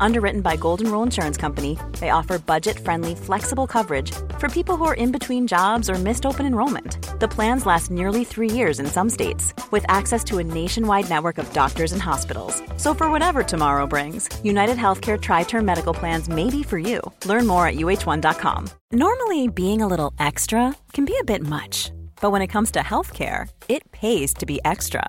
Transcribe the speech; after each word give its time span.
Underwritten 0.00 0.40
by 0.40 0.56
Golden 0.56 0.90
Rule 0.90 1.02
Insurance 1.02 1.36
Company, 1.36 1.78
they 2.00 2.10
offer 2.10 2.38
budget 2.38 2.78
friendly, 2.78 3.14
flexible 3.14 3.66
coverage 3.66 4.12
for 4.38 4.48
people 4.48 4.76
who 4.76 4.84
are 4.84 4.94
in 4.94 5.12
between 5.12 5.46
jobs 5.46 5.88
or 5.88 5.94
missed 5.94 6.26
open 6.26 6.46
enrollment. 6.46 6.98
The 7.20 7.28
plans 7.28 7.66
last 7.66 7.90
nearly 7.90 8.24
three 8.24 8.50
years 8.50 8.80
in 8.80 8.86
some 8.86 9.10
states, 9.10 9.54
with 9.70 9.84
access 9.88 10.22
to 10.24 10.38
a 10.38 10.44
nationwide 10.44 11.08
network 11.08 11.38
of 11.38 11.52
doctors 11.52 11.92
and 11.92 12.02
hospitals. 12.02 12.62
So, 12.76 12.94
for 12.94 13.10
whatever 13.10 13.42
tomorrow 13.42 13.86
brings, 13.86 14.28
United 14.44 14.76
Healthcare 14.76 15.20
Tri 15.20 15.44
Term 15.44 15.64
Medical 15.64 15.94
Plans 15.94 16.28
may 16.28 16.50
be 16.50 16.62
for 16.62 16.78
you. 16.78 17.00
Learn 17.24 17.46
more 17.46 17.66
at 17.66 17.76
uh1.com. 17.76 18.68
Normally, 18.92 19.48
being 19.48 19.82
a 19.82 19.88
little 19.88 20.12
extra 20.18 20.74
can 20.92 21.04
be 21.04 21.16
a 21.20 21.24
bit 21.24 21.42
much, 21.42 21.90
but 22.20 22.32
when 22.32 22.42
it 22.42 22.48
comes 22.48 22.70
to 22.72 22.80
healthcare, 22.80 23.48
it 23.68 23.90
pays 23.92 24.34
to 24.34 24.46
be 24.46 24.60
extra. 24.64 25.08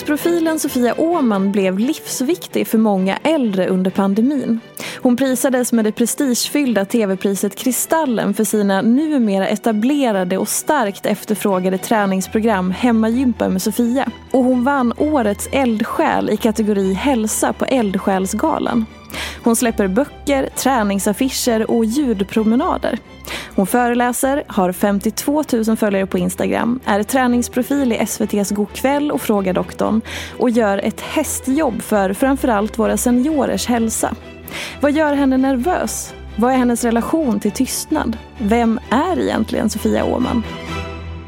Tidningsprofilen 0.00 0.58
Sofia 0.58 0.94
Åman 0.98 1.52
blev 1.52 1.78
livsviktig 1.78 2.66
för 2.66 2.78
många 2.78 3.16
äldre 3.16 3.68
under 3.68 3.90
pandemin. 3.90 4.60
Hon 5.02 5.16
prisades 5.16 5.72
med 5.72 5.84
det 5.84 5.92
prestigefyllda 5.92 6.84
tv-priset 6.84 7.56
Kristallen 7.56 8.34
för 8.34 8.44
sina 8.44 8.82
numera 8.82 9.48
etablerade 9.48 10.38
och 10.38 10.48
starkt 10.48 11.06
efterfrågade 11.06 11.78
träningsprogram 11.78 12.70
Hemmagympa 12.70 13.48
med 13.48 13.62
Sofia. 13.62 14.10
Och 14.30 14.44
hon 14.44 14.64
vann 14.64 14.92
årets 14.96 15.48
eldsjäl 15.52 16.30
i 16.30 16.36
kategori 16.36 16.92
hälsa 16.92 17.52
på 17.52 17.64
Eldsjälsgalan. 17.64 18.86
Hon 19.44 19.56
släpper 19.56 19.88
böcker, 19.88 20.48
träningsaffischer 20.56 21.70
och 21.70 21.84
ljudpromenader. 21.84 22.98
Hon 23.56 23.66
föreläser, 23.66 24.44
har 24.46 24.72
52 24.72 25.44
000 25.66 25.76
följare 25.76 26.06
på 26.06 26.18
Instagram, 26.18 26.80
är 26.84 27.02
träningsprofil 27.02 27.92
i 27.92 27.96
SVTs 27.96 28.52
Go'kväll 28.52 29.10
och 29.10 29.20
Fråga 29.20 29.52
doktorn 29.52 30.00
och 30.38 30.50
gör 30.50 30.78
ett 30.78 31.00
hästjobb 31.00 31.82
för 31.82 32.12
framförallt 32.12 32.78
våra 32.78 32.96
seniorers 32.96 33.66
hälsa. 33.66 34.14
Vad 34.80 34.92
gör 34.92 35.14
henne 35.14 35.36
nervös? 35.36 36.14
Vad 36.36 36.52
är 36.52 36.56
hennes 36.56 36.84
relation 36.84 37.40
till 37.40 37.52
tystnad? 37.52 38.18
Vem 38.38 38.80
är 38.90 39.20
egentligen 39.20 39.70
Sofia 39.70 40.04
Åman? 40.04 40.42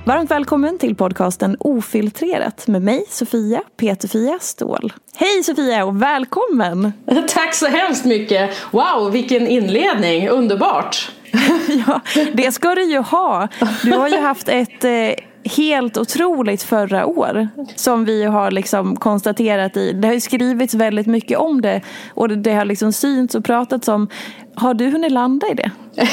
Varmt 0.05 0.31
välkommen 0.31 0.79
till 0.79 0.95
podcasten 0.95 1.57
Ofiltrerat 1.61 2.67
med 2.67 2.83
mig 2.83 3.05
Sofia 3.09 3.63
Peterfia 3.77 4.39
Ståhl. 4.41 4.93
Hej 5.17 5.43
Sofia 5.43 5.85
och 5.85 6.03
välkommen! 6.03 6.93
Tack 7.29 7.55
så 7.55 7.67
hemskt 7.67 8.05
mycket! 8.05 8.51
Wow, 8.71 9.11
vilken 9.13 9.47
inledning! 9.47 10.29
Underbart! 10.29 11.11
ja, 11.87 12.01
det 12.35 12.53
ska 12.53 12.75
du 12.75 12.85
ju 12.85 12.99
ha. 12.99 13.49
Du 13.83 13.93
har 13.93 14.09
ju 14.09 14.19
haft 14.19 14.49
ett 14.49 14.85
eh, 14.85 15.15
helt 15.45 15.97
otroligt 15.97 16.63
förra 16.63 17.07
år 17.07 17.49
som 17.77 18.05
vi 18.05 18.25
har 18.25 18.51
liksom 18.51 18.97
konstaterat 18.97 19.77
i. 19.77 19.93
Det 19.93 20.09
har 20.09 20.15
ju 20.15 20.21
skrivits 20.21 20.75
väldigt 20.75 21.07
mycket 21.07 21.39
om 21.39 21.61
det 21.61 21.81
och 22.15 22.29
det, 22.29 22.37
det 22.37 22.53
har 22.53 22.65
liksom 22.65 22.93
synts 22.93 23.35
och 23.35 23.45
pratats 23.45 23.89
om. 23.89 24.09
Har 24.55 24.75
du 24.75 24.91
hunnit 24.91 25.13
landa 25.13 25.47
i 25.49 25.55
det? 25.55 25.71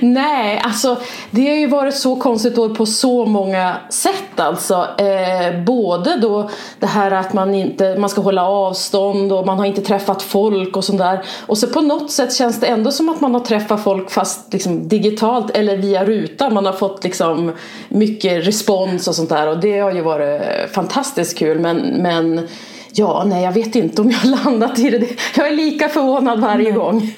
Nej, 0.00 0.60
alltså 0.64 0.96
det 1.30 1.48
har 1.48 1.56
ju 1.56 1.66
varit 1.66 1.94
så 1.94 2.16
konstigt 2.16 2.58
år 2.58 2.68
på 2.68 2.86
så 2.86 3.26
många 3.26 3.76
sätt 3.90 4.40
alltså. 4.40 4.86
Eh, 4.98 5.64
både 5.64 6.16
då 6.16 6.50
det 6.80 6.86
här 6.86 7.10
att 7.10 7.32
man 7.32 7.54
inte 7.54 7.96
man 7.98 8.10
ska 8.10 8.20
hålla 8.20 8.48
avstånd 8.48 9.32
och 9.32 9.46
man 9.46 9.58
har 9.58 9.66
inte 9.66 9.80
träffat 9.80 10.22
folk 10.22 10.76
och 10.76 10.84
sånt 10.84 10.98
där. 10.98 11.24
Och 11.46 11.58
så 11.58 11.66
på 11.66 11.80
något 11.80 12.10
sätt 12.10 12.34
känns 12.34 12.60
det 12.60 12.66
ändå 12.66 12.92
som 12.92 13.08
att 13.08 13.20
man 13.20 13.34
har 13.34 13.40
träffat 13.40 13.84
folk 13.84 14.10
fast 14.10 14.52
liksom 14.52 14.88
digitalt 14.88 15.50
eller 15.50 15.76
via 15.76 16.04
ruta. 16.04 16.50
Man 16.50 16.66
har 16.66 16.72
fått 16.72 17.04
liksom 17.04 17.52
mycket 17.88 18.46
respons 18.46 19.08
och 19.08 19.14
sånt 19.14 19.28
där 19.28 19.48
och 19.48 19.60
det 19.60 19.78
har 19.78 19.92
ju 19.92 20.00
varit 20.00 20.42
fantastiskt 20.72 21.38
kul 21.38 21.58
men, 21.58 21.76
men 21.76 22.48
Ja, 22.98 23.24
nej 23.26 23.44
jag 23.44 23.52
vet 23.52 23.74
inte 23.74 24.02
om 24.02 24.10
jag 24.10 24.18
har 24.18 24.44
landat 24.44 24.78
i 24.78 24.90
det. 24.90 25.08
Jag 25.36 25.48
är 25.48 25.56
lika 25.56 25.88
förvånad 25.88 26.40
varje 26.40 26.68
mm. 26.68 26.80
gång. 26.80 27.14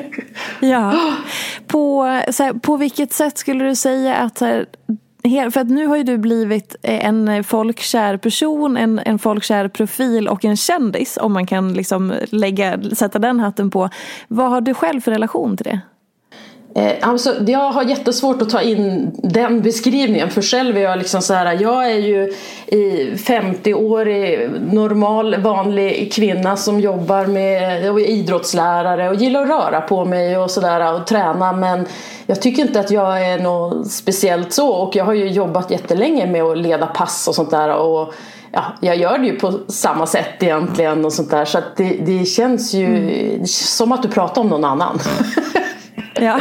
ja. 0.60 1.14
På, 1.66 2.20
så 2.30 2.42
här, 2.42 2.52
på 2.52 2.76
vilket 2.76 3.12
sätt 3.12 3.38
skulle 3.38 3.64
du 3.64 3.74
säga 3.74 4.16
att 4.16 4.38
för 5.52 5.58
att 5.58 5.70
nu 5.70 5.86
har 5.86 5.96
ju 5.96 6.02
du 6.02 6.18
blivit 6.18 6.76
en 6.82 7.44
folkkär 7.44 8.16
person, 8.16 8.76
en, 8.76 8.98
en 8.98 9.18
folkkär 9.18 9.68
profil 9.68 10.28
och 10.28 10.44
en 10.44 10.56
kändis 10.56 11.18
om 11.20 11.32
man 11.32 11.46
kan 11.46 11.72
liksom 11.72 12.14
lägga, 12.28 12.80
sätta 12.92 13.18
den 13.18 13.40
hatten 13.40 13.70
på. 13.70 13.88
Vad 14.28 14.50
har 14.50 14.60
du 14.60 14.74
själv 14.74 15.00
för 15.00 15.10
relation 15.10 15.56
till 15.56 15.64
det? 15.64 15.80
Eh, 16.74 16.92
alltså, 17.00 17.34
jag 17.46 17.70
har 17.72 17.82
jättesvårt 17.82 18.42
att 18.42 18.50
ta 18.50 18.60
in 18.60 19.10
den 19.22 19.62
beskrivningen 19.62 20.30
för 20.30 20.42
själv 20.42 20.76
är 20.76 20.80
jag 20.80 20.98
liksom 20.98 21.22
så 21.22 21.34
här, 21.34 21.58
jag 21.60 21.90
är 21.90 21.98
ju 21.98 22.32
i 22.66 23.14
50-årig 23.16 24.50
normal 24.72 25.36
vanlig 25.36 26.12
kvinna 26.12 26.56
som 26.56 26.80
jobbar 26.80 27.26
med 27.26 27.90
och 27.90 28.00
är 28.00 28.06
idrottslärare 28.06 29.08
och 29.08 29.14
gillar 29.14 29.42
att 29.42 29.48
röra 29.48 29.80
på 29.80 30.04
mig 30.04 30.38
och 30.38 30.50
sådär 30.50 30.94
och 30.94 31.06
träna 31.06 31.52
men 31.52 31.86
jag 32.26 32.42
tycker 32.42 32.62
inte 32.62 32.80
att 32.80 32.90
jag 32.90 33.26
är 33.26 33.38
något 33.38 33.90
speciellt 33.90 34.52
så 34.52 34.68
och 34.68 34.96
jag 34.96 35.04
har 35.04 35.14
ju 35.14 35.28
jobbat 35.28 35.70
jättelänge 35.70 36.26
med 36.26 36.42
att 36.42 36.58
leda 36.58 36.86
pass 36.86 37.28
och 37.28 37.34
sånt 37.34 37.50
där 37.50 37.74
och 37.74 38.14
ja, 38.52 38.62
jag 38.80 38.96
gör 38.96 39.18
det 39.18 39.26
ju 39.26 39.38
på 39.38 39.52
samma 39.68 40.06
sätt 40.06 40.42
egentligen 40.42 41.04
och 41.04 41.12
sånt 41.12 41.30
där 41.30 41.44
så 41.44 41.58
det, 41.76 41.96
det 42.06 42.24
känns 42.24 42.74
ju 42.74 42.86
mm. 42.86 43.46
som 43.46 43.92
att 43.92 44.02
du 44.02 44.08
pratar 44.08 44.42
om 44.42 44.48
någon 44.48 44.64
annan. 44.64 44.98
Ja. 46.22 46.40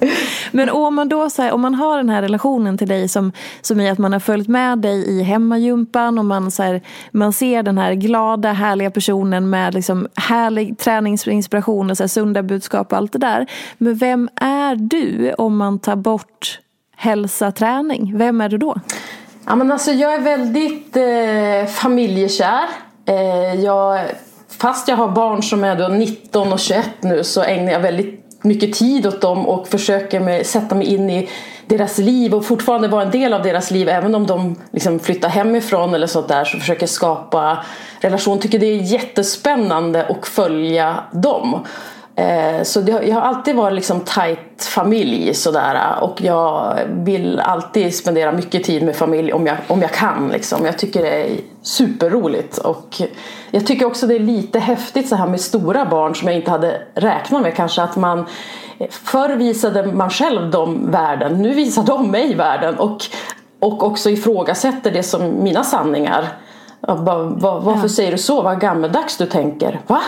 Men 0.50 0.70
om 0.70 0.94
man 0.94 1.08
då 1.08 1.30
så 1.30 1.42
här, 1.42 1.52
om 1.52 1.60
man 1.60 1.74
har 1.74 1.96
den 1.96 2.08
här 2.08 2.22
relationen 2.22 2.78
till 2.78 2.88
dig 2.88 3.08
som, 3.08 3.32
som 3.60 3.80
i 3.80 3.90
att 3.90 3.98
man 3.98 4.12
har 4.12 4.20
följt 4.20 4.48
med 4.48 4.78
dig 4.78 5.08
i 5.08 5.22
hemmagympan 5.22 6.18
och 6.18 6.24
man, 6.24 6.50
så 6.50 6.62
här, 6.62 6.82
man 7.10 7.32
ser 7.32 7.62
den 7.62 7.78
här 7.78 7.94
glada 7.94 8.52
härliga 8.52 8.90
personen 8.90 9.50
med 9.50 9.74
liksom 9.74 10.08
härlig 10.14 10.78
träningsinspiration 10.78 11.90
och 11.90 11.96
så 11.96 12.02
här, 12.02 12.08
sunda 12.08 12.42
budskap 12.42 12.92
och 12.92 12.98
allt 12.98 13.12
det 13.12 13.18
där. 13.18 13.46
Men 13.78 13.94
vem 13.94 14.28
är 14.36 14.76
du 14.76 15.32
om 15.38 15.56
man 15.56 15.78
tar 15.78 15.96
bort 15.96 16.60
hälsa, 16.96 17.52
träning? 17.52 18.18
Vem 18.18 18.40
är 18.40 18.48
du 18.48 18.58
då? 18.58 18.80
Ja, 19.46 19.56
men 19.56 19.72
alltså, 19.72 19.90
jag 19.90 20.14
är 20.14 20.20
väldigt 20.20 20.96
eh, 20.96 21.72
familjekär. 21.74 22.64
Eh, 23.06 23.54
jag, 23.64 24.00
fast 24.58 24.88
jag 24.88 24.96
har 24.96 25.08
barn 25.08 25.42
som 25.42 25.64
är 25.64 25.76
då 25.76 25.88
19 25.88 26.52
och 26.52 26.60
21 26.60 26.90
nu 27.00 27.24
så 27.24 27.42
ägnar 27.42 27.72
jag 27.72 27.80
väldigt 27.80 28.29
mycket 28.42 28.72
tid 28.72 29.06
åt 29.06 29.20
dem 29.20 29.46
och 29.46 29.68
försöker 29.68 30.20
med, 30.20 30.46
sätta 30.46 30.74
mig 30.74 30.86
in 30.86 31.10
i 31.10 31.28
deras 31.66 31.98
liv 31.98 32.34
och 32.34 32.44
fortfarande 32.44 32.88
vara 32.88 33.02
en 33.02 33.10
del 33.10 33.32
av 33.34 33.42
deras 33.42 33.70
liv 33.70 33.88
även 33.88 34.14
om 34.14 34.26
de 34.26 34.56
liksom 34.70 34.98
flyttar 34.98 35.28
hemifrån 35.28 35.94
eller 35.94 36.06
sånt 36.06 36.28
där 36.28 36.44
så 36.44 36.58
försöker 36.58 36.86
skapa 36.86 37.64
relation. 38.00 38.38
Tycker 38.38 38.58
det 38.58 38.66
är 38.66 38.76
jättespännande 38.76 40.06
att 40.06 40.26
följa 40.26 41.04
dem. 41.12 41.66
Eh, 42.16 42.62
så 42.62 42.80
det, 42.80 42.92
jag 42.92 43.14
har 43.14 43.22
alltid 43.22 43.56
varit 43.56 43.74
liksom 43.74 44.00
tight 44.00 44.64
familj 44.64 45.34
sådär 45.34 45.78
och 46.00 46.22
jag 46.22 46.78
vill 46.88 47.40
alltid 47.40 47.94
spendera 47.94 48.32
mycket 48.32 48.64
tid 48.64 48.82
med 48.82 48.96
familj 48.96 49.32
om 49.32 49.46
jag, 49.46 49.56
om 49.66 49.82
jag 49.82 49.92
kan. 49.92 50.28
Liksom. 50.32 50.66
Jag 50.66 50.78
tycker 50.78 51.02
det 51.02 51.22
är 51.22 51.40
superroligt 51.62 52.58
och 52.58 53.02
jag 53.50 53.66
tycker 53.66 53.86
också 53.86 54.06
det 54.06 54.14
är 54.14 54.20
lite 54.20 54.58
häftigt 54.58 55.08
så 55.08 55.16
här 55.16 55.26
med 55.26 55.40
stora 55.40 55.84
barn 55.84 56.14
som 56.14 56.28
jag 56.28 56.36
inte 56.36 56.50
hade 56.50 56.82
räknat 56.94 57.42
med 57.42 57.56
kanske 57.56 57.82
att 57.82 57.96
man 57.96 58.26
Förr 58.90 59.36
visade 59.36 59.92
man 59.92 60.10
själv 60.10 60.50
dem 60.50 60.90
världen, 60.90 61.42
nu 61.42 61.54
visar 61.54 61.82
de 61.82 62.10
mig 62.10 62.34
världen 62.34 62.78
och, 62.78 62.98
och 63.60 63.82
också 63.82 64.10
ifrågasätter 64.10 64.90
det 64.90 65.02
som 65.02 65.42
mina 65.42 65.64
sanningar. 65.64 66.28
Varför 66.80 67.88
säger 67.88 68.12
du 68.12 68.18
så? 68.18 68.42
Vad 68.42 68.60
gammeldags 68.60 69.16
du 69.16 69.26
tänker. 69.26 69.80
Va? 69.86 70.00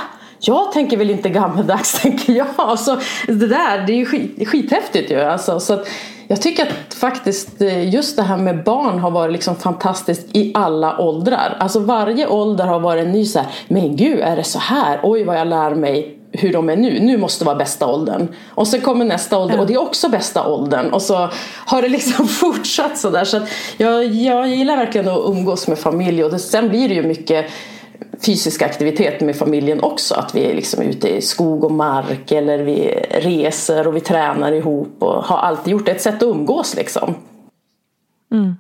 Jag 0.44 0.72
tänker 0.72 0.96
väl 0.96 1.10
inte 1.10 1.28
gammeldags 1.28 1.92
tänker 2.02 2.32
jag. 2.32 2.46
Alltså, 2.56 3.00
det 3.26 3.46
där 3.46 3.86
det 3.86 3.92
är 3.92 3.96
ju 3.96 4.06
skit, 4.06 4.48
skithäftigt 4.48 5.10
ju. 5.10 5.20
Alltså, 5.20 5.60
så 5.60 5.74
att 5.74 5.88
jag 6.28 6.42
tycker 6.42 6.62
att 6.62 6.94
faktiskt 6.94 7.60
eh, 7.60 7.94
just 7.94 8.16
det 8.16 8.22
här 8.22 8.36
med 8.36 8.64
barn 8.64 8.98
har 8.98 9.10
varit 9.10 9.32
liksom 9.32 9.56
fantastiskt 9.56 10.36
i 10.36 10.52
alla 10.54 10.98
åldrar. 10.98 11.56
Alltså 11.60 11.80
varje 11.80 12.26
ålder 12.26 12.66
har 12.66 12.80
varit 12.80 13.04
en 13.04 13.12
ny 13.12 13.24
så 13.24 13.38
här, 13.38 13.48
men 13.68 13.96
gud 13.96 14.20
är 14.20 14.36
det 14.36 14.44
så 14.44 14.58
här? 14.58 15.00
Oj 15.02 15.24
vad 15.24 15.36
jag 15.38 15.46
lär 15.46 15.74
mig 15.74 16.18
hur 16.32 16.52
de 16.52 16.70
är 16.70 16.76
nu. 16.76 17.00
Nu 17.00 17.16
måste 17.16 17.44
vara 17.44 17.56
bästa 17.56 17.86
åldern. 17.86 18.28
Och 18.48 18.68
sen 18.68 18.80
kommer 18.80 19.04
nästa 19.04 19.38
ålder 19.38 19.60
och 19.60 19.66
det 19.66 19.74
är 19.74 19.80
också 19.82 20.08
bästa 20.08 20.46
åldern. 20.46 20.92
Och 20.92 21.02
så 21.02 21.28
har 21.66 21.82
det 21.82 21.88
liksom 21.88 22.28
fortsatt 22.40 22.98
sådär. 22.98 23.24
Så, 23.24 23.38
där. 23.38 23.46
så 23.46 23.52
jag, 23.82 24.04
jag 24.04 24.48
gillar 24.48 24.76
verkligen 24.76 25.08
att 25.08 25.24
umgås 25.26 25.68
med 25.68 25.78
familj 25.78 26.24
och 26.24 26.30
det, 26.30 26.38
sen 26.38 26.68
blir 26.68 26.88
det 26.88 26.94
ju 26.94 27.02
mycket 27.02 27.46
fysisk 28.26 28.62
aktivitet 28.62 29.20
med 29.20 29.36
familjen 29.36 29.82
också. 29.82 30.14
Att 30.14 30.34
vi 30.34 30.44
är 30.44 30.54
liksom 30.54 30.82
ute 30.82 31.08
i 31.08 31.22
skog 31.22 31.64
och 31.64 31.72
mark 31.72 32.32
eller 32.32 32.58
vi 32.58 32.88
reser 33.10 33.86
och 33.86 33.96
vi 33.96 34.00
tränar 34.00 34.52
ihop 34.52 34.96
och 34.98 35.24
har 35.24 35.38
alltid 35.38 35.72
gjort 35.72 35.86
det. 35.86 35.92
Ett 35.92 36.02
sätt 36.02 36.14
att 36.14 36.22
umgås 36.22 36.76
liksom. 36.76 37.14
Mm. 38.32 38.56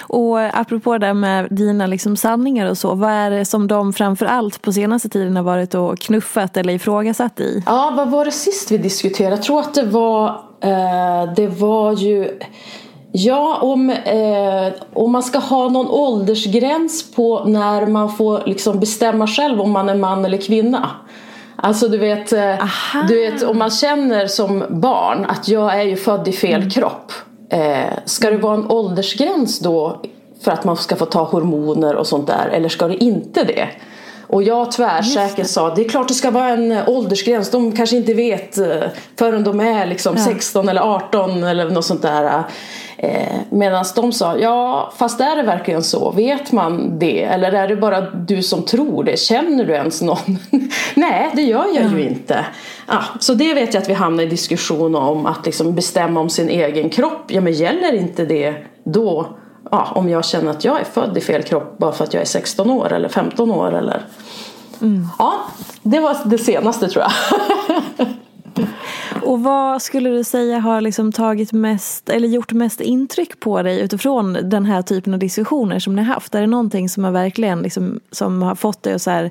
Och 0.00 0.40
apropå 0.40 0.98
det 0.98 1.14
med 1.14 1.48
dina 1.50 1.86
liksom 1.86 2.16
sanningar 2.16 2.70
och 2.70 2.78
så, 2.78 2.94
vad 2.94 3.10
är 3.10 3.30
det 3.30 3.44
som 3.44 3.66
de 3.66 3.92
framför 3.92 4.26
allt 4.26 4.62
på 4.62 4.72
senaste 4.72 5.08
tiden 5.08 5.36
har 5.36 5.42
varit 5.42 5.74
och 5.74 5.98
knuffat 5.98 6.56
eller 6.56 6.72
ifrågasatt 6.72 7.40
i? 7.40 7.62
Ja, 7.66 7.92
vad 7.96 8.10
var 8.10 8.24
det 8.24 8.30
sist 8.30 8.70
vi 8.70 8.78
diskuterade? 8.78 9.36
Jag 9.36 9.42
tror 9.42 9.60
att 9.60 9.74
det 9.74 9.82
var, 9.82 10.28
eh, 10.60 11.34
det 11.36 11.46
var 11.46 11.92
ju 11.92 12.38
Ja, 13.16 13.58
om, 13.60 13.90
eh, 13.90 14.72
om 14.92 15.12
man 15.12 15.22
ska 15.22 15.38
ha 15.38 15.68
någon 15.68 15.90
åldersgräns 15.90 17.12
på 17.14 17.44
när 17.44 17.86
man 17.86 18.12
får 18.16 18.42
liksom 18.46 18.80
bestämma 18.80 19.26
själv 19.26 19.60
om 19.60 19.70
man 19.70 19.88
är 19.88 19.94
man 19.94 20.24
eller 20.24 20.38
kvinna. 20.38 20.90
Alltså 21.56 21.88
du 21.88 21.98
vet, 21.98 22.32
eh, 22.32 22.66
du 23.08 23.14
vet, 23.14 23.42
om 23.42 23.58
man 23.58 23.70
känner 23.70 24.26
som 24.26 24.64
barn 24.68 25.26
att 25.28 25.48
jag 25.48 25.80
är 25.80 25.82
ju 25.82 25.96
född 25.96 26.28
i 26.28 26.32
fel 26.32 26.60
mm. 26.60 26.70
kropp. 26.70 27.12
Eh, 27.48 27.98
ska 28.04 28.30
det 28.30 28.36
vara 28.36 28.54
en 28.54 28.70
åldersgräns 28.70 29.58
då 29.58 30.00
för 30.40 30.50
att 30.50 30.64
man 30.64 30.76
ska 30.76 30.96
få 30.96 31.06
ta 31.06 31.22
hormoner 31.22 31.96
och 31.96 32.06
sånt 32.06 32.26
där 32.26 32.48
eller 32.52 32.68
ska 32.68 32.88
det 32.88 33.04
inte 33.04 33.44
det? 33.44 33.68
Och 34.34 34.42
jag 34.42 34.72
tvärsäkert 34.72 35.46
sa 35.46 35.74
det 35.74 35.84
är 35.84 35.88
klart 35.88 36.08
det 36.08 36.14
ska 36.14 36.30
vara 36.30 36.48
en 36.48 36.78
åldersgräns. 36.86 37.50
De 37.50 37.72
kanske 37.72 37.96
inte 37.96 38.14
vet 38.14 38.58
eh, 38.58 38.82
förrän 39.18 39.44
de 39.44 39.60
är 39.60 39.86
liksom 39.86 40.16
ja. 40.16 40.24
16 40.24 40.68
eller 40.68 40.80
18 40.80 41.44
eller 41.44 41.70
något 41.70 41.84
sånt 41.84 42.02
där. 42.02 42.42
Eh, 42.96 43.36
Medan 43.50 43.84
de 43.96 44.12
sa, 44.12 44.38
ja 44.38 44.92
fast 44.96 45.20
är 45.20 45.36
det 45.36 45.42
verkligen 45.42 45.82
så? 45.82 46.10
Vet 46.10 46.52
man 46.52 46.98
det? 46.98 47.22
Eller 47.22 47.52
är 47.52 47.68
det 47.68 47.76
bara 47.76 48.00
du 48.00 48.42
som 48.42 48.62
tror 48.62 49.04
det? 49.04 49.18
Känner 49.18 49.64
du 49.64 49.72
ens 49.72 50.02
någon? 50.02 50.38
Nej, 50.94 51.30
det 51.34 51.42
gör 51.42 51.66
jag 51.74 51.84
mm. 51.84 51.98
ju 51.98 52.04
inte. 52.04 52.46
Ja, 52.86 53.02
så 53.20 53.34
det 53.34 53.54
vet 53.54 53.74
jag 53.74 53.82
att 53.82 53.88
vi 53.88 53.94
hamnar 53.94 54.22
i 54.22 54.26
diskussion 54.26 54.94
om, 54.94 55.26
att 55.26 55.46
liksom 55.46 55.74
bestämma 55.74 56.20
om 56.20 56.30
sin 56.30 56.48
egen 56.48 56.90
kropp. 56.90 57.24
Ja 57.26 57.40
men 57.40 57.52
gäller 57.52 57.94
inte 57.94 58.24
det 58.24 58.54
då? 58.84 59.36
Ja, 59.74 59.88
om 59.94 60.08
jag 60.08 60.24
känner 60.24 60.50
att 60.50 60.64
jag 60.64 60.80
är 60.80 60.84
född 60.84 61.18
i 61.18 61.20
fel 61.20 61.42
kropp 61.42 61.78
bara 61.78 61.92
för 61.92 62.04
att 62.04 62.14
jag 62.14 62.20
är 62.20 62.26
16 62.26 62.70
år 62.70 62.92
eller 62.92 63.08
15 63.08 63.50
år 63.50 63.74
eller 63.74 64.02
mm. 64.80 65.08
Ja, 65.18 65.34
det 65.82 66.00
var 66.00 66.16
det 66.24 66.38
senaste 66.38 66.88
tror 66.88 67.04
jag. 67.04 67.12
Och 69.22 69.42
vad 69.42 69.82
skulle 69.82 70.10
du 70.10 70.24
säga 70.24 70.58
har 70.58 70.80
liksom 70.80 71.12
tagit 71.12 71.52
mest, 71.52 72.08
eller 72.08 72.28
gjort 72.28 72.52
mest 72.52 72.80
intryck 72.80 73.40
på 73.40 73.62
dig 73.62 73.80
utifrån 73.80 74.38
den 74.42 74.64
här 74.64 74.82
typen 74.82 75.14
av 75.14 75.18
diskussioner 75.18 75.78
som 75.78 75.96
ni 75.96 76.02
har 76.02 76.14
haft? 76.14 76.34
Är 76.34 76.40
det 76.40 76.46
någonting 76.46 76.88
som 76.88 77.04
har 77.04 77.10
verkligen 77.10 77.62
liksom, 77.62 78.00
som 78.10 78.42
har 78.42 78.54
fått 78.54 78.82
dig 78.82 78.94
att 78.94 79.02
så 79.02 79.10
här, 79.10 79.30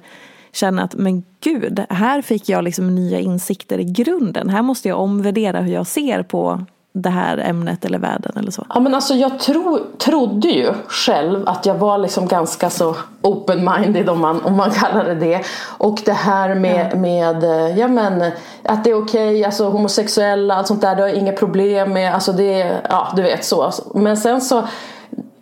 känna 0.52 0.84
att 0.84 0.96
men 0.96 1.24
gud, 1.44 1.86
här 1.90 2.22
fick 2.22 2.50
jag 2.50 2.64
liksom 2.64 2.96
nya 2.96 3.20
insikter 3.20 3.80
i 3.80 3.84
grunden. 3.84 4.50
Här 4.50 4.62
måste 4.62 4.88
jag 4.88 5.00
omvärdera 5.00 5.62
hur 5.62 5.74
jag 5.74 5.88
ser 5.88 6.24
på 6.24 6.66
det 6.94 7.10
här 7.10 7.38
ämnet 7.38 7.86
eller 7.86 8.00
världen 8.00 8.32
eller 8.36 8.52
så? 8.52 8.66
Ja 8.70 8.80
men 8.80 8.96
alltså 8.96 9.14
jag 9.14 9.40
tro, 9.40 9.80
trodde 9.98 10.48
ju 10.48 10.74
själv 10.88 11.50
att 11.50 11.66
jag 11.66 11.76
var 11.76 11.98
liksom 11.98 12.28
ganska 12.28 12.70
så 12.70 12.96
open-minded 13.22 14.10
om 14.10 14.20
man, 14.20 14.42
om 14.42 14.58
man 14.58 14.72
kallar 14.72 15.06
det 15.06 15.16
det. 15.16 15.42
Och 15.78 16.02
det 16.06 16.14
här 16.14 16.56
med, 16.56 16.90
ja. 16.92 16.98
med 16.98 17.44
ja 17.78 17.88
men 17.88 18.32
att 18.64 18.84
det 18.84 18.90
är 18.90 19.04
okej, 19.04 19.30
okay, 19.30 19.44
alltså 19.44 19.70
homosexuella, 19.70 20.56
allt 20.56 20.68
sånt 20.68 20.82
där, 20.82 20.96
det 20.96 21.02
har 21.02 21.10
jag 21.10 21.18
inga 21.18 21.34
problem 21.34 21.94
med. 21.94 22.14
Alltså 22.14 22.32
det, 22.32 22.82
ja 22.90 23.14
du 23.16 23.22
vet 23.22 23.46
så. 23.46 23.72
Men 23.94 24.18
sen 24.18 24.42
så 24.42 24.64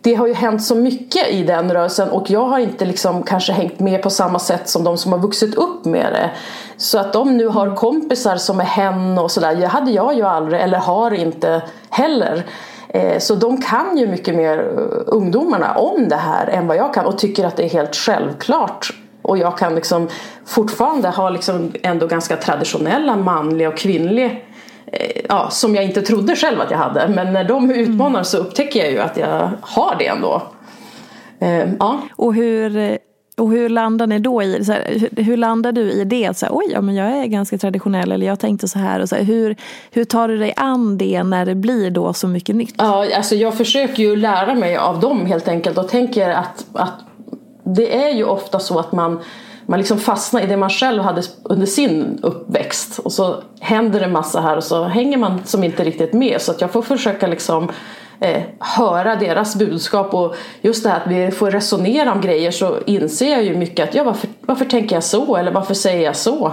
det 0.02 0.14
har 0.14 0.26
ju 0.26 0.34
hänt 0.34 0.62
så 0.62 0.74
mycket 0.74 1.30
i 1.30 1.42
den 1.42 1.72
rörelsen 1.72 2.10
och 2.10 2.30
jag 2.30 2.44
har 2.44 2.58
inte 2.58 2.84
liksom 2.84 3.22
kanske 3.22 3.52
hängt 3.52 3.80
med 3.80 4.02
på 4.02 4.10
samma 4.10 4.38
sätt 4.38 4.68
som 4.68 4.84
de 4.84 4.98
som 4.98 5.12
har 5.12 5.18
vuxit 5.18 5.54
upp 5.54 5.84
med 5.84 6.12
det. 6.12 6.30
Så 6.76 6.98
att 6.98 7.12
de 7.12 7.36
nu 7.36 7.46
har 7.46 7.76
kompisar 7.76 8.36
som 8.36 8.60
är 8.60 8.64
hen 8.64 9.18
och 9.18 9.30
sådär, 9.30 9.54
det 9.54 9.66
hade 9.66 9.90
jag 9.90 10.14
ju 10.14 10.22
aldrig 10.22 10.60
eller 10.60 10.78
har 10.78 11.14
inte 11.14 11.62
heller. 11.90 12.44
Eh, 12.88 13.18
så 13.18 13.34
de 13.34 13.62
kan 13.62 13.98
ju 13.98 14.06
mycket 14.06 14.34
mer 14.34 14.58
eh, 14.58 15.02
ungdomarna 15.06 15.74
om 15.74 16.08
det 16.08 16.16
här 16.16 16.46
än 16.46 16.66
vad 16.66 16.76
jag 16.76 16.94
kan 16.94 17.06
och 17.06 17.18
tycker 17.18 17.46
att 17.46 17.56
det 17.56 17.64
är 17.64 17.70
helt 17.70 17.96
självklart. 17.96 18.92
Och 19.22 19.38
jag 19.38 19.58
kan 19.58 19.74
liksom 19.74 20.08
fortfarande 20.46 21.08
ha 21.08 21.30
liksom 21.30 21.72
ändå 21.82 22.06
ganska 22.06 22.36
traditionella 22.36 23.16
manliga 23.16 23.68
och 23.68 23.76
kvinnliga 23.76 24.30
ja, 25.28 25.50
som 25.50 25.74
jag 25.74 25.84
inte 25.84 26.02
trodde 26.02 26.36
själv 26.36 26.60
att 26.60 26.70
jag 26.70 26.78
hade. 26.78 27.08
Men 27.08 27.32
när 27.32 27.44
de 27.44 27.70
utmanar 27.70 28.22
så 28.22 28.38
upptäcker 28.38 28.80
jag 28.80 28.90
ju 28.90 28.98
att 28.98 29.16
jag 29.16 29.50
har 29.60 29.96
det 29.98 30.06
ändå. 30.06 30.42
Eh, 31.40 31.72
ja. 31.78 32.00
Och 32.16 32.34
hur, 32.34 32.98
och 33.36 33.50
hur 33.50 33.68
landar 33.68 34.06
ni 34.06 34.18
då 34.18 34.42
i 34.42 34.64
så 34.64 34.72
här, 34.72 35.08
hur, 35.16 35.36
landar 35.36 35.72
du 35.72 35.92
i 35.92 36.04
det? 36.04 36.36
Så 36.36 36.46
här, 36.46 36.52
Oj, 36.54 36.64
ja, 36.72 36.80
men 36.80 36.94
jag 36.94 37.16
är 37.16 37.26
ganska 37.26 37.58
traditionell 37.58 38.12
eller 38.12 38.26
jag 38.26 38.40
tänkte 38.40 38.68
så 38.68 38.78
här. 38.78 39.00
Och 39.00 39.08
så 39.08 39.16
här, 39.16 39.22
hur, 39.22 39.56
hur 39.90 40.04
tar 40.04 40.28
du 40.28 40.38
dig 40.38 40.54
an 40.56 40.98
det 40.98 41.22
när 41.22 41.46
det 41.46 41.54
blir 41.54 41.90
då 41.90 42.12
så 42.12 42.28
mycket 42.28 42.56
nytt? 42.56 42.74
Ja, 42.78 43.16
alltså 43.16 43.34
jag 43.34 43.54
försöker 43.54 44.02
ju 44.02 44.16
lära 44.16 44.54
mig 44.54 44.76
av 44.76 45.00
dem 45.00 45.26
helt 45.26 45.48
enkelt 45.48 45.78
och 45.78 45.88
tänker 45.88 46.30
att, 46.30 46.64
att 46.72 46.94
det 47.64 48.04
är 48.04 48.10
ju 48.10 48.24
ofta 48.24 48.58
så 48.58 48.78
att 48.78 48.92
man 48.92 49.20
man 49.66 49.78
liksom 49.78 49.98
fastnar 49.98 50.40
i 50.40 50.46
det 50.46 50.56
man 50.56 50.70
själv 50.70 51.02
hade 51.02 51.22
under 51.42 51.66
sin 51.66 52.18
uppväxt 52.22 52.98
och 52.98 53.12
så 53.12 53.36
händer 53.60 54.00
det 54.00 54.08
massa 54.08 54.40
här 54.40 54.56
och 54.56 54.64
så 54.64 54.84
hänger 54.84 55.18
man 55.18 55.40
som 55.44 55.64
inte 55.64 55.84
riktigt 55.84 56.12
med 56.12 56.40
så 56.40 56.50
att 56.50 56.60
jag 56.60 56.70
får 56.70 56.82
försöka 56.82 57.26
liksom 57.26 57.70
eh, 58.20 58.42
höra 58.58 59.16
deras 59.16 59.56
budskap 59.56 60.14
och 60.14 60.36
just 60.60 60.82
det 60.82 60.90
här 60.90 61.00
att 61.00 61.06
vi 61.06 61.30
får 61.30 61.50
resonera 61.50 62.12
om 62.12 62.20
grejer 62.20 62.50
så 62.50 62.78
inser 62.86 63.30
jag 63.30 63.44
ju 63.44 63.56
mycket 63.56 63.88
att 63.88 63.94
ja, 63.94 64.04
varför, 64.04 64.30
varför 64.40 64.64
tänker 64.64 64.96
jag 64.96 65.04
så 65.04 65.36
eller 65.36 65.52
varför 65.52 65.74
säger 65.74 66.04
jag 66.04 66.16
så? 66.16 66.52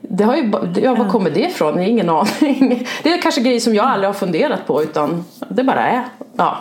Det 0.00 0.24
har 0.24 0.36
ju, 0.36 0.52
ja, 0.82 0.94
var 0.94 1.08
kommer 1.08 1.30
det 1.30 1.40
ifrån? 1.40 1.80
Ingen 1.80 2.10
aning. 2.10 2.86
Det 3.02 3.12
är 3.12 3.22
kanske 3.22 3.40
grejer 3.40 3.60
som 3.60 3.74
jag 3.74 3.86
aldrig 3.86 4.08
har 4.08 4.14
funderat 4.14 4.66
på 4.66 4.82
utan 4.82 5.24
det 5.48 5.64
bara 5.64 5.88
är. 5.88 6.04
Ja. 6.36 6.58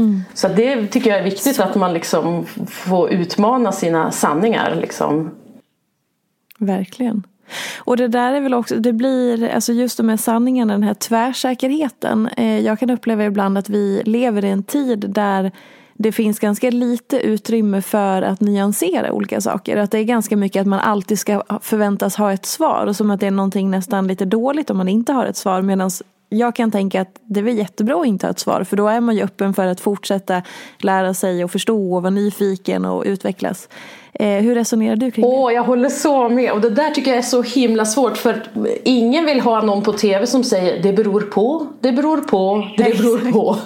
Mm. 0.00 0.22
Så 0.34 0.48
det 0.48 0.86
tycker 0.86 1.10
jag 1.10 1.18
är 1.18 1.24
viktigt 1.24 1.56
så. 1.56 1.62
att 1.62 1.74
man 1.74 1.94
liksom 1.94 2.46
får 2.68 3.10
utmana 3.10 3.72
sina 3.72 4.10
sanningar. 4.10 4.78
Liksom. 4.80 5.30
Verkligen. 6.58 7.22
Och 7.78 7.96
det 7.96 8.08
där 8.08 8.32
är 8.32 8.40
väl 8.40 8.54
också, 8.54 8.76
det 8.76 8.92
blir, 8.92 9.48
alltså 9.48 9.72
just 9.72 9.96
de 9.96 10.08
här 10.08 10.16
sanningarna, 10.16 10.72
den 10.72 10.82
här 10.82 10.94
tvärsäkerheten. 10.94 12.28
Eh, 12.36 12.58
jag 12.60 12.78
kan 12.78 12.90
uppleva 12.90 13.24
ibland 13.24 13.58
att 13.58 13.68
vi 13.68 14.02
lever 14.04 14.44
i 14.44 14.48
en 14.48 14.62
tid 14.62 15.04
där 15.08 15.52
det 15.94 16.12
finns 16.12 16.38
ganska 16.38 16.70
lite 16.70 17.20
utrymme 17.20 17.82
för 17.82 18.22
att 18.22 18.40
nyansera 18.40 19.12
olika 19.12 19.40
saker. 19.40 19.76
Att 19.76 19.90
det 19.90 19.98
är 19.98 20.04
ganska 20.04 20.36
mycket 20.36 20.60
att 20.60 20.66
man 20.66 20.80
alltid 20.80 21.18
ska 21.18 21.42
förväntas 21.62 22.16
ha 22.16 22.32
ett 22.32 22.46
svar. 22.46 22.86
Och 22.86 22.96
som 22.96 23.10
att 23.10 23.20
det 23.20 23.26
är 23.26 23.30
någonting 23.30 23.70
nästan 23.70 24.06
lite 24.06 24.24
dåligt 24.24 24.70
om 24.70 24.76
man 24.76 24.88
inte 24.88 25.12
har 25.12 25.26
ett 25.26 25.36
svar. 25.36 25.62
Medan 25.62 25.90
jag 26.32 26.56
kan 26.56 26.70
tänka 26.70 27.00
att 27.00 27.20
det 27.24 27.40
är 27.40 27.44
väl 27.44 27.58
jättebra 27.58 28.00
att 28.00 28.06
inte 28.06 28.26
ha 28.26 28.30
ett 28.30 28.38
svar 28.38 28.64
för 28.64 28.76
då 28.76 28.88
är 28.88 29.00
man 29.00 29.16
ju 29.16 29.22
öppen 29.22 29.54
för 29.54 29.66
att 29.66 29.80
fortsätta 29.80 30.42
lära 30.78 31.14
sig 31.14 31.44
och 31.44 31.50
förstå 31.50 31.94
och 31.94 32.02
vara 32.02 32.10
nyfiken 32.10 32.84
och 32.84 33.02
utvecklas. 33.06 33.68
Eh, 34.12 34.28
hur 34.28 34.54
resonerar 34.54 34.96
du 34.96 35.10
kring 35.10 35.24
Åh, 35.24 35.48
det? 35.48 35.54
jag 35.54 35.62
håller 35.62 35.88
så 35.88 36.28
med. 36.28 36.52
Och 36.52 36.60
det 36.60 36.70
där 36.70 36.90
tycker 36.90 37.10
jag 37.10 37.18
är 37.18 37.22
så 37.22 37.42
himla 37.42 37.84
svårt. 37.84 38.16
För 38.16 38.42
ingen 38.84 39.26
vill 39.26 39.40
ha 39.40 39.60
någon 39.62 39.82
på 39.82 39.92
tv 39.92 40.26
som 40.26 40.44
säger 40.44 40.82
det 40.82 40.92
beror 40.92 41.20
på, 41.20 41.66
det 41.80 41.92
beror 41.92 42.20
på, 42.20 42.68
det 42.76 42.98
beror 42.98 43.32
på. 43.32 43.56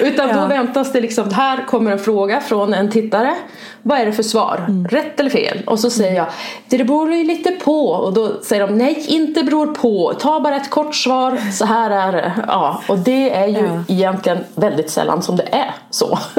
Utan 0.00 0.28
ja. 0.28 0.36
då 0.36 0.46
väntas 0.46 0.92
det 0.92 1.00
liksom, 1.00 1.32
här 1.32 1.66
kommer 1.66 1.90
en 1.90 1.98
fråga 1.98 2.40
från 2.40 2.74
en 2.74 2.90
tittare. 2.90 3.34
Vad 3.82 4.00
är 4.00 4.06
det 4.06 4.12
för 4.12 4.22
svar? 4.22 4.64
Mm. 4.68 4.88
Rätt 4.88 5.20
eller 5.20 5.30
fel? 5.30 5.62
Och 5.66 5.80
så 5.80 5.90
säger 5.90 6.16
jag, 6.16 6.26
det 6.68 6.84
beror 6.84 7.12
ju 7.12 7.24
lite 7.24 7.50
på. 7.50 7.86
Och 7.86 8.12
då 8.12 8.42
säger 8.42 8.66
de, 8.66 8.78
nej 8.78 9.04
inte 9.08 9.42
beror 9.42 9.66
på. 9.66 10.14
Ta 10.20 10.40
bara 10.40 10.56
ett 10.56 10.70
kort 10.70 10.94
svar, 10.94 11.52
så 11.52 11.64
här 11.64 11.90
är 11.90 12.12
det. 12.12 12.32
Ja, 12.46 12.82
och 12.88 12.98
det 12.98 13.30
är 13.30 13.46
ju 13.46 13.66
ja. 13.66 13.82
egentligen 13.88 14.38
väldigt 14.54 14.90
sällan 14.90 15.22
som 15.22 15.36
det 15.36 15.48
är 15.52 15.74
så. 15.90 16.18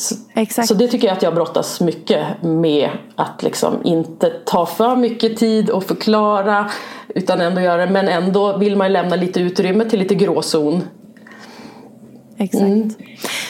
Så, 0.00 0.14
Exakt. 0.34 0.68
så 0.68 0.74
det 0.74 0.88
tycker 0.88 1.06
jag 1.08 1.16
att 1.16 1.22
jag 1.22 1.34
brottas 1.34 1.80
mycket 1.80 2.42
med. 2.42 2.90
Att 3.16 3.42
liksom 3.42 3.74
inte 3.84 4.30
ta 4.30 4.66
för 4.66 4.96
mycket 4.96 5.36
tid 5.36 5.70
och 5.70 5.84
förklara. 5.84 6.70
Utan 7.08 7.40
ändå 7.40 7.60
göra 7.60 7.86
det. 7.86 7.92
Men 7.92 8.08
ändå 8.08 8.56
vill 8.56 8.76
man 8.76 8.92
lämna 8.92 9.16
lite 9.16 9.40
utrymme 9.40 9.84
till 9.84 9.98
lite 9.98 10.14
gråzon. 10.14 10.82
Exakt. 12.36 12.62
Mm. 12.62 12.90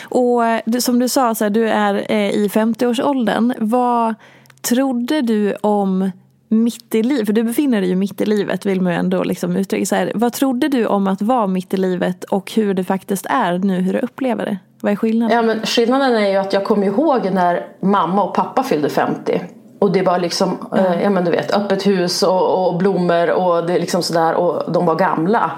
Och 0.09 0.43
som 0.83 0.99
du 0.99 1.09
sa, 1.09 1.35
så 1.35 1.45
här, 1.45 1.51
du 1.51 1.69
är 1.69 2.07
eh, 2.09 2.31
i 2.31 2.49
50-årsåldern. 2.49 3.55
Vad 3.59 4.15
trodde 4.63 5.23
du 5.23 5.55
om 5.61 6.11
mitt 6.53 6.95
i 6.95 7.03
livet, 7.03 7.27
för 7.27 7.33
du 7.33 7.43
befinner 7.43 7.81
dig 7.81 7.91
ju 7.91 7.97
mitt 7.97 8.21
i 8.21 8.27
livet 8.27 8.67
vill 8.67 8.81
man 8.81 8.93
ju 8.93 8.99
ändå 8.99 9.23
liksom 9.23 9.57
uttrycka. 9.57 9.87
Så 9.87 9.95
här, 9.95 10.13
vad 10.15 10.33
trodde 10.33 10.69
du 10.69 10.87
om 10.87 11.07
att 11.07 11.23
vara 11.23 11.47
mitt 11.47 11.75
i 11.75 11.77
livet 11.77 12.25
och 12.25 12.53
hur 12.53 12.75
det 12.75 12.85
faktiskt 12.85 13.27
är 13.27 13.59
nu, 13.59 13.81
hur 13.81 13.93
du 13.93 13.99
upplever 13.99 14.45
det? 14.45 14.59
Vad 14.81 14.93
är 14.93 14.97
skillnaden? 14.97 15.37
Ja, 15.37 15.43
men 15.43 15.67
skillnaden 15.67 16.17
är 16.17 16.29
ju 16.29 16.37
att 16.37 16.53
jag 16.53 16.65
kommer 16.65 16.87
ihåg 16.87 17.31
när 17.33 17.67
mamma 17.81 18.23
och 18.23 18.35
pappa 18.35 18.63
fyllde 18.63 18.89
50. 18.89 19.41
Och 19.79 19.93
det 19.93 20.03
var 20.03 20.19
liksom, 20.19 20.69
mm. 20.73 20.93
eh, 20.93 21.03
ja 21.03 21.11
men 21.11 21.25
du 21.25 21.31
vet, 21.31 21.55
öppet 21.55 21.87
hus 21.87 22.23
och, 22.23 22.67
och 22.67 22.79
blommor 22.79 23.31
och 23.31 23.67
det 23.67 23.79
liksom 23.79 24.03
sådär 24.03 24.35
och 24.35 24.73
de 24.73 24.87
var 24.87 24.95
gamla. 24.95 25.51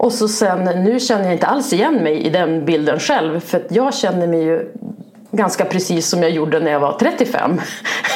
Och 0.00 0.12
så 0.12 0.28
sen, 0.28 0.64
nu 0.64 1.00
känner 1.00 1.24
jag 1.24 1.32
inte 1.32 1.46
alls 1.46 1.72
igen 1.72 1.94
mig 1.94 2.26
i 2.26 2.30
den 2.30 2.64
bilden 2.64 2.98
själv 2.98 3.40
för 3.40 3.66
jag 3.70 3.94
känner 3.94 4.26
mig 4.26 4.42
ju 4.42 4.72
ganska 5.32 5.64
precis 5.64 6.08
som 6.08 6.22
jag 6.22 6.30
gjorde 6.30 6.60
när 6.60 6.70
jag 6.70 6.80
var 6.80 6.98
35. 6.98 7.60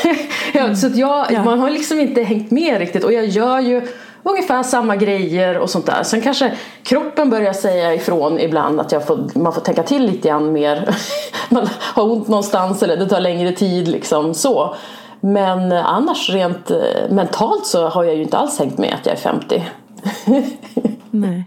mm. 0.55 0.77
så 0.77 0.87
att 0.87 0.97
jag, 0.97 1.27
ja. 1.33 1.45
man 1.45 1.59
har 1.59 1.71
liksom 1.71 2.01
inte 2.01 2.23
hängt 2.23 2.51
med 2.51 2.79
riktigt 2.79 3.05
och 3.05 3.13
jag 3.13 3.27
gör 3.27 3.61
ju 3.61 3.83
ungefär 4.23 4.63
samma 4.63 4.97
grejer 4.97 5.59
och 5.59 5.71
sånt 5.71 5.87
där. 5.87 6.03
Sen 6.03 6.21
kanske 6.21 6.55
kroppen 6.83 7.31
börjar 7.31 7.53
säga 7.53 7.95
ifrån 7.95 8.41
ibland 8.41 8.81
att 8.81 8.93
jag 8.93 9.07
får, 9.07 9.39
man 9.39 9.53
får 9.53 9.61
tänka 9.61 9.83
till 9.83 10.07
lite 10.07 10.29
grann 10.29 10.53
mer. 10.53 10.97
man 11.49 11.69
har 11.81 12.05
ont 12.05 12.29
någonstans 12.29 12.83
eller 12.83 12.97
det 12.97 13.09
tar 13.09 13.21
längre 13.21 13.53
tid 13.53 13.89
liksom 13.89 14.35
så. 14.35 14.75
Men 15.21 15.73
annars 15.73 16.31
rent 16.31 16.71
eh, 16.71 17.11
mentalt 17.11 17.67
så 17.67 17.89
har 17.89 18.05
jag 18.05 18.15
ju 18.15 18.23
inte 18.23 18.37
alls 18.37 18.59
hängt 18.59 18.79
med 18.79 18.95
att 18.95 19.07
jag 19.07 19.15
är 19.15 19.21
50. 19.21 19.65
Nej. 21.11 21.45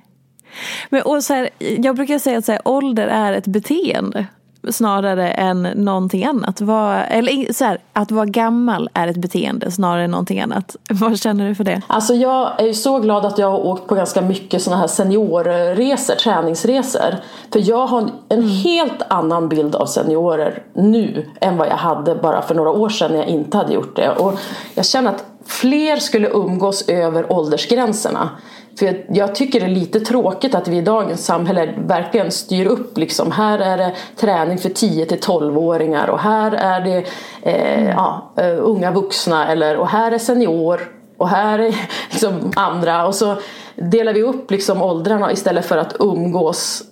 Men, 0.90 1.02
och 1.02 1.24
så 1.24 1.34
här, 1.34 1.50
jag 1.60 1.96
brukar 1.96 2.20
säga 2.20 2.38
att 2.38 2.46
så 2.46 2.52
här, 2.52 2.62
ålder 2.66 3.08
är 3.08 3.34
ett 3.34 3.48
beteende 3.48 4.26
snarare 4.72 5.32
än 5.32 5.62
någonting 5.62 6.26
annat. 6.26 6.62
Var, 6.62 6.96
eller 7.10 7.54
så 7.54 7.66
här, 7.66 7.78
att 7.94 8.12
vara 8.12 8.26
gammal 8.26 8.90
är 8.94 9.08
ett 9.08 9.18
beteende 9.18 9.72
snarare 9.72 10.04
än 10.04 10.12
någonting 10.12 10.42
annat. 10.42 10.76
Vad 10.90 11.20
känner 11.20 11.50
du 11.50 11.56
för 11.56 11.64
det? 11.64 11.82
Alltså 11.88 12.14
jag 12.14 12.62
är 12.62 12.66
ju 12.66 12.74
så 12.74 13.00
glad 13.00 13.26
att 13.26 13.38
jag 13.38 13.52
har 13.52 13.66
åkt 13.66 13.88
på 13.88 13.96
ganska 13.96 14.22
mycket 14.22 14.62
sådana 14.62 14.82
här 14.82 14.88
seniorresor, 14.88 16.16
träningsresor. 16.16 17.16
För 17.54 17.70
jag 17.70 17.88
har 17.88 18.10
en 18.30 18.50
helt 18.50 19.02
annan 19.08 19.50
bild 19.50 19.76
av 19.76 19.86
seniorer 19.86 20.64
nu 20.74 21.26
än 21.42 21.58
vad 21.58 21.68
jag 21.68 21.78
hade 21.78 22.16
bara 22.16 22.42
för 22.42 22.56
några 22.56 22.70
år 22.70 22.90
sedan 22.90 23.12
när 23.12 23.20
jag 23.20 23.28
inte 23.28 23.58
hade 23.58 23.74
gjort 23.74 23.96
det. 23.96 24.10
Och 24.10 24.40
jag 24.74 24.86
känner 24.86 25.10
att 25.10 25.26
fler 25.46 25.98
skulle 25.98 26.30
umgås 26.30 26.90
över 26.90 27.32
åldersgränserna. 27.32 28.30
För 28.78 29.06
jag, 29.10 29.36
tycker 29.36 29.60
det 29.60 29.66
är 29.66 29.70
lite 29.70 30.00
tråkigt 30.00 30.56
att 30.56 30.68
vi 30.68 30.78
i 30.78 30.82
dagens 30.82 31.26
samhälle 31.26 31.74
verkligen 31.78 32.32
styr 32.32 32.66
upp 32.66 32.98
liksom. 32.98 33.32
Här 33.32 33.60
är 33.60 33.78
det 33.78 33.94
träning 34.16 34.58
för 34.58 34.70
10 34.70 35.06
till 35.06 35.20
12-åringar 35.20 36.08
och 36.08 36.20
här 36.20 36.52
är 36.52 36.82
det 36.82 36.98
eh, 37.42 37.80
mm. 37.80 37.88
ja, 37.88 38.34
uh, 38.42 38.58
unga 38.60 38.92
vuxna 38.92 39.48
eller, 39.48 39.78
och 39.78 39.88
här 39.88 40.12
är 40.12 40.18
senior 40.18 40.92
och 41.18 41.30
här 41.30 41.60
är 41.60 41.76
liksom 42.12 42.52
andra 42.56 43.08
och 43.08 43.16
så 43.16 43.36
delar 43.76 44.14
vi 44.14 44.24
upp 44.24 44.52
liksom 44.52 44.82
åldrarna 44.82 45.32
istället 45.32 45.66
för 45.66 45.78
att 45.78 45.96
umgås 46.00 46.84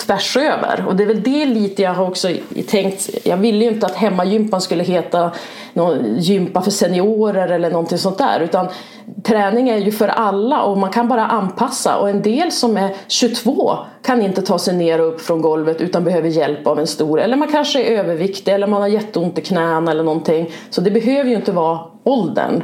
tvärs 0.00 0.36
över. 0.36 0.84
Och 0.86 0.96
det 0.96 1.02
är 1.02 1.06
väl 1.06 1.22
det 1.22 1.46
lite 1.46 1.82
jag 1.82 1.94
har 1.94 2.06
också 2.06 2.28
tänkt. 2.66 3.10
Jag 3.24 3.36
ville 3.36 3.64
ju 3.64 3.70
inte 3.70 3.86
att 3.86 3.94
hemmagympan 3.94 4.60
skulle 4.60 4.82
heta 4.84 5.30
någon 5.72 6.18
gympa 6.18 6.62
för 6.62 6.70
seniorer 6.70 7.48
eller 7.48 7.70
någonting 7.70 7.98
sånt 7.98 8.18
där. 8.18 8.40
Utan 8.40 8.68
träning 9.24 9.68
är 9.68 9.76
ju 9.76 9.92
för 9.92 10.08
alla 10.08 10.62
och 10.62 10.78
man 10.78 10.90
kan 10.90 11.08
bara 11.08 11.26
anpassa. 11.26 11.96
Och 11.96 12.10
en 12.10 12.22
del 12.22 12.52
som 12.52 12.76
är 12.76 12.94
22 13.08 13.78
kan 14.02 14.22
inte 14.22 14.42
ta 14.42 14.58
sig 14.58 14.76
ner 14.76 15.00
och 15.00 15.08
upp 15.08 15.20
från 15.20 15.42
golvet 15.42 15.80
utan 15.80 16.04
behöver 16.04 16.28
hjälp 16.28 16.66
av 16.66 16.78
en 16.78 16.86
stor. 16.86 17.20
Eller 17.20 17.36
man 17.36 17.48
kanske 17.48 17.82
är 17.82 17.98
överviktig 17.98 18.54
eller 18.54 18.66
man 18.66 18.80
har 18.80 18.88
jätteont 18.88 19.38
i 19.38 19.42
knäna 19.42 19.90
eller 19.90 20.04
någonting. 20.04 20.50
Så 20.70 20.80
det 20.80 20.90
behöver 20.90 21.30
ju 21.30 21.36
inte 21.36 21.52
vara 21.52 21.80
åldern 22.04 22.62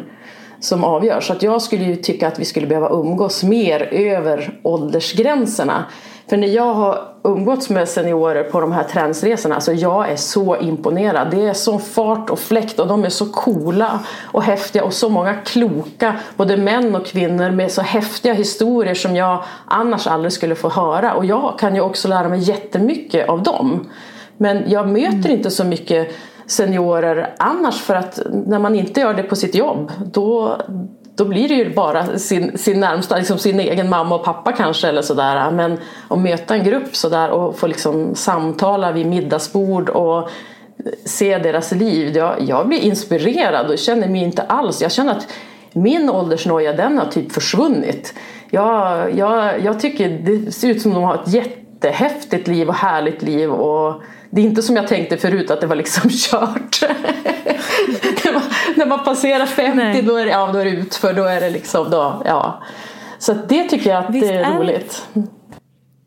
som 0.60 0.84
avgör. 0.84 1.20
Så 1.20 1.32
att 1.32 1.42
jag 1.42 1.62
skulle 1.62 1.84
ju 1.84 1.96
tycka 1.96 2.28
att 2.28 2.38
vi 2.38 2.44
skulle 2.44 2.66
behöva 2.66 2.88
umgås 2.88 3.42
mer 3.42 3.88
över 3.92 4.58
åldersgränserna. 4.62 5.84
För 6.28 6.36
när 6.36 6.48
jag 6.48 6.74
har 6.74 6.98
umgåtts 7.24 7.70
med 7.70 7.88
seniorer 7.88 8.44
på 8.44 8.60
de 8.60 8.72
här 8.72 8.84
träningsresorna, 8.84 9.54
alltså 9.54 9.72
jag 9.72 10.10
är 10.10 10.16
så 10.16 10.56
imponerad. 10.56 11.30
Det 11.30 11.46
är 11.46 11.52
så 11.52 11.78
fart 11.78 12.30
och 12.30 12.38
fläkt 12.38 12.78
och 12.78 12.86
de 12.86 13.04
är 13.04 13.08
så 13.08 13.26
coola 13.26 14.00
och 14.32 14.42
häftiga 14.42 14.84
och 14.84 14.92
så 14.92 15.08
många 15.08 15.34
kloka, 15.34 16.14
både 16.36 16.56
män 16.56 16.96
och 16.96 17.06
kvinnor 17.06 17.50
med 17.50 17.72
så 17.72 17.82
häftiga 17.82 18.34
historier 18.34 18.94
som 18.94 19.16
jag 19.16 19.44
annars 19.66 20.06
aldrig 20.06 20.32
skulle 20.32 20.54
få 20.54 20.68
höra. 20.68 21.14
Och 21.14 21.24
jag 21.24 21.58
kan 21.58 21.74
ju 21.74 21.80
också 21.80 22.08
lära 22.08 22.28
mig 22.28 22.40
jättemycket 22.40 23.28
av 23.28 23.42
dem. 23.42 23.88
Men 24.36 24.70
jag 24.70 24.88
möter 24.88 25.28
mm. 25.28 25.30
inte 25.30 25.50
så 25.50 25.64
mycket 25.64 26.08
seniorer 26.46 27.34
annars 27.38 27.80
för 27.80 27.94
att 27.94 28.20
när 28.46 28.58
man 28.58 28.74
inte 28.74 29.00
gör 29.00 29.14
det 29.14 29.22
på 29.22 29.36
sitt 29.36 29.54
jobb 29.54 29.92
då, 30.12 30.56
då 31.14 31.24
blir 31.24 31.48
det 31.48 31.54
ju 31.54 31.74
bara 31.74 32.18
sin, 32.18 32.58
sin 32.58 32.80
närmsta, 32.80 33.16
liksom 33.16 33.38
sin 33.38 33.60
egen 33.60 33.88
mamma 33.88 34.14
och 34.14 34.24
pappa 34.24 34.52
kanske 34.52 34.88
eller 34.88 35.02
sådär. 35.02 35.50
Men 35.50 35.78
att 36.08 36.18
möta 36.18 36.54
en 36.54 36.64
grupp 36.64 36.96
sådär 36.96 37.30
och 37.30 37.58
få 37.58 37.66
liksom 37.66 38.14
samtala 38.14 38.92
vid 38.92 39.06
middagsbord 39.06 39.88
och 39.88 40.30
se 41.04 41.38
deras 41.38 41.72
liv. 41.72 42.16
Jag, 42.16 42.34
jag 42.40 42.68
blir 42.68 42.80
inspirerad 42.80 43.70
och 43.70 43.78
känner 43.78 44.08
mig 44.08 44.22
inte 44.22 44.42
alls, 44.42 44.82
jag 44.82 44.92
känner 44.92 45.12
att 45.12 45.28
min 45.72 46.10
åldersnoja 46.10 46.72
den 46.72 46.98
har 46.98 47.06
typ 47.06 47.32
försvunnit. 47.32 48.14
Jag, 48.50 49.18
jag, 49.18 49.64
jag 49.64 49.80
tycker 49.80 50.08
det 50.08 50.52
ser 50.52 50.68
ut 50.68 50.82
som 50.82 50.90
att 50.90 50.96
de 50.96 51.04
har 51.04 51.14
ett 51.14 51.32
jättehäftigt 51.32 52.48
liv 52.48 52.68
och 52.68 52.74
härligt 52.74 53.22
liv 53.22 53.50
och 53.50 54.02
det 54.36 54.42
är 54.42 54.44
inte 54.44 54.62
som 54.62 54.76
jag 54.76 54.88
tänkte 54.88 55.16
förut 55.16 55.50
att 55.50 55.60
det 55.60 55.66
var 55.66 55.76
liksom 55.76 56.10
kört. 56.10 56.82
när, 58.24 58.32
man, 58.32 58.42
när 58.76 58.86
man 58.86 59.04
passerar 59.04 59.46
50 59.46 60.02
då 60.02 60.16
är, 60.16 60.24
det, 60.24 60.30
ja, 60.30 60.50
då 60.52 60.58
är 60.58 60.64
det 60.64 60.70
utför, 60.70 61.12
då 61.12 61.24
är 61.24 61.40
det 61.40 61.50
liksom 61.50 61.90
då, 61.90 62.22
ja. 62.24 62.62
Så 63.18 63.34
det 63.34 63.64
tycker 63.64 63.90
jag 63.90 64.04
att 64.04 64.14
Visst 64.14 64.28
det 64.28 64.34
är, 64.34 64.52
är 64.54 64.58
roligt. 64.58 65.08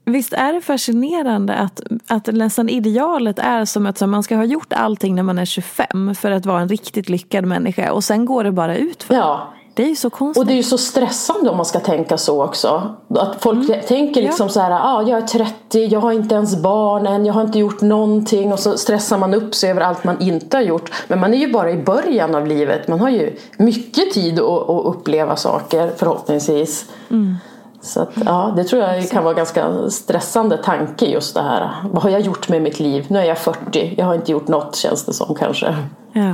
Visst 0.06 0.34
är 0.34 0.54
det 0.54 0.62
fascinerande 0.62 1.56
att, 1.56 1.82
att 2.08 2.28
nästan 2.28 2.70
idealet 2.70 3.40
är 3.40 3.66
som 3.66 3.86
att 3.86 4.02
man 4.02 4.24
ska 4.24 4.36
ha 4.36 4.44
gjort 4.44 4.74
allting 4.74 5.16
när 5.16 5.24
man 5.24 5.40
är 5.40 5.46
25 5.46 6.16
för 6.16 6.32
att 6.32 6.46
vara 6.46 6.62
en 6.62 6.70
riktigt 6.70 7.10
lyckad 7.10 7.46
människa 7.46 7.92
och 7.92 8.04
sen 8.04 8.26
går 8.26 8.44
det 8.44 8.52
bara 8.52 8.76
ut 8.78 9.04
för. 9.04 9.16
Ja, 9.16 9.54
det 9.80 9.92
är 9.92 9.96
så 9.96 10.10
konstigt. 10.10 10.42
Och 10.42 10.48
det 10.48 10.54
är 10.54 10.56
ju 10.58 10.64
så 10.64 10.78
stressande 10.78 11.50
om 11.50 11.58
man 11.58 11.66
ska 11.66 11.80
tänka 11.80 12.18
så 12.18 12.44
också. 12.44 12.96
Att 13.10 13.42
folk 13.42 13.70
mm. 13.70 13.82
tänker 13.88 14.22
liksom 14.22 14.48
ja. 14.48 14.54
så 14.54 14.60
här, 14.60 14.72
ah, 14.72 15.02
jag 15.02 15.18
är 15.18 15.28
30, 15.28 15.86
jag 15.86 16.00
har 16.00 16.12
inte 16.12 16.36
ens 16.36 16.56
barn 16.56 17.08
än, 17.08 17.26
jag 17.26 17.34
har 17.34 17.42
inte 17.42 17.60
gjort 17.60 17.82
någonting 17.82 18.54
och 18.54 18.60
så 18.60 18.78
stressar 18.78 19.18
man 19.18 19.34
upp 19.34 19.56
sig 19.56 19.72
över 19.72 19.82
allt 19.82 20.04
man 20.04 20.22
inte 20.22 20.58
har 20.58 20.62
gjort. 20.62 20.92
Men 21.08 21.20
man 21.20 21.34
är 21.34 21.38
ju 21.38 21.52
bara 21.52 21.72
i 21.72 21.78
början 21.78 22.36
av 22.36 22.48
livet, 22.48 22.88
man 22.88 23.00
har 23.00 23.10
ju 23.10 23.36
mycket 23.58 24.12
tid 24.12 24.40
att, 24.40 24.70
att 24.70 24.86
uppleva 24.86 25.36
saker 25.36 25.92
förhoppningsvis. 25.98 26.86
Mm. 27.10 27.36
Så 27.82 28.02
att, 28.02 28.12
ja, 28.26 28.54
det 28.56 28.64
tror 28.64 28.82
jag 28.82 29.10
kan 29.10 29.24
vara 29.24 29.34
ganska 29.34 29.90
stressande 29.90 30.58
tanke 30.58 31.06
just 31.06 31.36
det 31.36 31.42
här. 31.42 31.76
Vad 31.92 32.04
har 32.04 32.10
jag 32.10 32.22
gjort 32.22 32.50
med 32.50 32.62
mitt 32.62 32.80
liv? 32.80 33.06
Nu 33.08 33.20
är 33.20 33.24
jag 33.24 33.38
40, 33.38 33.94
jag 33.98 34.06
har 34.06 34.16
inte 34.16 34.32
gjort 34.32 34.48
något 34.48 34.76
känns 34.76 35.06
det 35.06 35.14
som 35.14 35.36
kanske. 35.36 35.76
Ja. 36.14 36.34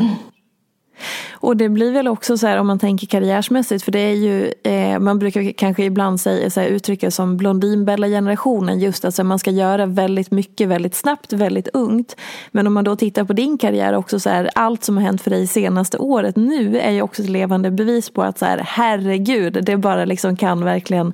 Och 1.45 1.57
det 1.57 1.69
blir 1.69 1.91
väl 1.91 2.07
också 2.07 2.37
så 2.37 2.47
här 2.47 2.57
om 2.57 2.67
man 2.67 2.79
tänker 2.79 3.07
karriärsmässigt 3.07 3.83
för 3.83 3.91
det 3.91 3.99
är 3.99 4.13
ju 4.13 4.53
eh, 4.63 4.99
man 4.99 5.19
brukar 5.19 5.51
kanske 5.51 5.83
ibland 5.83 6.21
säga, 6.21 6.49
så 6.49 6.59
här, 6.59 6.67
uttrycka 6.67 7.11
som 7.11 7.37
blondinbella-generationen 7.37 8.79
just 8.79 9.05
att 9.05 9.25
man 9.25 9.39
ska 9.39 9.51
göra 9.51 9.85
väldigt 9.85 10.31
mycket 10.31 10.67
väldigt 10.67 10.95
snabbt, 10.95 11.33
väldigt 11.33 11.67
ungt. 11.67 12.15
Men 12.51 12.67
om 12.67 12.73
man 12.73 12.83
då 12.83 12.95
tittar 12.95 13.23
på 13.23 13.33
din 13.33 13.57
karriär 13.57 13.95
också 13.95 14.19
så 14.19 14.29
här, 14.29 14.49
allt 14.55 14.83
som 14.83 14.97
har 14.97 15.03
hänt 15.03 15.21
för 15.21 15.29
dig 15.29 15.47
senaste 15.47 15.97
året 15.97 16.35
nu 16.35 16.79
är 16.79 16.91
ju 16.91 17.01
också 17.01 17.21
ett 17.21 17.29
levande 17.29 17.71
bevis 17.71 18.09
på 18.09 18.23
att 18.23 18.39
så 18.39 18.45
här, 18.45 18.61
herregud, 18.65 19.63
det 19.63 19.77
bara 19.77 20.05
liksom 20.05 20.37
kan 20.37 20.63
verkligen 20.63 21.13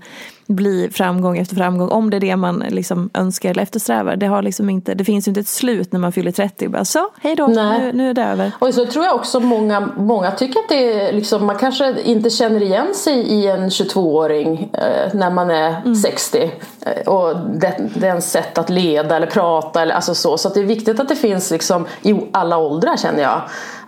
bli 0.51 0.89
framgång 0.91 1.37
efter 1.37 1.55
framgång. 1.55 1.89
Om 1.89 2.09
det 2.09 2.17
är 2.17 2.21
det 2.21 2.35
man 2.35 2.63
liksom 2.69 3.09
önskar 3.13 3.49
eller 3.49 3.63
eftersträvar. 3.63 4.15
Det, 4.15 4.25
har 4.25 4.41
liksom 4.41 4.69
inte, 4.69 4.93
det 4.93 5.05
finns 5.05 5.27
ju 5.27 5.29
inte 5.29 5.39
ett 5.39 5.47
slut 5.47 5.91
när 5.91 5.99
man 5.99 6.11
fyller 6.11 6.31
30 6.31 6.65
och 6.65 6.71
bara 6.71 6.85
så, 6.85 7.09
hej 7.21 7.35
då, 7.35 7.47
nu, 7.47 7.91
nu, 7.93 8.09
är 8.09 8.13
det 8.13 8.23
över. 8.23 8.51
Och 8.59 8.73
så 8.73 8.85
tror 8.85 9.05
jag 9.05 9.15
också 9.15 9.39
många, 9.39 9.89
många 9.97 10.31
tycker 10.31 10.59
att 10.59 10.69
det 10.69 10.93
är 10.93 11.13
liksom, 11.13 11.45
man 11.45 11.57
kanske 11.57 12.01
inte 12.01 12.29
känner 12.29 12.61
igen 12.61 12.93
sig 12.95 13.19
i 13.19 13.47
en 13.47 13.69
22-åring 13.69 14.69
eh, 14.73 15.13
när 15.13 15.31
man 15.31 15.51
är 15.51 15.81
mm. 15.85 15.95
60. 15.95 16.51
Eh, 16.81 17.07
och 17.07 17.35
den, 17.53 17.91
den 17.93 18.21
sätt 18.21 18.57
att 18.57 18.69
leda 18.69 19.15
eller 19.15 19.27
prata 19.27 19.81
eller 19.81 19.95
alltså 19.95 20.15
så. 20.15 20.37
Så 20.37 20.49
det 20.49 20.59
är 20.59 20.65
viktigt 20.65 20.99
att 20.99 21.09
det 21.09 21.15
finns 21.15 21.51
liksom 21.51 21.85
i 22.01 22.15
alla 22.31 22.57
åldrar 22.57 22.97
känner 22.97 23.21
jag. 23.21 23.41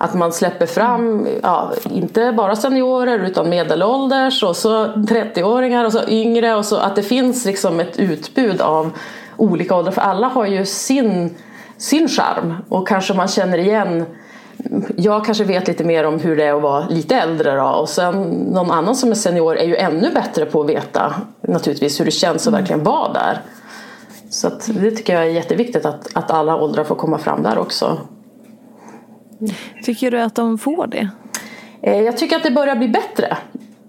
Att 0.03 0.13
man 0.13 0.33
släpper 0.33 0.65
fram, 0.65 1.27
ja, 1.43 1.71
inte 1.91 2.31
bara 2.31 2.55
seniorer 2.55 3.19
utan 3.19 3.49
medelålders 3.49 4.43
och 4.43 4.55
så 4.55 4.85
30-åringar 4.85 5.85
och 5.85 5.91
så 5.91 6.07
yngre 6.07 6.55
och 6.55 6.65
så 6.65 6.77
att 6.77 6.95
det 6.95 7.03
finns 7.03 7.45
liksom 7.45 7.79
ett 7.79 7.99
utbud 7.99 8.61
av 8.61 8.91
olika 9.37 9.75
åldrar 9.75 9.91
för 9.91 10.01
alla 10.01 10.27
har 10.27 10.45
ju 10.45 10.65
sin, 10.65 11.35
sin 11.77 12.07
charm 12.07 12.53
och 12.69 12.87
kanske 12.87 13.13
man 13.13 13.27
känner 13.27 13.57
igen 13.57 14.05
jag 14.95 15.25
kanske 15.25 15.43
vet 15.43 15.67
lite 15.67 15.83
mer 15.83 16.03
om 16.03 16.19
hur 16.19 16.35
det 16.35 16.43
är 16.43 16.53
att 16.53 16.61
vara 16.61 16.87
lite 16.87 17.15
äldre 17.15 17.55
då. 17.55 17.67
och 17.67 17.89
sen 17.89 18.21
någon 18.31 18.71
annan 18.71 18.95
som 18.95 19.11
är 19.11 19.15
senior 19.15 19.57
är 19.57 19.67
ju 19.67 19.75
ännu 19.75 20.11
bättre 20.13 20.45
på 20.45 20.61
att 20.61 20.69
veta 20.69 21.13
naturligtvis 21.41 21.99
hur 21.99 22.05
det 22.05 22.11
känns 22.11 22.47
att 22.47 22.53
verkligen 22.53 22.83
vara 22.83 23.13
där. 23.13 23.41
Så 24.29 24.51
det 24.67 24.91
tycker 24.91 25.13
jag 25.13 25.23
är 25.23 25.29
jätteviktigt 25.29 25.85
att, 25.85 26.07
att 26.13 26.31
alla 26.31 26.55
åldrar 26.55 26.83
får 26.83 26.95
komma 26.95 27.17
fram 27.17 27.43
där 27.43 27.57
också. 27.57 27.97
Tycker 29.83 30.11
du 30.11 30.21
att 30.21 30.35
de 30.35 30.57
får 30.57 30.87
det? 30.87 31.09
Eh, 31.81 32.01
jag 32.01 32.17
tycker 32.17 32.35
att 32.35 32.43
det 32.43 32.51
börjar 32.51 32.75
bli 32.75 32.87
bättre. 32.87 33.37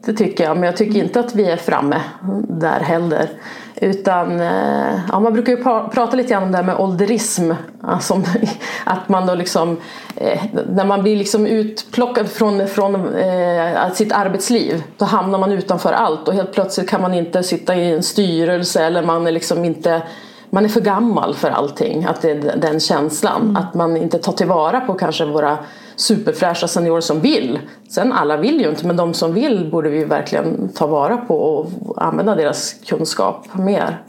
Det 0.04 0.12
tycker 0.12 0.44
jag, 0.44 0.56
men 0.56 0.66
jag 0.66 0.76
tycker 0.76 0.98
inte 0.98 1.20
att 1.20 1.34
vi 1.34 1.50
är 1.50 1.56
framme 1.56 2.00
där 2.48 2.80
heller. 2.80 3.28
Utan, 3.76 4.40
eh, 4.40 5.00
ja, 5.08 5.20
man 5.20 5.32
brukar 5.32 5.52
ju 5.52 5.62
prata 5.90 6.16
lite 6.16 6.32
grann 6.32 6.42
om 6.42 6.52
det 6.52 6.58
här 6.58 6.64
med 6.64 6.76
ålderism. 6.76 7.52
Alltså, 7.82 8.22
att 8.84 9.08
man 9.08 9.26
då 9.26 9.34
liksom, 9.34 9.76
eh, 10.16 10.42
när 10.68 10.84
man 10.84 11.02
blir 11.02 11.16
liksom 11.16 11.46
utplockad 11.46 12.28
från, 12.28 12.68
från 12.68 13.14
eh, 13.14 13.92
sitt 13.92 14.12
arbetsliv, 14.12 14.82
då 14.96 15.04
hamnar 15.04 15.38
man 15.38 15.52
utanför 15.52 15.92
allt 15.92 16.28
och 16.28 16.34
helt 16.34 16.52
plötsligt 16.52 16.88
kan 16.88 17.02
man 17.02 17.14
inte 17.14 17.42
sitta 17.42 17.76
i 17.76 17.92
en 17.92 18.02
styrelse 18.02 18.84
eller 18.84 19.02
man 19.02 19.26
är 19.26 19.32
liksom 19.32 19.64
inte 19.64 20.02
man 20.50 20.64
är 20.64 20.68
för 20.68 20.80
gammal 20.80 21.34
för 21.34 21.50
allting, 21.50 22.04
att 22.04 22.22
det 22.22 22.30
är 22.30 22.56
den 22.56 22.80
känslan. 22.80 23.42
Mm. 23.42 23.56
Att 23.56 23.74
man 23.74 23.96
inte 23.96 24.18
tar 24.18 24.32
tillvara 24.32 24.80
på 24.80 24.94
kanske 24.94 25.24
våra 25.24 25.58
superfräscha 25.96 26.68
seniorer 26.68 27.00
som 27.00 27.20
vill. 27.20 27.58
Sen 27.88 28.12
alla 28.12 28.36
vill 28.36 28.60
ju 28.60 28.68
inte, 28.68 28.86
men 28.86 28.96
de 28.96 29.14
som 29.14 29.34
vill 29.34 29.70
borde 29.70 29.90
vi 29.90 30.04
verkligen 30.04 30.68
ta 30.68 30.86
vara 30.86 31.16
på 31.16 31.38
och 31.38 32.02
använda 32.04 32.34
deras 32.34 32.74
kunskap 32.86 33.54
mer. 33.54 34.02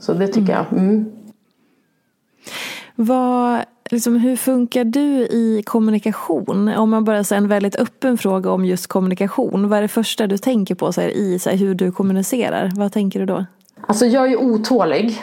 Så 0.00 0.12
det 0.12 0.26
tycker 0.26 0.52
mm. 0.52 0.66
jag. 0.70 0.78
Mm. 0.78 1.12
Vad, 2.94 3.60
liksom, 3.90 4.16
hur 4.16 4.36
funkar 4.36 4.84
du 4.84 5.26
i 5.26 5.62
kommunikation? 5.66 6.68
Om 6.68 6.90
man 6.90 7.04
bara 7.04 7.24
säger 7.24 7.42
en 7.42 7.48
väldigt 7.48 7.76
öppen 7.76 8.18
fråga 8.18 8.50
om 8.50 8.64
just 8.64 8.86
kommunikation. 8.86 9.68
Vad 9.68 9.78
är 9.78 9.82
det 9.82 9.88
första 9.88 10.26
du 10.26 10.38
tänker 10.38 10.74
på 10.74 10.92
så 10.92 11.00
här, 11.00 11.08
i 11.08 11.38
så 11.38 11.50
här, 11.50 11.56
hur 11.56 11.74
du 11.74 11.92
kommunicerar? 11.92 12.70
Vad 12.76 12.92
tänker 12.92 13.20
du 13.20 13.26
då? 13.26 13.44
Alltså 13.88 14.06
jag 14.06 14.24
är 14.24 14.28
ju 14.28 14.36
otålig. 14.36 15.22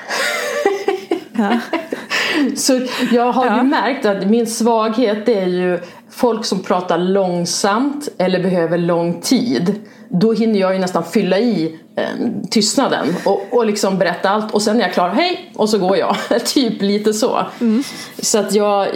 Ja. 1.31 1.60
Så 2.55 2.81
jag 3.12 3.31
har 3.31 3.45
ja. 3.45 3.57
ju 3.57 3.63
märkt 3.63 4.05
att 4.05 4.27
min 4.27 4.48
svaghet 4.48 5.29
är 5.29 5.45
ju 5.45 5.79
folk 6.10 6.45
som 6.45 6.63
pratar 6.63 6.98
långsamt 6.98 8.10
eller 8.17 8.43
behöver 8.43 8.77
lång 8.77 9.22
tid. 9.22 9.75
Då 10.22 10.34
hinner 10.34 10.60
jag 10.60 10.74
ju 10.74 10.79
nästan 10.79 11.03
fylla 11.03 11.39
i 11.39 11.79
eh, 11.95 12.05
tystnaden 12.51 13.15
och, 13.25 13.41
och 13.51 13.65
liksom 13.65 13.98
berätta 13.98 14.29
allt 14.29 14.53
och 14.53 14.62
sen 14.62 14.77
är 14.77 14.81
jag 14.81 14.93
klar, 14.93 15.10
hej, 15.10 15.51
och 15.55 15.69
så 15.69 15.77
går 15.77 15.98
jag. 15.98 16.15
typ 16.45 16.81
lite 16.81 17.13
så. 17.13 17.39
Mm. 17.62 17.84
Så 18.19 18.39
att 18.39 18.53
jag, 18.53 18.88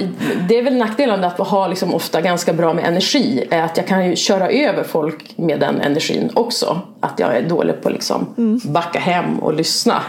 det 0.47 0.57
är 0.57 0.63
väl 0.63 0.75
nackdelen 0.75 1.23
att 1.23 1.37
ha 1.37 1.67
liksom 1.67 1.93
ofta 1.93 2.21
ganska 2.21 2.53
bra 2.53 2.73
med 2.73 2.85
energi, 2.85 3.47
är 3.51 3.63
att 3.63 3.77
jag 3.77 3.87
kan 3.87 4.09
ju 4.09 4.15
köra 4.15 4.49
över 4.49 4.83
folk 4.83 5.37
med 5.37 5.59
den 5.59 5.81
energin 5.81 6.29
också. 6.33 6.81
Att 6.99 7.19
jag 7.19 7.37
är 7.37 7.41
dålig 7.41 7.81
på 7.81 7.89
att 7.89 7.93
liksom 7.93 8.27
mm. 8.37 8.59
backa 8.63 8.99
hem 8.99 9.39
och 9.39 9.53
lyssna. 9.53 10.01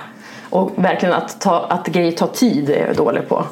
Och 0.50 0.72
verkligen 0.76 1.14
att, 1.14 1.40
ta, 1.40 1.66
att 1.68 1.86
grejer 1.86 2.12
tar 2.12 2.26
tid 2.26 2.70
är 2.70 2.86
jag 2.86 2.96
dålig 2.96 3.28
på. 3.28 3.44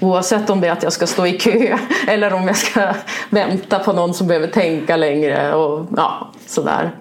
Oavsett 0.00 0.50
om 0.50 0.60
det 0.60 0.68
är 0.68 0.72
att 0.72 0.82
jag 0.82 0.92
ska 0.92 1.06
stå 1.06 1.26
i 1.26 1.38
kö 1.38 1.78
eller 2.08 2.32
om 2.32 2.46
jag 2.46 2.56
ska 2.56 2.94
vänta 3.30 3.78
på 3.78 3.92
någon 3.92 4.14
som 4.14 4.26
behöver 4.26 4.46
tänka 4.46 4.96
längre 4.96 5.54
och 5.54 5.86
ja, 5.96 6.32
sådär. 6.46 6.96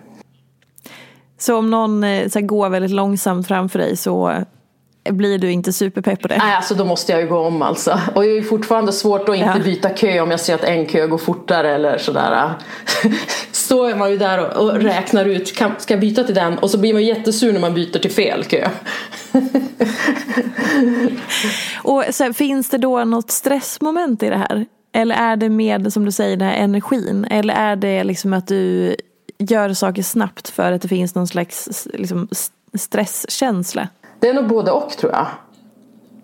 Så 1.37 1.57
om 1.57 1.69
någon 1.69 2.03
eh, 2.03 2.27
så 2.27 2.39
här, 2.39 2.45
går 2.45 2.69
väldigt 2.69 2.91
långsamt 2.91 3.47
framför 3.47 3.79
dig 3.79 3.97
så 3.97 4.43
blir 5.11 5.39
du 5.39 5.51
inte 5.51 5.73
superpepp 5.73 6.21
på 6.21 6.27
det? 6.27 6.37
Nej, 6.37 6.55
alltså 6.55 6.75
då 6.75 6.85
måste 6.85 7.11
jag 7.11 7.21
ju 7.21 7.27
gå 7.27 7.39
om 7.39 7.61
alltså. 7.61 7.99
Och 8.15 8.23
det 8.23 8.37
är 8.37 8.41
fortfarande 8.41 8.93
svårt 8.93 9.29
att 9.29 9.35
inte 9.35 9.53
ja. 9.57 9.63
byta 9.63 9.89
kö 9.89 10.19
om 10.19 10.31
jag 10.31 10.39
ser 10.39 10.55
att 10.55 10.63
en 10.63 10.85
kö 10.85 11.07
går 11.07 11.17
fortare 11.17 11.75
eller 11.75 11.97
sådär. 11.97 12.53
Står 13.51 13.95
man 13.95 14.11
ju 14.11 14.17
där 14.17 14.45
och, 14.45 14.63
och 14.63 14.75
räknar 14.75 15.25
ut, 15.25 15.47
ska 15.47 15.73
jag 15.87 15.99
byta 15.99 16.23
till 16.23 16.35
den? 16.35 16.57
Och 16.57 16.69
så 16.69 16.77
blir 16.77 16.93
man 16.93 17.03
jättesur 17.03 17.53
när 17.53 17.59
man 17.59 17.73
byter 17.73 17.99
till 17.99 18.11
fel 18.11 18.43
kö. 18.43 18.69
och 21.83 22.03
så 22.11 22.33
finns 22.33 22.69
det 22.69 22.77
då 22.77 23.05
något 23.05 23.31
stressmoment 23.31 24.23
i 24.23 24.29
det 24.29 24.37
här? 24.37 24.65
Eller 24.93 25.15
är 25.15 25.35
det 25.35 25.49
med, 25.49 25.93
som 25.93 26.05
du 26.05 26.11
säger, 26.11 26.37
den 26.37 26.47
här 26.47 26.55
energin? 26.55 27.25
Eller 27.25 27.53
är 27.53 27.75
det 27.75 28.03
liksom 28.03 28.33
att 28.33 28.47
du 28.47 28.95
gör 29.37 29.73
saker 29.73 30.03
snabbt 30.03 30.49
för 30.49 30.71
att 30.71 30.81
det 30.81 30.87
finns 30.87 31.15
någon 31.15 31.27
slags 31.27 31.87
liksom, 31.93 32.27
stresskänsla? 32.77 33.87
Det 34.19 34.29
är 34.29 34.33
nog 34.33 34.47
både 34.47 34.71
och 34.71 34.89
tror 34.89 35.11
jag. 35.11 35.27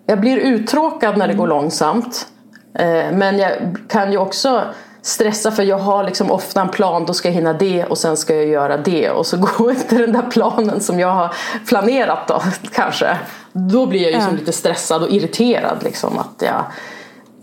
Jag 0.06 0.20
blir 0.20 0.36
uttråkad 0.36 1.16
när 1.16 1.28
det 1.28 1.34
går 1.34 1.46
långsamt. 1.46 2.28
Eh, 2.74 3.12
men 3.12 3.38
jag 3.38 3.52
kan 3.88 4.12
ju 4.12 4.18
också 4.18 4.62
stressa 5.02 5.50
för 5.50 5.62
jag 5.62 5.78
har 5.78 6.04
liksom 6.04 6.30
ofta 6.30 6.60
en 6.60 6.68
plan, 6.68 7.04
då 7.06 7.14
ska 7.14 7.28
jag 7.28 7.34
hinna 7.34 7.52
det 7.52 7.84
och 7.84 7.98
sen 7.98 8.16
ska 8.16 8.34
jag 8.34 8.46
göra 8.46 8.76
det 8.76 9.10
och 9.10 9.26
så 9.26 9.36
går 9.58 9.70
inte 9.70 9.98
den 9.98 10.12
där 10.12 10.30
planen 10.30 10.80
som 10.80 11.00
jag 11.00 11.12
har 11.12 11.34
planerat 11.66 12.28
då 12.28 12.42
kanske. 12.72 13.18
Då 13.52 13.86
blir 13.86 14.02
jag 14.02 14.10
ju 14.10 14.18
ja. 14.18 14.30
lite 14.30 14.52
stressad 14.52 15.02
och 15.02 15.10
irriterad 15.10 15.82
liksom 15.82 16.18
att 16.18 16.42
jag 16.42 16.64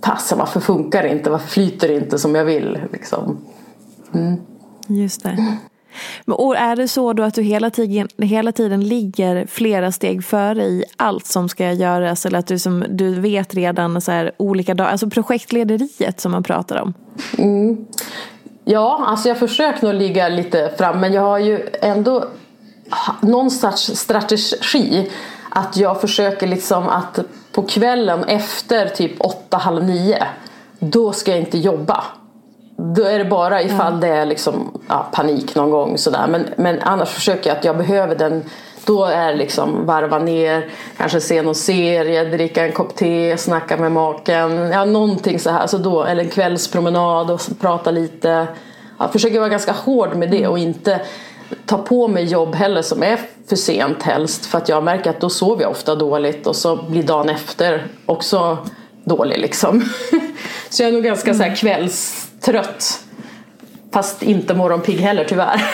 passar, 0.02 0.38
varför 0.38 0.60
funkar 0.60 1.04
det 1.04 1.10
inte, 1.10 1.30
varför 1.30 1.48
flyter 1.48 1.88
det 1.88 1.96
inte 1.96 2.20
som 2.20 2.36
jag 2.36 2.46
vill 2.46 2.80
liksom. 2.92 3.38
Mm. 4.14 4.42
Just 4.88 5.24
det. 5.24 5.58
Och 6.26 6.58
är 6.58 6.76
det 6.76 6.88
så 6.88 7.14
då 7.14 7.24
att 7.24 7.34
du 7.34 7.42
hela 7.42 7.70
tiden, 7.70 8.08
hela 8.18 8.52
tiden 8.52 8.88
ligger 8.88 9.48
flera 9.48 9.92
steg 9.92 10.26
före 10.26 10.64
i 10.64 10.84
allt 10.98 11.26
som 11.26 11.50
ska 11.50 11.72
göras 11.72 12.26
eller 12.26 12.40
att 12.40 12.48
du, 12.48 12.60
som, 12.60 12.86
du 12.90 13.20
vet 13.20 13.54
redan 13.54 14.02
så 14.02 14.12
här 14.12 14.32
olika 14.38 14.74
dagar, 14.74 14.92
alltså 14.92 15.10
projektlederiet 15.10 16.20
som 16.22 16.32
man 16.32 16.44
pratar 16.44 16.82
om? 16.82 16.94
Mm. 17.38 17.86
Ja, 18.66 19.06
alltså 19.08 19.28
jag 19.28 19.40
försöker 19.40 19.86
nog 19.86 19.96
ligga 19.96 20.30
lite 20.30 20.74
fram 20.78 21.00
men 21.00 21.14
jag 21.14 21.22
har 21.22 21.40
ju 21.40 21.70
ändå 21.82 22.26
någon 23.22 23.52
sorts 23.52 23.92
strategi 23.96 25.12
att 25.50 25.78
jag 25.78 26.02
försöker 26.02 26.48
liksom 26.48 26.88
att 26.88 27.20
på 27.52 27.62
kvällen 27.64 28.24
efter 28.24 28.88
typ 28.88 29.22
åtta, 29.22 29.58
halv 29.58 29.84
nio 29.84 30.28
då 30.80 31.12
ska 31.14 31.32
jag 31.32 31.40
inte 31.40 31.58
jobba 31.58 32.04
då 32.78 33.04
är 33.04 33.20
det 33.20 33.26
bara 33.26 33.62
ifall 33.62 34.00
det 34.00 34.08
är 34.08 34.26
liksom, 34.26 34.82
ja, 34.88 35.08
panik 35.14 35.56
någon 35.56 35.72
gång 35.72 35.98
sådär. 35.98 36.28
Men, 36.28 36.46
men 36.58 36.80
annars 36.82 37.10
försöker 37.10 37.50
jag 37.50 37.58
att 37.58 37.66
jag 37.66 37.78
behöver 37.78 38.16
den 38.16 38.44
då 38.86 39.06
är 39.06 39.36
liksom 39.36 39.86
varva 39.86 40.20
ner, 40.20 40.70
kanske 40.98 41.22
se 41.22 41.42
någon 41.42 41.56
serie, 41.56 42.24
dricka 42.24 42.66
en 42.66 42.72
kopp 42.72 42.96
te, 42.96 43.38
snacka 43.38 43.78
med 43.78 43.92
maken. 43.92 44.72
Ja, 44.72 44.86
någonting 44.86 45.40
så 45.40 45.50
här. 45.50 45.68
Så 45.68 45.78
då, 45.78 46.04
eller 46.04 46.24
en 46.24 46.30
kvällspromenad 46.30 47.32
och 47.32 47.42
prata 47.60 47.92
lite. 47.92 48.48
Jag 49.00 49.12
försöker 49.12 49.40
vara 49.40 49.50
ganska 49.50 49.72
hård 49.72 50.16
med 50.16 50.32
det 50.32 50.48
och 50.48 50.60
inte 50.60 51.02
ta 51.66 51.78
på 51.78 52.08
mig 52.08 52.24
jobb 52.24 52.56
heller 52.56 52.82
som 52.82 53.04
är 53.04 53.20
för 53.48 53.56
sent 53.56 54.04
helst. 54.04 54.46
För 54.46 54.58
att 54.58 54.70
jag 54.70 54.84
märker 54.84 55.10
att 55.10 55.22
då 55.22 55.30
sover 55.30 55.62
jag 55.62 55.72
ofta 55.72 55.96
dåligt 55.96 56.48
och 56.48 56.56
så 56.56 56.76
blir 56.76 57.04
dagen 57.04 57.30
efter 57.30 57.88
också 58.06 58.58
dålig 59.04 59.38
liksom. 59.38 59.90
Så 60.70 60.84
jag 60.84 60.90
är 60.90 60.94
nog 60.94 61.04
ganska 61.04 61.32
mm. 61.32 61.38
så 61.38 61.50
här 61.50 61.56
kvälls 61.56 62.23
trött. 62.46 63.06
Fast 63.92 64.24
inte 64.24 64.54
morgonpigg 64.56 65.00
heller 65.00 65.26
tyvärr. 65.26 65.62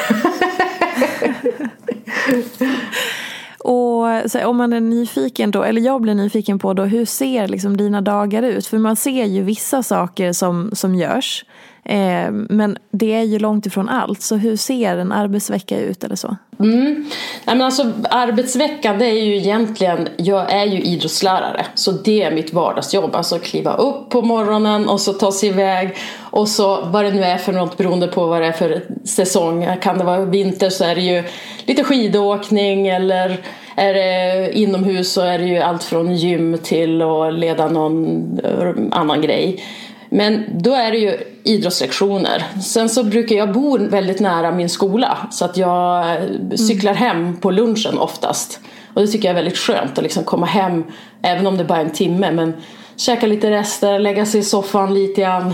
Och 3.60 4.06
här, 4.08 4.46
om 4.46 4.58
man 4.58 4.74
är 4.74 4.80
nyfiken 4.80 5.52
då, 5.52 5.64
eller 5.64 5.82
jag 5.82 6.02
blir 6.02 6.16
nyfiken 6.16 6.60
på 6.60 6.74
då, 6.74 6.84
hur 6.84 7.06
ser 7.06 7.48
liksom 7.48 7.78
dina 7.78 8.02
dagar 8.02 8.44
ut? 8.44 8.68
För 8.68 8.78
man 8.78 8.96
ser 8.96 9.26
ju 9.26 9.44
vissa 9.44 9.84
saker 9.84 10.34
som, 10.34 10.72
som 10.74 10.96
görs. 10.96 11.46
Eh, 11.84 12.32
men 12.32 12.78
det 12.92 13.14
är 13.14 13.24
ju 13.24 13.40
långt 13.40 13.66
ifrån 13.66 13.90
allt. 13.90 14.22
Så 14.22 14.36
hur 14.36 14.58
ser 14.58 14.98
en 14.98 15.12
arbetsvecka 15.12 15.80
ut 15.80 16.04
eller 16.04 16.16
så? 16.16 16.38
Mm. 16.60 17.06
Nej, 17.46 17.56
men 17.56 17.62
alltså, 17.62 17.92
arbetsveckan 18.10 19.00
det 19.00 19.06
är 19.06 19.26
ju 19.26 19.38
egentligen, 19.38 20.08
jag 20.18 20.52
är 20.52 20.66
ju 20.66 20.82
idrottslärare 20.82 21.66
så 21.76 21.92
det 21.92 22.24
är 22.24 22.32
mitt 22.32 22.54
vardagsjobb. 22.54 23.16
Alltså 23.16 23.40
kliva 23.40 23.74
upp 23.74 24.10
på 24.10 24.22
morgonen 24.22 24.90
och 24.90 25.02
så 25.02 25.14
ta 25.14 25.32
sig 25.32 25.50
iväg 25.50 25.96
och 26.20 26.48
så 26.48 26.86
vad 26.86 27.06
det 27.06 27.12
nu 27.12 27.24
är 27.24 27.38
för 27.38 27.54
något 27.54 27.78
beroende 27.78 28.08
på 28.08 28.26
vad 28.26 28.42
det 28.42 28.48
är 28.48 28.52
för 28.52 28.84
säsong. 29.04 29.68
Kan 29.82 29.98
det 29.98 30.04
vara 30.04 30.26
vinter 30.26 30.70
så 30.70 30.84
är 30.84 30.96
det 30.96 31.02
ju 31.02 31.24
lite 31.66 31.84
skidåkning 31.84 32.88
eller 32.88 33.40
är 33.76 33.94
det 33.94 34.52
inomhus 34.54 35.14
så 35.14 35.22
är 35.22 35.40
det 35.40 35.46
ju 35.46 35.58
allt 35.58 35.84
från 35.84 36.16
gym 36.16 36.58
till 36.64 37.02
att 37.02 37.34
leda 37.34 37.68
någon 37.68 38.40
eh, 38.44 39.00
annan 39.00 39.22
grej. 39.22 39.64
Men 40.10 40.46
då 40.62 40.74
är 40.74 40.92
det 40.92 40.98
ju 40.98 41.18
idrottslektioner. 41.44 42.44
Sen 42.64 42.90
så 42.90 43.04
brukar 43.04 43.36
jag 43.36 43.52
bo 43.52 43.78
väldigt 43.78 44.20
nära 44.20 44.52
min 44.52 44.70
skola 44.70 45.18
så 45.32 45.46
att 45.46 45.58
jag 45.58 46.18
cyklar 46.56 46.94
hem 46.94 47.38
på 47.38 47.52
lunchen 47.52 47.98
oftast. 47.98 48.60
Och 48.94 49.02
det 49.02 49.08
tycker 49.08 49.28
jag 49.28 49.32
är 49.32 49.44
väldigt 49.44 49.58
skönt 49.58 49.98
att 49.98 50.04
liksom 50.04 50.24
komma 50.24 50.46
hem, 50.46 50.84
även 51.22 51.48
om 51.48 51.58
det 51.58 51.64
bara 51.64 51.78
är 51.78 51.86
en 51.86 51.92
timme, 51.92 52.32
men 52.32 52.54
käka 52.96 53.28
lite 53.28 53.52
rester, 53.52 54.00
lägga 54.00 54.26
sig 54.26 54.40
i 54.40 54.44
soffan 54.44 54.94
lite 54.94 55.22
grann, 55.22 55.54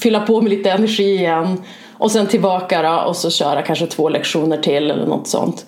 fylla 0.00 0.20
på 0.20 0.40
med 0.40 0.50
lite 0.50 0.70
energi 0.70 1.14
igen 1.14 1.62
och 1.92 2.10
sen 2.10 2.26
tillbaka 2.26 2.82
då, 2.82 3.04
och 3.08 3.16
så 3.16 3.30
köra 3.30 3.62
kanske 3.62 3.86
två 3.86 4.08
lektioner 4.08 4.56
till 4.56 4.90
eller 4.90 5.06
något 5.06 5.28
sånt. 5.28 5.66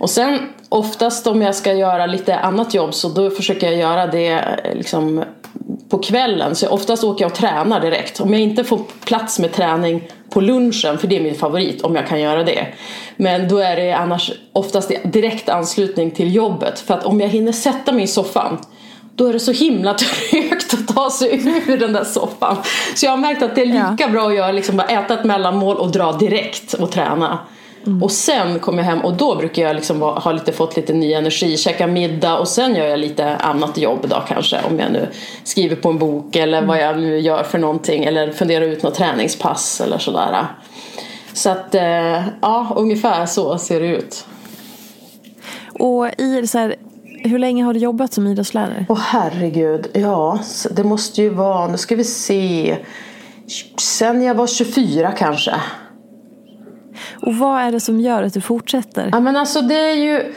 Och 0.00 0.10
sen 0.10 0.38
oftast 0.68 1.26
om 1.26 1.42
jag 1.42 1.54
ska 1.54 1.72
göra 1.72 2.06
lite 2.06 2.36
annat 2.36 2.74
jobb 2.74 2.94
så 2.94 3.08
då 3.08 3.30
försöker 3.30 3.66
jag 3.66 3.76
göra 3.76 4.06
det 4.06 4.60
liksom 4.74 5.24
på 5.88 5.98
kvällen. 5.98 6.54
Så 6.54 6.68
oftast 6.68 7.04
åker 7.04 7.24
jag 7.24 7.30
och 7.30 7.38
tränar 7.38 7.80
direkt. 7.80 8.20
Om 8.20 8.32
jag 8.32 8.42
inte 8.42 8.64
får 8.64 8.80
plats 9.04 9.38
med 9.38 9.52
träning 9.52 10.08
på 10.30 10.40
lunchen, 10.40 10.98
för 10.98 11.06
det 11.06 11.16
är 11.16 11.20
min 11.20 11.34
favorit 11.34 11.82
om 11.82 11.96
jag 11.96 12.06
kan 12.06 12.20
göra 12.20 12.44
det. 12.44 12.66
Men 13.16 13.48
då 13.48 13.58
är 13.58 13.76
det 13.76 13.92
annars 13.92 14.32
oftast 14.52 14.90
direkt 15.04 15.48
anslutning 15.48 16.10
till 16.10 16.34
jobbet. 16.34 16.80
För 16.80 16.94
att 16.94 17.04
om 17.04 17.20
jag 17.20 17.28
hinner 17.28 17.52
sätta 17.52 17.92
mig 17.92 18.04
i 18.04 18.06
soffan 18.06 18.58
då 19.16 19.26
är 19.26 19.32
det 19.32 19.40
så 19.40 19.52
himla 19.52 19.94
trögt 20.30 20.74
att 20.74 20.94
ta 20.94 21.10
sig 21.10 21.42
ur 21.66 21.76
den 21.76 21.92
där 21.92 22.04
soffan. 22.04 22.56
Så 22.94 23.06
jag 23.06 23.10
har 23.10 23.16
märkt 23.16 23.42
att 23.42 23.54
det 23.54 23.62
är 23.62 23.66
lika 23.66 23.96
ja. 23.98 24.08
bra 24.08 24.28
att 24.28 24.34
göra, 24.34 24.52
liksom 24.52 24.76
bara 24.76 24.86
äta 24.86 25.14
ett 25.14 25.24
mellanmål 25.24 25.76
och 25.76 25.92
dra 25.92 26.12
direkt 26.12 26.74
och 26.74 26.90
träna. 26.90 27.38
Mm. 27.86 28.02
Och 28.02 28.12
sen 28.12 28.58
kommer 28.58 28.78
jag 28.78 28.84
hem 28.84 29.00
och 29.00 29.14
då 29.16 29.34
brukar 29.34 29.62
jag 29.62 29.76
liksom 29.76 30.02
ha 30.02 30.32
lite, 30.32 30.52
fått 30.52 30.76
lite 30.76 30.92
ny 30.92 31.12
energi, 31.12 31.56
käka 31.56 31.86
middag 31.86 32.38
och 32.38 32.48
sen 32.48 32.74
gör 32.74 32.86
jag 32.86 32.98
lite 32.98 33.36
annat 33.36 33.78
jobb 33.78 34.06
då 34.08 34.22
kanske. 34.28 34.60
Om 34.70 34.78
jag 34.78 34.92
nu 34.92 35.08
skriver 35.44 35.76
på 35.76 35.88
en 35.88 35.98
bok 35.98 36.36
eller 36.36 36.58
mm. 36.58 36.68
vad 36.68 36.78
jag 36.78 36.98
nu 36.98 37.18
gör 37.18 37.42
för 37.42 37.58
någonting 37.58 38.04
eller 38.04 38.32
funderar 38.32 38.64
ut 38.64 38.82
något 38.82 38.94
träningspass 38.94 39.80
eller 39.80 39.98
sådär. 39.98 40.46
Så 41.32 41.50
att 41.50 41.74
eh, 41.74 42.22
ja, 42.40 42.72
ungefär 42.76 43.26
så 43.26 43.58
ser 43.58 43.80
det 43.80 43.86
ut. 43.86 44.26
Och 45.78 46.20
i 46.20 46.46
så 46.46 46.58
här, 46.58 46.76
hur 47.04 47.38
länge 47.38 47.64
har 47.64 47.74
du 47.74 47.80
jobbat 47.80 48.12
som 48.12 48.26
idrottslärare? 48.26 48.86
Åh 48.88 48.96
oh, 48.96 49.00
herregud, 49.00 49.86
ja 49.92 50.38
det 50.70 50.84
måste 50.84 51.22
ju 51.22 51.28
vara, 51.28 51.68
nu 51.68 51.76
ska 51.76 51.96
vi 51.96 52.04
se, 52.04 52.76
sen 53.78 54.22
jag 54.22 54.34
var 54.34 54.46
24 54.46 55.12
kanske. 55.12 55.54
Och 57.12 57.36
vad 57.36 57.60
är 57.60 57.72
det 57.72 57.80
som 57.80 58.00
gör 58.00 58.22
att 58.22 58.34
du 58.34 58.40
fortsätter? 58.40 59.08
Ja, 59.12 59.20
men 59.20 59.36
alltså 59.36 59.60
det 59.60 59.90
är 59.90 59.94
ju 59.94 60.34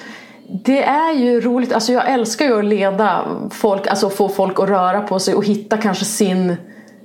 det 0.48 0.84
är 0.84 1.14
ju 1.14 1.42
roligt, 1.42 1.74
alltså 1.74 1.94
jag 1.94 2.10
älskar 2.10 2.46
ju 2.46 2.60
att 2.60 2.66
leda 2.66 3.26
folk, 3.52 3.88
alltså 3.88 4.10
få 4.10 4.30
folk 4.30 4.60
att 4.60 4.70
röra 4.70 5.02
på 5.02 5.20
sig 5.20 5.36
och 5.36 5.46
hitta 5.46 5.78
kanske 5.78 6.06
sin, 6.06 6.56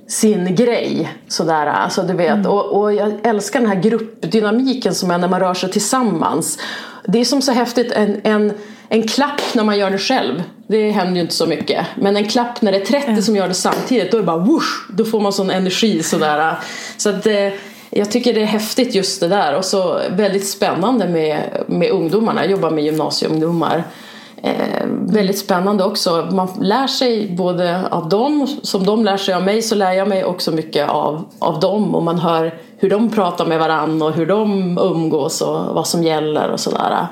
sin 0.07 0.55
grej. 0.55 1.09
Sådär, 1.27 1.65
alltså 1.65 2.03
du 2.03 2.13
vet. 2.13 2.31
Mm. 2.31 2.51
Och, 2.51 2.81
och 2.81 2.93
jag 2.93 3.13
älskar 3.23 3.59
den 3.59 3.69
här 3.69 3.81
gruppdynamiken 3.81 4.95
som 4.95 5.11
är 5.11 5.17
när 5.17 5.27
man 5.27 5.39
rör 5.39 5.53
sig 5.53 5.71
tillsammans. 5.71 6.59
Det 7.05 7.19
är 7.19 7.25
som 7.25 7.41
så 7.41 7.51
häftigt, 7.51 7.91
en, 7.91 8.21
en, 8.23 8.53
en 8.89 9.07
klapp 9.07 9.41
när 9.53 9.63
man 9.63 9.77
gör 9.77 9.91
det 9.91 9.97
själv, 9.97 10.43
det 10.67 10.91
händer 10.91 11.15
ju 11.15 11.21
inte 11.21 11.33
så 11.33 11.45
mycket. 11.45 11.85
Men 11.95 12.17
en 12.17 12.27
klapp 12.27 12.61
när 12.61 12.71
det 12.71 12.77
är 12.77 12.85
30 12.85 13.07
mm. 13.07 13.21
som 13.21 13.35
gör 13.35 13.47
det 13.47 13.53
samtidigt, 13.53 14.11
då 14.11 14.17
är 14.17 14.21
det 14.21 14.27
bara 14.27 14.37
whoosh, 14.37 14.91
då 14.93 15.05
får 15.05 15.19
man 15.19 15.33
sån 15.33 15.49
energi 15.49 16.03
sådär. 16.03 16.55
Så 16.97 17.09
att, 17.09 17.25
eh, 17.25 17.49
jag 17.93 18.11
tycker 18.11 18.33
det 18.33 18.41
är 18.41 18.45
häftigt 18.45 18.95
just 18.95 19.19
det 19.19 19.27
där 19.27 19.55
och 19.55 19.65
så 19.65 19.99
väldigt 20.09 20.47
spännande 20.47 21.07
med, 21.07 21.63
med 21.67 21.91
ungdomarna. 21.91 22.41
Jag 22.41 22.51
jobbar 22.51 22.71
med 22.71 22.83
gymnasieungdomar. 22.83 23.83
Eh, 24.43 24.85
väldigt 24.89 25.37
spännande 25.37 25.83
också. 25.83 26.27
Man 26.31 26.49
lär 26.61 26.87
sig 26.87 27.27
både 27.27 27.87
av 27.87 28.09
dem, 28.09 28.47
som 28.63 28.85
de 28.85 29.05
lär 29.05 29.17
sig 29.17 29.33
av 29.33 29.43
mig 29.43 29.61
så 29.61 29.75
lär 29.75 29.91
jag 29.91 30.07
mig 30.07 30.23
också 30.25 30.51
mycket 30.51 30.89
av, 30.89 31.25
av 31.39 31.59
dem 31.59 31.95
och 31.95 32.03
man 32.03 32.19
hör 32.19 32.59
hur 32.77 32.89
de 32.89 33.09
pratar 33.09 33.45
med 33.45 33.59
varandra 33.59 34.05
och 34.05 34.13
hur 34.13 34.25
de 34.25 34.77
umgås 34.77 35.41
och 35.41 35.75
vad 35.75 35.87
som 35.87 36.03
gäller 36.03 36.49
och 36.49 36.59
sådär. 36.59 37.07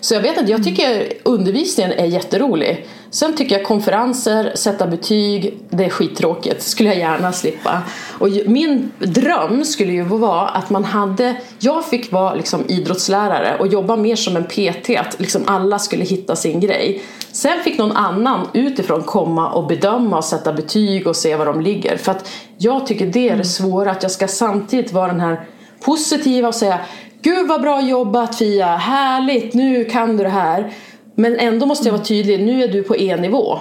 Så 0.00 0.14
jag 0.14 0.20
vet 0.20 0.38
inte, 0.38 0.52
jag 0.52 0.64
tycker 0.64 1.12
undervisningen 1.22 1.92
är 1.92 2.04
jätterolig. 2.04 2.86
Sen 3.16 3.36
tycker 3.36 3.58
jag 3.58 3.66
konferenser, 3.66 4.52
sätta 4.54 4.86
betyg, 4.86 5.58
det 5.70 5.84
är 5.84 5.90
skittråkigt. 5.90 6.62
skulle 6.62 6.88
jag 6.88 6.98
gärna 6.98 7.32
slippa. 7.32 7.82
Och 8.18 8.28
min 8.46 8.92
dröm 8.98 9.64
skulle 9.64 9.92
ju 9.92 10.02
vara 10.02 10.48
att 10.48 10.70
man 10.70 10.84
hade, 10.84 11.36
jag 11.58 11.84
fick 11.84 12.12
vara 12.12 12.34
liksom 12.34 12.64
idrottslärare 12.68 13.56
och 13.58 13.66
jobba 13.66 13.96
mer 13.96 14.16
som 14.16 14.36
en 14.36 14.44
PT, 14.44 14.90
att 14.98 15.20
liksom 15.20 15.42
alla 15.46 15.78
skulle 15.78 16.04
hitta 16.04 16.36
sin 16.36 16.60
grej. 16.60 17.02
Sen 17.32 17.62
fick 17.64 17.78
någon 17.78 17.92
annan 17.92 18.48
utifrån 18.52 19.02
komma 19.02 19.50
och 19.50 19.66
bedöma 19.66 20.16
och 20.16 20.24
sätta 20.24 20.52
betyg 20.52 21.06
och 21.06 21.16
se 21.16 21.36
var 21.36 21.46
de 21.46 21.60
ligger. 21.60 21.96
För 21.96 22.12
att 22.12 22.30
jag 22.58 22.86
tycker 22.86 23.06
det 23.06 23.20
är 23.20 23.28
det 23.28 23.32
mm. 23.32 23.44
svåra, 23.44 23.90
att 23.90 24.02
jag 24.02 24.12
ska 24.12 24.28
samtidigt 24.28 24.92
vara 24.92 25.06
den 25.06 25.20
här 25.20 25.48
positiva 25.80 26.48
och 26.48 26.54
säga 26.54 26.80
Gud 27.22 27.48
vad 27.48 27.60
bra 27.62 27.80
jobbat 27.80 28.38
Fia, 28.38 28.76
härligt, 28.76 29.54
nu 29.54 29.84
kan 29.84 30.16
du 30.16 30.24
det 30.24 30.30
här. 30.30 30.72
Men 31.18 31.38
ändå 31.38 31.66
måste 31.66 31.88
jag 31.88 31.92
vara 31.92 32.04
tydlig, 32.04 32.40
nu 32.40 32.62
är 32.62 32.68
du 32.68 32.82
på 32.82 32.96
E-nivå. 32.96 33.58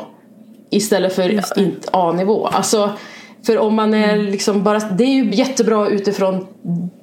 Istället 0.69 1.15
för 1.15 1.41
A-nivå. 1.91 2.47
Alltså, 2.47 2.91
för 3.45 3.57
om 3.57 3.75
man 3.75 3.93
är 3.93 4.13
mm. 4.13 4.25
liksom 4.25 4.63
bara, 4.63 4.79
det 4.79 5.03
är 5.03 5.23
ju 5.23 5.31
jättebra 5.35 5.89
utifrån 5.89 6.47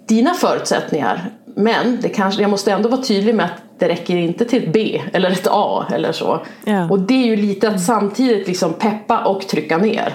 dina 0.08 0.34
förutsättningar. 0.34 1.30
Men 1.56 1.98
det 2.02 2.08
kanske, 2.08 2.42
jag 2.42 2.50
måste 2.50 2.72
ändå 2.72 2.88
vara 2.88 3.02
tydlig 3.02 3.34
med 3.34 3.44
att 3.44 3.62
det 3.78 3.88
räcker 3.88 4.16
inte 4.16 4.44
till 4.44 4.62
ett 4.62 4.72
B 4.72 5.02
eller 5.12 5.30
ett 5.30 5.46
A 5.50 5.86
eller 5.94 6.12
så. 6.12 6.40
Ja. 6.64 6.90
Och 6.90 7.00
det 7.00 7.14
är 7.14 7.26
ju 7.26 7.36
lite 7.36 7.68
att 7.68 7.82
samtidigt 7.82 8.46
liksom 8.46 8.72
peppa 8.72 9.24
och 9.24 9.48
trycka 9.48 9.78
ner. 9.78 10.14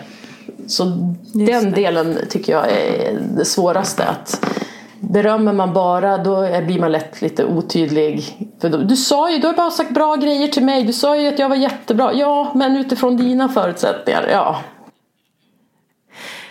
Så 0.67 0.83
Just 1.33 1.51
den 1.51 1.63
det. 1.63 1.75
delen 1.75 2.17
tycker 2.29 2.53
jag 2.53 2.71
är 2.71 3.19
det 3.37 3.45
svåraste. 3.45 4.03
Att 4.03 4.45
Berömmer 4.99 5.53
man 5.53 5.73
bara 5.73 6.17
då 6.17 6.61
blir 6.65 6.79
man 6.79 6.91
lätt 6.91 7.21
lite 7.21 7.45
otydlig. 7.45 8.23
För 8.61 8.69
du 8.69 8.95
sa 8.95 9.31
ju, 9.31 9.37
du 9.37 9.47
har 9.47 9.53
bara 9.53 9.71
sagt 9.71 9.93
bra 9.93 10.15
grejer 10.15 10.47
till 10.47 10.65
mig. 10.65 10.83
Du 10.83 10.93
sa 10.93 11.17
ju 11.17 11.27
att 11.27 11.39
jag 11.39 11.49
var 11.49 11.55
jättebra. 11.55 12.13
Ja, 12.13 12.51
men 12.55 12.77
utifrån 12.77 13.17
dina 13.17 13.49
förutsättningar, 13.49 14.27
ja. 14.31 14.59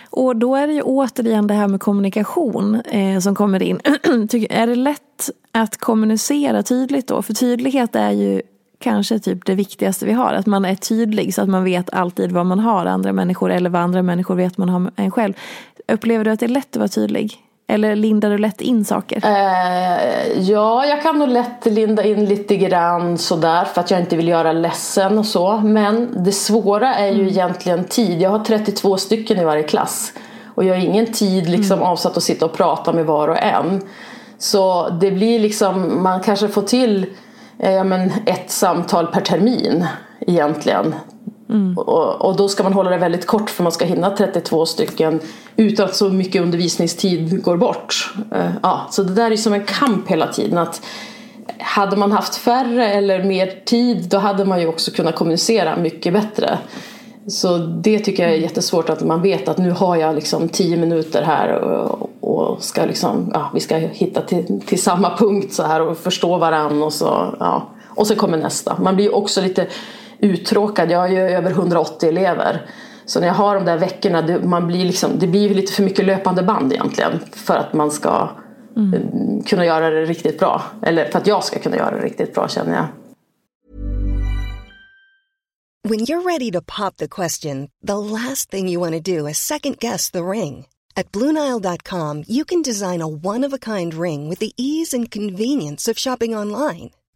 Och 0.09 0.35
då 0.35 0.55
är 0.55 0.67
det 0.67 0.73
ju 0.73 0.81
återigen 0.81 1.47
det 1.47 1.53
här 1.53 1.67
med 1.67 1.81
kommunikation 1.81 2.75
eh, 2.75 3.19
som 3.19 3.35
kommer 3.35 3.63
in. 3.63 3.79
är 4.49 4.67
det 4.67 4.75
lätt 4.75 5.29
att 5.51 5.77
kommunicera 5.77 6.63
tydligt 6.63 7.07
då? 7.07 7.21
För 7.21 7.33
tydlighet 7.33 7.95
är 7.95 8.11
ju 8.11 8.41
kanske 8.79 9.19
typ 9.19 9.45
det 9.45 9.55
viktigaste 9.55 10.05
vi 10.05 10.11
har. 10.11 10.33
Att 10.33 10.45
man 10.45 10.65
är 10.65 10.75
tydlig 10.75 11.33
så 11.33 11.41
att 11.41 11.49
man 11.49 11.63
vet 11.63 11.93
alltid 11.93 12.31
vad 12.31 12.45
man 12.45 12.59
har 12.59 12.85
andra 12.85 13.13
människor 13.13 13.51
eller 13.51 13.69
vad 13.69 13.81
andra 13.81 14.01
människor 14.01 14.35
vet 14.35 14.57
man 14.57 14.69
har 14.69 14.91
en 14.95 15.11
själv. 15.11 15.33
Upplever 15.87 16.25
du 16.25 16.31
att 16.31 16.39
det 16.39 16.45
är 16.45 16.49
lätt 16.49 16.75
att 16.75 16.79
vara 16.79 16.87
tydlig? 16.87 17.46
Eller 17.69 17.95
lindar 17.95 18.29
du 18.29 18.37
lätt 18.37 18.61
in 18.61 18.85
saker? 18.85 19.25
Eh, 19.25 20.39
ja, 20.39 20.85
jag 20.85 21.01
kan 21.01 21.19
nog 21.19 21.29
lätt 21.29 21.65
linda 21.65 22.03
in 22.03 22.25
lite 22.25 22.55
grann 22.55 23.17
sådär 23.17 23.65
för 23.65 23.81
att 23.81 23.91
jag 23.91 23.99
inte 23.99 24.15
vill 24.15 24.27
göra 24.27 24.51
ledsen 24.51 25.17
och 25.17 25.25
så. 25.25 25.57
Men 25.57 26.23
det 26.23 26.31
svåra 26.31 26.95
är 26.95 27.07
ju 27.07 27.21
mm. 27.21 27.27
egentligen 27.27 27.83
tid. 27.83 28.21
Jag 28.21 28.29
har 28.29 28.45
32 28.45 28.97
stycken 28.97 29.39
i 29.39 29.43
varje 29.43 29.63
klass. 29.63 30.13
Och 30.55 30.63
jag 30.63 30.75
har 30.75 30.81
ingen 30.81 31.13
tid 31.13 31.49
liksom 31.49 31.79
mm. 31.79 31.87
avsatt 31.87 32.17
att 32.17 32.23
sitta 32.23 32.45
och 32.45 32.53
prata 32.53 32.93
med 32.93 33.05
var 33.05 33.27
och 33.27 33.43
en. 33.43 33.81
Så 34.37 34.89
det 34.89 35.11
blir 35.11 35.39
liksom, 35.39 36.03
man 36.03 36.23
kanske 36.23 36.47
får 36.47 36.61
till 36.61 37.05
eh, 37.59 37.83
men 37.83 38.11
ett 38.25 38.51
samtal 38.51 39.07
per 39.07 39.21
termin 39.21 39.85
egentligen. 40.19 40.95
Mm. 41.49 41.77
Och, 41.77 42.25
och, 42.25 42.35
då 42.35 42.47
ska 42.47 42.63
man 42.63 42.73
hålla 42.73 42.89
det 42.89 42.97
väldigt 42.97 43.25
kort 43.25 43.49
för 43.49 43.63
man 43.63 43.71
ska 43.71 43.85
hinna 43.85 44.09
32 44.09 44.65
stycken 44.65 45.19
utan 45.55 45.85
att 45.85 45.95
så 45.95 46.09
mycket 46.09 46.41
undervisningstid 46.41 47.43
går 47.43 47.57
bort. 47.57 48.13
Uh, 48.35 48.51
ja, 48.63 48.87
så 48.91 49.03
det 49.03 49.13
där 49.13 49.31
är 49.31 49.37
som 49.37 49.53
en 49.53 49.65
kamp 49.65 50.07
hela 50.07 50.27
tiden. 50.27 50.57
Att 50.57 50.81
hade 51.59 51.95
man 51.95 52.11
haft 52.11 52.35
färre 52.35 52.89
eller 52.89 53.23
mer 53.23 53.61
tid 53.65 54.09
då 54.09 54.17
hade 54.17 54.45
man 54.45 54.61
ju 54.61 54.67
också 54.67 54.91
kunnat 54.91 55.15
kommunicera 55.15 55.77
mycket 55.77 56.13
bättre. 56.13 56.57
Så 57.27 57.57
det 57.57 57.99
tycker 57.99 58.23
jag 58.23 58.31
är 58.31 58.37
jättesvårt 58.37 58.89
att 58.89 59.03
man 59.03 59.21
vet 59.21 59.47
att 59.47 59.57
nu 59.57 59.71
har 59.71 59.95
jag 59.95 60.15
liksom 60.15 60.49
tio 60.49 60.77
minuter 60.77 61.21
här 61.21 61.53
och, 61.53 62.09
och 62.19 62.63
ska 62.63 62.85
liksom, 62.85 63.31
ja, 63.33 63.51
vi 63.53 63.59
ska 63.59 63.77
hitta 63.77 64.21
till, 64.21 64.61
till 64.65 64.81
samma 64.81 65.17
punkt 65.17 65.53
så 65.53 65.63
här 65.63 65.81
och 65.81 65.97
förstå 65.97 66.37
varandra 66.37 66.85
och 66.85 66.93
så, 66.93 67.35
ja. 67.39 67.69
Och 67.87 68.07
så 68.07 68.15
kommer 68.15 68.37
nästa. 68.37 68.77
Man 68.79 68.95
blir 68.95 69.05
ju 69.05 69.11
också 69.11 69.41
lite 69.41 69.67
uttråkad. 70.19 70.91
Jag 70.91 70.99
har 70.99 71.07
ju 71.07 71.19
över 71.19 71.51
180 71.51 72.09
elever. 72.09 72.69
Så 73.05 73.19
när 73.19 73.27
jag 73.27 73.33
har 73.33 73.55
de 73.55 73.65
där 73.65 73.77
veckorna, 73.77 74.21
det, 74.21 74.43
man 74.43 74.67
blir 74.67 74.85
liksom, 74.85 75.19
det 75.19 75.27
blir 75.27 75.55
lite 75.55 75.73
för 75.73 75.83
mycket 75.83 76.05
löpande 76.05 76.43
band 76.43 76.73
egentligen 76.73 77.19
för 77.31 77.55
att 77.55 77.73
man 77.73 77.91
ska 77.91 78.29
mm. 78.77 79.43
kunna 79.43 79.65
göra 79.65 79.89
det 79.89 80.05
riktigt 80.05 80.39
bra. 80.39 80.61
Eller 80.81 81.05
för 81.05 81.19
att 81.19 81.27
jag 81.27 81.43
ska 81.43 81.59
kunna 81.59 81.77
göra 81.77 81.95
det 81.95 82.01
riktigt 82.01 82.33
bra 82.33 82.47
känner 82.47 82.75
jag. 82.75 82.85
When 85.89 85.99
you're 85.99 86.23
ready 86.23 86.51
to 86.51 86.61
pop 86.61 86.97
the 86.97 87.07
question, 87.07 87.69
the 87.87 87.97
last 87.97 88.51
thing 88.51 88.67
you 88.67 88.79
want 88.79 89.05
to 89.05 89.11
do 89.17 89.27
is 89.27 89.37
second 89.37 89.77
guess 89.79 90.11
the 90.11 90.19
ring. 90.19 90.65
At 90.95 91.11
BlueNile.com 91.11 92.23
you 92.27 92.45
can 92.45 92.61
design 92.61 93.01
a 93.01 93.07
one-of-a-kind 93.07 93.93
ring 93.93 94.29
with 94.29 94.39
the 94.39 94.51
ease 94.57 94.97
and 94.97 95.11
convenience 95.11 95.91
of 95.91 95.97
shopping 95.97 96.35
online. 96.35 96.89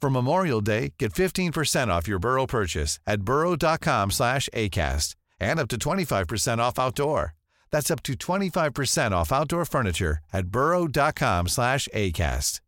For 0.00 0.10
Memorial 0.10 0.60
Day, 0.60 0.92
get 0.98 1.12
15% 1.12 1.88
off 1.88 2.06
your 2.08 2.18
Burrow 2.18 2.46
purchase 2.46 3.00
at 3.06 3.22
burrow.com 3.22 4.10
slash 4.10 4.48
ACAST 4.52 5.16
and 5.40 5.58
up 5.58 5.68
to 5.68 5.76
25% 5.76 6.58
off 6.58 6.78
outdoor. 6.78 7.34
That's 7.70 7.90
up 7.90 8.02
to 8.04 8.12
25% 8.14 9.12
off 9.12 9.32
outdoor 9.32 9.64
furniture 9.64 10.18
at 10.32 10.46
burrow.com 10.46 11.48
slash 11.48 11.88
ACAST. 11.94 12.60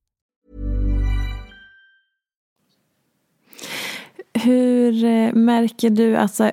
Hur 4.44 5.04
eh, 5.04 5.32
märker 5.32 5.90
du, 5.90 6.16
alltså, 6.16 6.44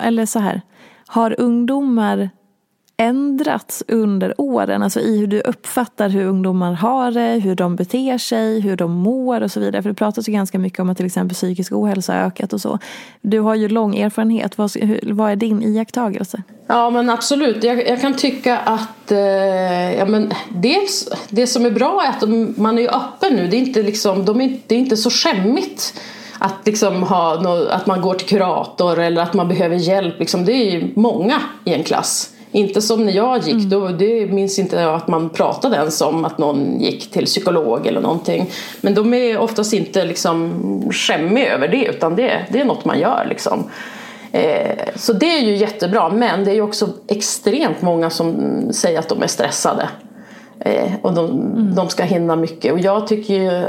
eller 0.00 0.26
så 0.26 0.38
här, 0.38 0.62
har 1.06 1.40
ungdomar 1.40 2.30
ändrats 2.96 3.82
under 3.88 4.34
åren? 4.40 4.82
Alltså 4.82 5.00
i 5.00 5.18
hur 5.18 5.26
du 5.26 5.40
uppfattar 5.40 6.08
hur 6.08 6.26
ungdomar 6.26 6.72
har 6.72 7.10
det, 7.10 7.40
hur 7.40 7.54
de 7.54 7.76
beter 7.76 8.18
sig, 8.18 8.60
hur 8.60 8.76
de 8.76 8.92
mår 8.92 9.40
och 9.40 9.50
så 9.50 9.60
vidare. 9.60 9.82
För 9.82 9.88
det 9.88 9.94
pratas 9.94 10.28
ju 10.28 10.32
ganska 10.32 10.58
mycket 10.58 10.78
om 10.78 10.90
att 10.90 10.96
till 10.96 11.06
exempel 11.06 11.34
psykisk 11.34 11.72
ohälsa 11.72 12.12
har 12.12 12.20
ökat 12.20 12.52
och 12.52 12.60
så. 12.60 12.78
Du 13.20 13.40
har 13.40 13.54
ju 13.54 13.68
lång 13.68 13.96
erfarenhet. 13.96 14.58
Vad, 14.58 14.70
vad 15.02 15.30
är 15.30 15.36
din 15.36 15.62
iakttagelse? 15.62 16.42
Ja 16.66 16.90
men 16.90 17.10
absolut. 17.10 17.64
Jag, 17.64 17.88
jag 17.88 18.00
kan 18.00 18.14
tycka 18.14 18.58
att 18.58 19.12
eh, 19.12 19.94
ja, 19.98 20.04
men 20.04 20.32
dels, 20.48 21.08
det 21.28 21.46
som 21.46 21.66
är 21.66 21.70
bra 21.70 22.02
är 22.04 22.08
att 22.08 22.20
de, 22.20 22.54
man 22.56 22.78
är 22.78 22.96
öppen 22.96 23.36
nu. 23.36 23.46
Det 23.46 23.56
är 23.56 23.60
inte, 23.60 23.82
liksom, 23.82 24.24
de 24.24 24.40
är, 24.40 24.58
det 24.66 24.74
är 24.74 24.78
inte 24.78 24.96
så 24.96 25.10
skämmigt 25.10 26.00
att, 26.38 26.66
liksom 26.66 27.02
ha 27.02 27.40
något, 27.40 27.68
att 27.68 27.86
man 27.86 28.00
går 28.00 28.14
till 28.14 28.28
kurator 28.28 28.98
eller 28.98 29.22
att 29.22 29.34
man 29.34 29.48
behöver 29.48 29.76
hjälp. 29.76 30.18
Liksom, 30.18 30.44
det 30.44 30.52
är 30.52 30.70
ju 30.70 30.92
många 30.94 31.40
i 31.64 31.74
en 31.74 31.84
klass. 31.84 32.30
Inte 32.52 32.82
som 32.82 33.04
när 33.04 33.12
jag 33.12 33.38
gick, 33.38 33.54
mm. 33.54 33.68
då, 33.68 33.88
det 33.88 34.26
minns 34.26 34.58
inte 34.58 34.76
jag 34.76 34.94
att 34.94 35.08
man 35.08 35.30
pratade 35.30 35.76
ens 35.76 36.00
om 36.00 36.24
att 36.24 36.38
någon 36.38 36.80
gick 36.80 37.10
till 37.10 37.24
psykolog 37.24 37.86
eller 37.86 38.00
någonting. 38.00 38.50
Men 38.80 38.94
de 38.94 39.14
är 39.14 39.38
oftast 39.38 39.72
inte 39.72 40.04
liksom 40.04 40.52
skämmiga 40.90 41.54
över 41.54 41.68
det 41.68 41.84
utan 41.84 42.16
det, 42.16 42.46
det 42.52 42.60
är 42.60 42.64
något 42.64 42.84
man 42.84 42.98
gör. 42.98 43.26
Liksom. 43.28 43.70
Eh, 44.32 44.76
så 44.94 45.12
det 45.12 45.38
är 45.38 45.40
ju 45.40 45.56
jättebra 45.56 46.08
men 46.08 46.44
det 46.44 46.50
är 46.50 46.54
ju 46.54 46.62
också 46.62 46.88
extremt 47.08 47.82
många 47.82 48.10
som 48.10 48.34
säger 48.72 48.98
att 48.98 49.08
de 49.08 49.22
är 49.22 49.26
stressade. 49.26 49.88
Eh, 50.60 50.92
och 51.02 51.14
de, 51.14 51.30
mm. 51.30 51.74
de 51.74 51.88
ska 51.88 52.02
hinna 52.02 52.36
mycket 52.36 52.72
och 52.72 52.80
jag 52.80 53.06
tycker 53.06 53.34
ju 53.34 53.66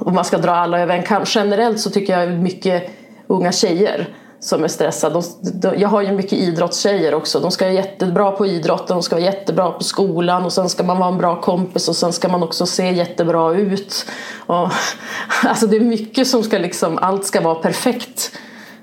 om 0.00 0.14
man 0.14 0.24
ska 0.24 0.38
dra 0.38 0.50
alla 0.50 0.80
över 0.80 0.96
en 0.96 1.02
kam 1.02 1.22
generellt 1.26 1.80
så 1.80 1.90
tycker 1.90 2.18
jag 2.18 2.38
mycket 2.38 2.90
unga 3.26 3.52
tjejer 3.52 4.08
som 4.42 4.64
är 4.64 4.68
stressade. 4.68 5.14
De, 5.14 5.22
de, 5.60 5.80
jag 5.80 5.88
har 5.88 6.02
ju 6.02 6.12
mycket 6.12 6.32
idrottstjejer 6.32 7.14
också. 7.14 7.40
De 7.40 7.50
ska 7.50 7.64
vara 7.64 7.74
jättebra 7.74 8.30
på 8.30 8.46
idrotten, 8.46 8.96
de 8.96 9.02
ska 9.02 9.16
vara 9.16 9.24
jättebra 9.24 9.70
på 9.70 9.84
skolan 9.84 10.44
och 10.44 10.52
sen 10.52 10.68
ska 10.68 10.82
man 10.82 10.98
vara 10.98 11.08
en 11.08 11.18
bra 11.18 11.40
kompis 11.40 11.88
och 11.88 11.96
sen 11.96 12.12
ska 12.12 12.28
man 12.28 12.42
också 12.42 12.66
se 12.66 12.90
jättebra 12.90 13.54
ut. 13.54 14.06
Och, 14.46 14.68
alltså 15.44 15.66
det 15.66 15.76
är 15.76 15.80
mycket 15.80 16.26
som 16.26 16.42
ska 16.42 16.58
liksom, 16.58 16.98
allt 16.98 17.24
ska 17.24 17.40
vara 17.40 17.54
perfekt. 17.54 18.38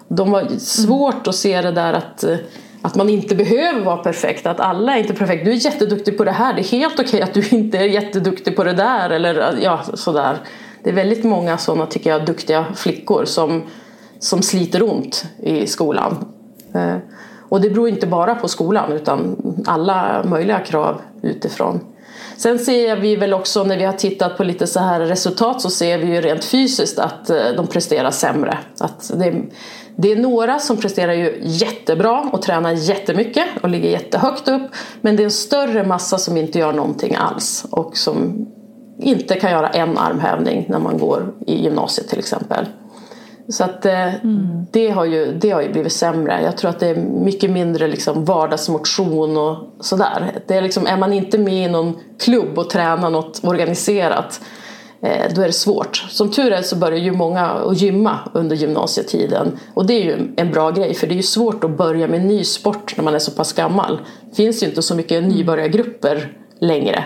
De 0.08 0.34
har 0.34 0.48
svårt 0.60 1.28
att 1.28 1.36
se 1.36 1.62
det 1.62 1.72
där 1.72 1.93
att, 1.93 2.24
att 2.82 2.95
man 2.95 3.10
inte 3.10 3.36
behöver 3.36 3.82
vara 3.82 3.98
perfekt, 3.98 4.45
att 4.45 4.60
alla 4.60 4.95
är 4.95 5.00
inte 5.00 5.13
perfekta. 5.13 5.45
Du 5.45 5.52
är 5.52 5.56
jätteduktig 5.56 6.17
på 6.17 6.24
det 6.24 6.32
här, 6.32 6.54
det 6.54 6.62
är 6.62 6.72
helt 6.72 7.00
okej 7.00 7.06
okay 7.06 7.22
att 7.22 7.34
du 7.34 7.48
inte 7.58 7.78
är 7.78 7.84
jätteduktig 7.84 8.56
på 8.56 8.63
det 8.63 8.74
där 8.74 9.10
eller 9.10 9.60
ja, 9.62 9.80
sådär. 9.93 10.38
Det 10.84 10.89
är 10.89 10.93
väldigt 10.93 11.24
många 11.24 11.58
sådana, 11.58 11.86
tycker 11.86 12.10
jag, 12.10 12.26
duktiga 12.26 12.65
flickor 12.76 13.26
som 13.26 13.63
som 14.20 14.42
sliter 14.42 14.84
ont 14.84 15.26
i 15.40 15.68
skolan. 15.68 16.26
Eh, 16.74 16.98
och 17.50 17.62
det 17.62 17.70
beror 17.70 17.90
inte 17.90 18.08
bara 18.08 18.36
på 18.36 18.48
skolan 18.48 18.92
utan 18.92 19.36
alla 19.66 20.24
möjliga 20.24 20.60
krav 20.60 21.02
utifrån. 21.22 21.80
Sen 22.38 22.60
ser 22.60 22.96
vi 22.96 23.16
väl 23.16 23.34
också 23.34 23.64
när 23.64 23.78
vi 23.78 23.86
har 23.86 23.94
tittat 23.94 24.38
på 24.38 24.44
lite 24.44 24.68
så 24.68 24.80
här 24.80 25.00
resultat 25.00 25.62
så 25.62 25.70
ser 25.70 25.98
vi 25.98 26.08
ju 26.08 26.22
rent 26.22 26.44
fysiskt 26.44 27.00
att 27.00 27.30
eh, 27.30 27.38
de 27.58 27.68
presterar 27.68 28.12
sämre. 28.12 28.58
Att 28.80 29.12
det, 29.16 29.42
det 29.96 30.12
är 30.12 30.16
några 30.16 30.60
som 30.60 30.78
presterar 30.78 31.14
ju 31.14 31.40
jättebra 31.44 32.30
och 32.34 32.42
tränar 32.42 32.72
jättemycket 32.72 33.46
och 33.62 33.70
ligger 33.70 33.90
jättehögt 33.90 34.48
upp. 34.48 34.62
Men 35.02 35.16
det 35.16 35.24
är 35.24 35.26
en 35.26 35.32
större 35.32 35.84
massa 35.84 36.18
som 36.18 36.38
inte 36.38 36.60
gör 36.60 36.74
någonting 36.74 37.16
alls 37.16 37.66
och 37.70 37.98
som 37.98 38.48
inte 39.00 39.36
kan 39.36 39.52
göra 39.52 39.70
en 39.70 39.98
armhävning 39.98 40.66
när 40.70 40.80
man 40.80 40.98
går 40.98 41.34
i 41.48 41.64
gymnasiet 41.64 42.08
till 42.08 42.20
exempel. 42.20 42.66
Så 43.50 43.64
att 43.64 43.86
eh, 43.86 44.16
mm. 44.16 44.66
det, 44.72 44.90
har 44.90 45.06
ju, 45.06 45.34
det 45.34 45.52
har 45.52 45.62
ju 45.62 45.72
blivit 45.72 45.94
sämre. 45.94 46.42
Jag 46.44 46.58
tror 46.58 46.70
att 46.70 46.80
det 46.80 46.88
är 46.88 46.96
mycket 46.96 47.52
mindre 47.52 47.88
liksom 47.88 48.26
vardagsmotion 48.26 49.38
och 49.38 49.58
sådär. 49.80 50.32
Det 50.48 50.56
är, 50.56 50.62
liksom, 50.62 50.88
är 50.88 50.98
man 50.98 51.14
inte 51.14 51.38
med 51.38 51.66
i 51.66 51.72
någon 51.72 51.98
klubb 52.20 52.60
och 52.60 52.70
tränar 52.70 53.10
något 53.10 53.44
organiserat 53.44 54.42
eh, 55.02 55.34
då 55.36 55.42
är 55.42 55.46
det 55.46 55.54
svårt. 55.54 55.96
Som 56.10 56.32
tur 56.32 56.52
är 56.52 56.62
så 56.62 56.76
börjar 56.76 57.00
ju 57.00 57.12
många 57.12 57.46
att 57.46 57.82
gymma 57.82 58.20
under 58.34 58.56
gymnasietiden. 58.56 59.60
Och 59.74 59.86
det 59.86 59.94
är 59.94 60.04
ju 60.04 60.34
en 60.36 60.52
bra 60.52 60.72
grej 60.72 60.94
för 60.94 61.08
det 61.08 61.14
är 61.14 61.18
ju 61.18 61.24
svårt 61.24 61.64
att 61.64 61.78
börja 61.78 62.08
med 62.08 62.20
en 62.20 62.28
ny 62.28 62.44
sport 62.44 62.94
när 62.98 63.04
man 63.04 63.16
är 63.16 63.20
så 63.20 63.32
pass 63.32 63.54
gammal. 63.54 64.00
Det 64.30 64.36
finns 64.36 64.64
ju 64.64 64.68
inte 64.68 64.82
så 64.82 64.96
mycket 64.96 65.24
nybörjargrupper 65.24 66.38
längre. 66.60 67.04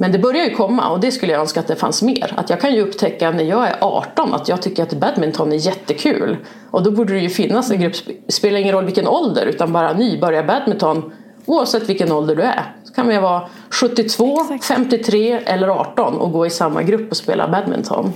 Men 0.00 0.12
det 0.12 0.18
börjar 0.18 0.44
ju 0.44 0.54
komma 0.54 0.90
och 0.90 1.00
det 1.00 1.12
skulle 1.12 1.32
jag 1.32 1.40
önska 1.40 1.60
att 1.60 1.66
det 1.66 1.76
fanns 1.76 2.02
mer. 2.02 2.34
Att 2.36 2.50
jag 2.50 2.60
kan 2.60 2.74
ju 2.74 2.80
upptäcka 2.80 3.30
när 3.30 3.44
jag 3.44 3.68
är 3.68 3.76
18 3.80 4.34
att 4.34 4.48
jag 4.48 4.62
tycker 4.62 4.82
att 4.82 4.92
badminton 4.92 5.52
är 5.52 5.56
jättekul. 5.56 6.36
Och 6.70 6.82
då 6.82 6.90
borde 6.90 7.12
det 7.12 7.20
ju 7.20 7.28
finnas 7.28 7.70
en 7.70 7.80
grupp, 7.80 7.94
spelar 8.28 8.58
ingen 8.58 8.72
roll 8.72 8.84
vilken 8.84 9.06
ålder, 9.06 9.46
utan 9.46 9.72
bara 9.72 9.92
nybörjar 9.92 10.44
badminton. 10.44 11.12
Oavsett 11.46 11.88
vilken 11.88 12.12
ålder 12.12 12.36
du 12.36 12.42
är. 12.42 12.74
Så 12.84 12.94
kan 12.94 13.06
man 13.06 13.22
vara 13.22 13.48
72, 13.70 14.40
Exakt. 14.40 14.64
53 14.64 15.32
eller 15.32 15.68
18 15.68 16.14
och 16.14 16.32
gå 16.32 16.46
i 16.46 16.50
samma 16.50 16.82
grupp 16.82 17.10
och 17.10 17.16
spela 17.16 17.48
badminton. 17.48 18.12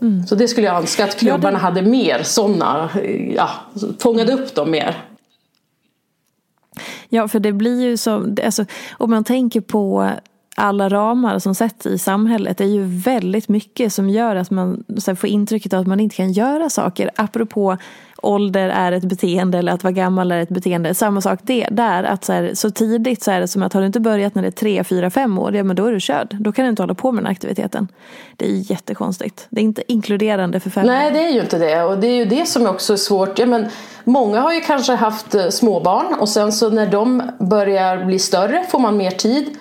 Mm. 0.00 0.26
Så 0.26 0.34
det 0.34 0.48
skulle 0.48 0.66
jag 0.66 0.76
önska 0.76 1.04
att 1.04 1.18
klubbarna 1.18 1.46
ja, 1.46 1.50
det... 1.52 1.58
hade 1.58 1.82
mer 1.82 2.22
sådana, 2.22 2.90
ja, 3.34 3.50
fångade 3.98 4.32
upp 4.32 4.54
dem 4.54 4.70
mer. 4.70 5.04
Ja, 7.08 7.28
för 7.28 7.38
det 7.38 7.52
blir 7.52 7.82
ju 7.82 7.96
så, 7.96 8.34
alltså, 8.44 8.64
om 8.98 9.10
man 9.10 9.24
tänker 9.24 9.60
på 9.60 10.10
alla 10.58 10.88
ramar 10.88 11.38
som 11.38 11.54
sätts 11.54 11.86
i 11.86 11.98
samhället. 11.98 12.58
Det 12.58 12.64
är 12.64 12.68
ju 12.68 12.84
väldigt 12.84 13.48
mycket 13.48 13.92
som 13.92 14.10
gör 14.10 14.36
att 14.36 14.50
man 14.50 14.84
får 15.16 15.26
intrycket 15.26 15.72
av 15.72 15.80
att 15.80 15.86
man 15.86 16.00
inte 16.00 16.16
kan 16.16 16.32
göra 16.32 16.70
saker. 16.70 17.10
Apropå 17.16 17.76
ålder 18.22 18.68
är 18.68 18.92
ett 18.92 19.04
beteende 19.04 19.58
eller 19.58 19.72
att 19.72 19.84
vara 19.84 19.92
gammal 19.92 20.32
är 20.32 20.40
ett 20.40 20.48
beteende. 20.48 20.94
Samma 20.94 21.20
sak 21.20 21.40
det, 21.42 21.68
där. 21.70 22.04
Att 22.04 22.24
så, 22.24 22.32
här, 22.32 22.50
så 22.54 22.70
tidigt 22.70 23.22
så 23.22 23.30
är 23.30 23.40
det 23.40 23.48
som 23.48 23.62
att 23.62 23.72
har 23.72 23.80
du 23.80 23.86
inte 23.86 24.00
börjat 24.00 24.34
när 24.34 24.42
det 24.42 24.48
är 24.48 24.52
tre, 24.52 24.84
fyra, 24.84 25.10
fem 25.10 25.38
år, 25.38 25.54
ja 25.54 25.64
men 25.64 25.76
då 25.76 25.86
är 25.86 25.92
du 25.92 26.00
körd. 26.00 26.36
Då 26.40 26.52
kan 26.52 26.64
du 26.64 26.68
inte 26.68 26.82
hålla 26.82 26.94
på 26.94 27.12
med 27.12 27.24
den 27.24 27.30
aktiviteten. 27.30 27.88
Det 28.36 28.46
är 28.46 28.70
jättekonstigt. 28.70 29.46
Det 29.50 29.60
är 29.60 29.64
inte 29.64 29.92
inkluderande 29.92 30.60
för 30.60 30.70
fem 30.70 30.86
Nej, 30.86 31.12
det 31.12 31.18
är 31.18 31.32
ju 31.32 31.40
inte 31.40 31.58
det. 31.58 31.82
Och 31.82 31.98
det 31.98 32.06
är 32.06 32.16
ju 32.16 32.24
det 32.24 32.46
som 32.46 32.66
också 32.66 32.92
är 32.92 32.96
svårt. 32.96 33.38
Ja, 33.38 33.46
men 33.46 33.66
många 34.04 34.40
har 34.40 34.52
ju 34.52 34.60
kanske 34.60 34.92
haft 34.92 35.34
eh, 35.34 35.48
småbarn 35.48 36.14
och 36.20 36.28
sen 36.28 36.52
så 36.52 36.70
när 36.70 36.86
de 36.86 37.22
börjar 37.38 38.04
bli 38.04 38.18
större 38.18 38.64
får 38.70 38.78
man 38.78 38.96
mer 38.96 39.10
tid. 39.10 39.56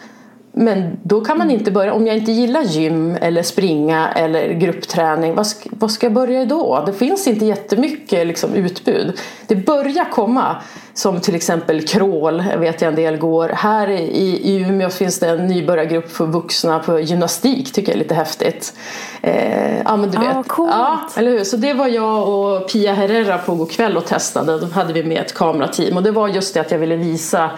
Men 0.57 0.97
då 1.03 1.21
kan 1.21 1.37
man 1.37 1.51
inte 1.51 1.71
börja, 1.71 1.93
om 1.93 2.07
jag 2.07 2.17
inte 2.17 2.31
gillar 2.31 2.61
gym 2.61 3.17
eller 3.21 3.43
springa 3.43 4.09
eller 4.15 4.53
gruppträning, 4.53 5.35
vad 5.35 5.47
ska, 5.47 5.69
vad 5.79 5.91
ska 5.91 6.05
jag 6.05 6.13
börja 6.13 6.45
då? 6.45 6.83
Det 6.85 6.93
finns 6.93 7.27
inte 7.27 7.45
jättemycket 7.45 8.27
liksom, 8.27 8.53
utbud. 8.53 9.19
Det 9.47 9.55
börjar 9.55 10.11
komma, 10.11 10.55
som 10.93 11.21
till 11.21 11.35
exempel 11.35 11.81
crawl, 11.81 12.43
vet 12.59 12.81
jag 12.81 12.89
en 12.89 12.95
del 12.95 13.17
går. 13.17 13.49
Här 13.49 13.89
i, 13.89 14.41
i 14.43 14.61
Umeå 14.61 14.89
finns 14.89 15.19
det 15.19 15.29
en 15.29 15.47
nybörjargrupp 15.47 16.11
för 16.11 16.25
vuxna 16.25 16.79
på 16.79 16.99
gymnastik, 16.99 17.73
tycker 17.73 17.91
jag 17.91 17.95
är 17.95 18.03
lite 18.03 18.15
häftigt. 18.15 18.73
Eh, 19.21 19.81
ja 19.81 19.97
men 19.97 20.11
du 20.11 20.17
vet. 20.17 20.35
Ah, 20.37 20.43
coolt. 20.43 20.71
Ja, 20.73 20.99
eller 21.15 21.31
hur? 21.31 21.43
Så 21.43 21.57
det 21.57 21.73
var 21.73 21.87
jag 21.87 22.29
och 22.29 22.71
Pia 22.71 22.93
Herrera 22.93 23.37
på 23.37 23.55
God 23.55 23.71
kväll 23.71 23.97
och 23.97 24.05
testade. 24.05 24.59
Då 24.59 24.65
hade 24.65 24.93
vi 24.93 25.03
med 25.03 25.21
ett 25.21 25.33
kamerateam 25.33 25.97
och 25.97 26.03
det 26.03 26.11
var 26.11 26.27
just 26.27 26.53
det 26.53 26.59
att 26.59 26.71
jag 26.71 26.79
ville 26.79 26.95
visa 26.95 27.49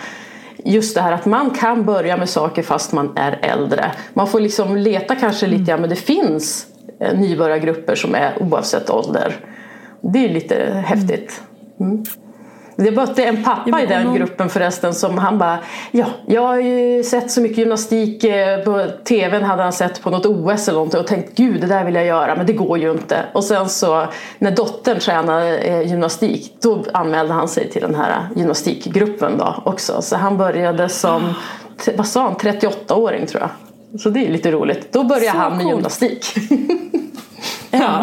just 0.65 0.95
det 0.95 1.01
här 1.01 1.11
att 1.11 1.25
man 1.25 1.51
kan 1.51 1.85
börja 1.85 2.17
med 2.17 2.29
saker 2.29 2.63
fast 2.63 2.93
man 2.93 3.17
är 3.17 3.39
äldre. 3.41 3.91
Man 4.13 4.27
får 4.27 4.39
liksom 4.39 4.77
leta 4.77 5.15
kanske 5.15 5.47
lite, 5.47 5.71
ja 5.71 5.77
men 5.77 5.89
det 5.89 5.95
finns 5.95 6.67
eh, 6.99 7.19
nybörjargrupper 7.19 7.95
som 7.95 8.15
är 8.15 8.43
oavsett 8.43 8.89
ålder. 8.89 9.35
Det 10.01 10.25
är 10.25 10.29
lite 10.29 10.83
häftigt. 10.85 11.41
Mm. 11.79 12.03
Jag 12.79 12.93
mötte 12.93 13.23
en 13.23 13.43
pappa 13.43 13.81
i 13.81 13.85
den 13.85 14.13
gruppen 14.13 14.49
förresten 14.49 14.93
som 14.93 15.17
han 15.17 15.37
bara 15.37 15.59
Ja, 15.91 16.05
jag 16.25 16.41
har 16.41 16.57
ju 16.57 17.03
sett 17.03 17.31
så 17.31 17.41
mycket 17.41 17.57
gymnastik 17.57 18.23
eh, 18.23 18.63
på 18.63 18.85
tvn 19.03 19.43
hade 19.43 19.63
han 19.63 19.73
sett 19.73 20.01
på 20.01 20.09
något 20.09 20.25
OS 20.25 20.67
eller 20.67 20.75
någonting 20.75 20.99
och 20.99 21.07
tänkt 21.07 21.37
gud 21.37 21.61
det 21.61 21.67
där 21.67 21.85
vill 21.85 21.95
jag 21.95 22.05
göra 22.05 22.35
men 22.35 22.45
det 22.45 22.53
går 22.53 22.77
ju 22.77 22.91
inte. 22.91 23.25
Och 23.33 23.43
sen 23.43 23.69
så 23.69 24.07
när 24.39 24.51
dottern 24.51 24.99
tränade 24.99 25.57
eh, 25.57 25.81
gymnastik 25.81 26.53
då 26.61 26.83
anmälde 26.93 27.33
han 27.33 27.47
sig 27.47 27.69
till 27.69 27.81
den 27.81 27.95
här 27.95 28.27
gymnastikgruppen 28.35 29.37
då 29.37 29.55
också. 29.65 30.01
Så 30.01 30.15
han 30.15 30.37
började 30.37 30.89
som, 30.89 31.33
vad 31.95 32.07
sa 32.07 32.21
han, 32.23 32.35
38-åring 32.35 33.25
tror 33.25 33.41
jag. 33.41 33.49
Så 34.01 34.09
det 34.09 34.27
är 34.27 34.31
lite 34.31 34.51
roligt. 34.51 34.93
Då 34.93 35.03
började 35.03 35.31
så 35.31 35.37
han 35.37 35.51
med 35.51 35.61
coolt. 35.61 35.75
gymnastik. 35.75 36.35
ja. 37.71 37.79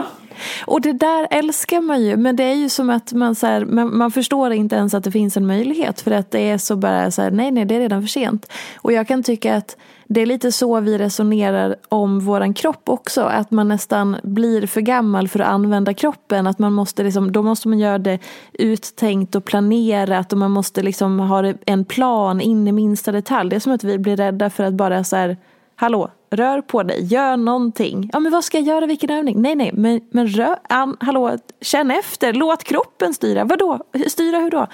Och 0.67 0.81
det 0.81 0.93
där 0.93 1.29
älskar 1.31 1.81
man 1.81 2.03
ju. 2.03 2.17
Men 2.17 2.37
det 2.37 2.45
är 2.45 2.55
ju 2.55 2.69
som 2.69 2.91
att 2.91 3.13
man, 3.13 3.35
så 3.35 3.47
här, 3.47 3.65
man, 3.65 3.97
man, 3.97 4.11
förstår 4.11 4.53
inte 4.53 4.77
ens 4.77 4.95
att 4.95 5.05
det 5.05 5.11
finns 5.11 5.37
en 5.37 5.47
möjlighet. 5.47 6.01
För 6.01 6.11
att 6.11 6.31
det 6.31 6.51
är 6.51 6.59
så 6.59 6.77
bara 6.77 7.11
så 7.11 7.23
här, 7.23 7.31
nej 7.31 7.51
nej 7.51 7.65
det 7.65 7.75
är 7.75 7.81
redan 7.81 8.03
för 8.03 8.09
sent. 8.09 8.53
Och 8.77 8.93
jag 8.93 9.09
kan 9.09 9.23
tycka 9.23 9.57
att 9.57 9.77
det 10.07 10.21
är 10.21 10.27
lite 10.27 10.53
så 10.53 10.81
vi 10.81 10.99
resonerar 10.99 11.77
om 11.89 12.21
våran 12.21 12.55
kropp 12.55 12.89
också. 12.89 13.23
Att 13.23 13.51
man 13.51 13.69
nästan 13.69 14.17
blir 14.23 14.67
för 14.67 14.81
gammal 14.81 15.29
för 15.29 15.41
att 15.41 15.49
använda 15.49 15.95
kroppen. 15.95 16.47
Att 16.47 16.59
man 16.59 16.73
måste 16.73 17.03
liksom, 17.03 17.33
då 17.33 17.43
måste 17.43 17.69
man 17.69 17.79
göra 17.79 17.99
det 17.99 18.19
uttänkt 18.53 19.35
och 19.35 19.45
planerat. 19.45 20.33
Och 20.33 20.39
man 20.39 20.51
måste 20.51 20.83
liksom 20.83 21.21
ha 21.21 21.53
en 21.67 21.85
plan 21.85 22.41
in 22.41 22.69
i 22.69 22.73
minsta 22.73 23.13
detalj. 23.13 23.51
Det 23.51 23.57
är 23.57 23.61
som 23.61 23.73
att 23.73 23.85
vi 23.85 23.99
blir 23.99 24.17
rädda 24.17 24.51
för 24.51 24.65
att 24.65 24.75
bara 24.75 25.05
så 25.05 25.17
här, 25.17 25.37
hallå, 25.77 26.11
rör 26.31 26.61
på 26.61 26.83
dig, 26.83 27.05
gör 27.05 27.37
någonting. 27.37 28.11
Ja 28.13 28.21
men 28.21 28.33
vad 28.33 28.45
ska 28.45 28.59
jag 28.59 28.67
göra, 28.67 28.87
vilken 28.87 29.11
övning? 29.11 29.43
Nej 29.43 29.55
nej, 29.55 29.71
men, 29.75 30.01
men 30.11 30.29
rör, 30.29 30.59
an, 30.69 30.97
hallå, 31.01 31.39
känn 31.61 31.91
efter, 31.91 32.33
låt 32.33 32.65
kroppen 32.65 33.15
styra. 33.15 33.45
Vadå, 33.45 33.79
styra 34.07 34.39
hur 34.39 34.51
då? 34.51 34.67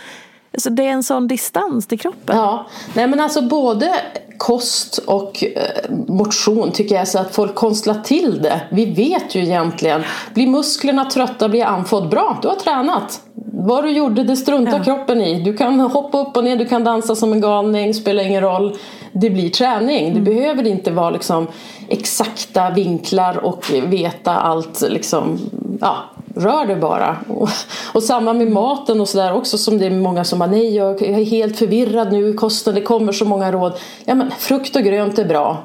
Alltså 0.53 0.71
det 0.71 0.87
är 0.87 0.91
en 0.91 1.03
sån 1.03 1.29
distans 1.29 1.87
till 1.87 1.99
kroppen. 1.99 2.37
Ja, 2.37 2.67
nej 2.95 3.07
men 3.07 3.21
alltså 3.21 3.43
både 3.43 3.93
kost 4.37 4.99
och 4.99 5.45
eh, 5.45 5.91
motion 6.09 6.73
tycker 6.73 6.95
jag 6.95 7.09
så 7.09 7.19
att 7.19 7.35
folk 7.35 7.55
konstlar 7.55 7.95
till 7.95 8.43
det. 8.43 8.61
Vi 8.71 8.85
vet 8.85 9.35
ju 9.35 9.43
egentligen. 9.43 10.03
Blir 10.35 10.47
musklerna 10.47 11.05
trötta, 11.05 11.49
blir 11.49 11.65
andfådd, 11.65 12.09
bra, 12.09 12.39
du 12.43 12.49
har 12.49 12.55
tränat. 12.55 13.21
Vad 13.53 13.85
du 13.85 13.91
gjorde, 13.91 14.25
det 14.25 14.37
struntar 14.37 14.79
ja. 14.79 14.85
kroppen 14.85 15.21
i. 15.21 15.43
Du 15.43 15.57
kan 15.57 15.81
hoppa 15.81 16.19
upp 16.19 16.37
och 16.37 16.45
ner, 16.45 16.57
du 16.57 16.67
kan 16.67 16.85
dansa 16.85 17.17
som 17.17 17.33
en 17.33 17.41
galning, 17.41 17.95
spelar 17.95 18.23
ingen 18.23 18.43
roll. 18.43 18.77
Det 19.13 19.31
blir 19.31 19.51
träning. 19.51 20.09
Mm. 20.09 20.25
behöver 20.25 20.67
inte 20.67 20.91
vara 20.91 21.11
liksom 21.11 21.47
exakta 21.89 22.71
vinklar 22.71 23.45
och 23.45 23.71
veta 23.85 24.35
allt 24.35 24.81
liksom, 24.81 25.39
ja, 25.81 25.97
rör 26.35 26.67
det 26.67 26.77
bara. 26.77 27.17
Och, 27.29 27.49
och 27.95 28.03
samma 28.03 28.33
med 28.33 28.51
maten 28.53 29.01
och 29.01 29.09
sådär 29.09 29.33
också 29.33 29.59
som 29.59 29.79
det 29.79 29.87
är 29.87 29.91
många 29.91 30.25
som 30.25 30.39
bara 30.39 30.51
nej 30.51 30.77
jag 30.77 31.03
är 31.03 31.25
helt 31.25 31.59
förvirrad 31.59 32.13
nu 32.13 32.29
i 32.29 32.33
kosten, 32.33 32.75
det 32.75 32.81
kommer 32.81 33.13
så 33.13 33.25
många 33.25 33.53
råd. 33.53 33.73
Ja 34.05 34.15
men 34.15 34.31
frukt 34.39 34.77
och 34.77 34.83
grönt 34.83 35.19
är 35.19 35.25
bra. 35.25 35.65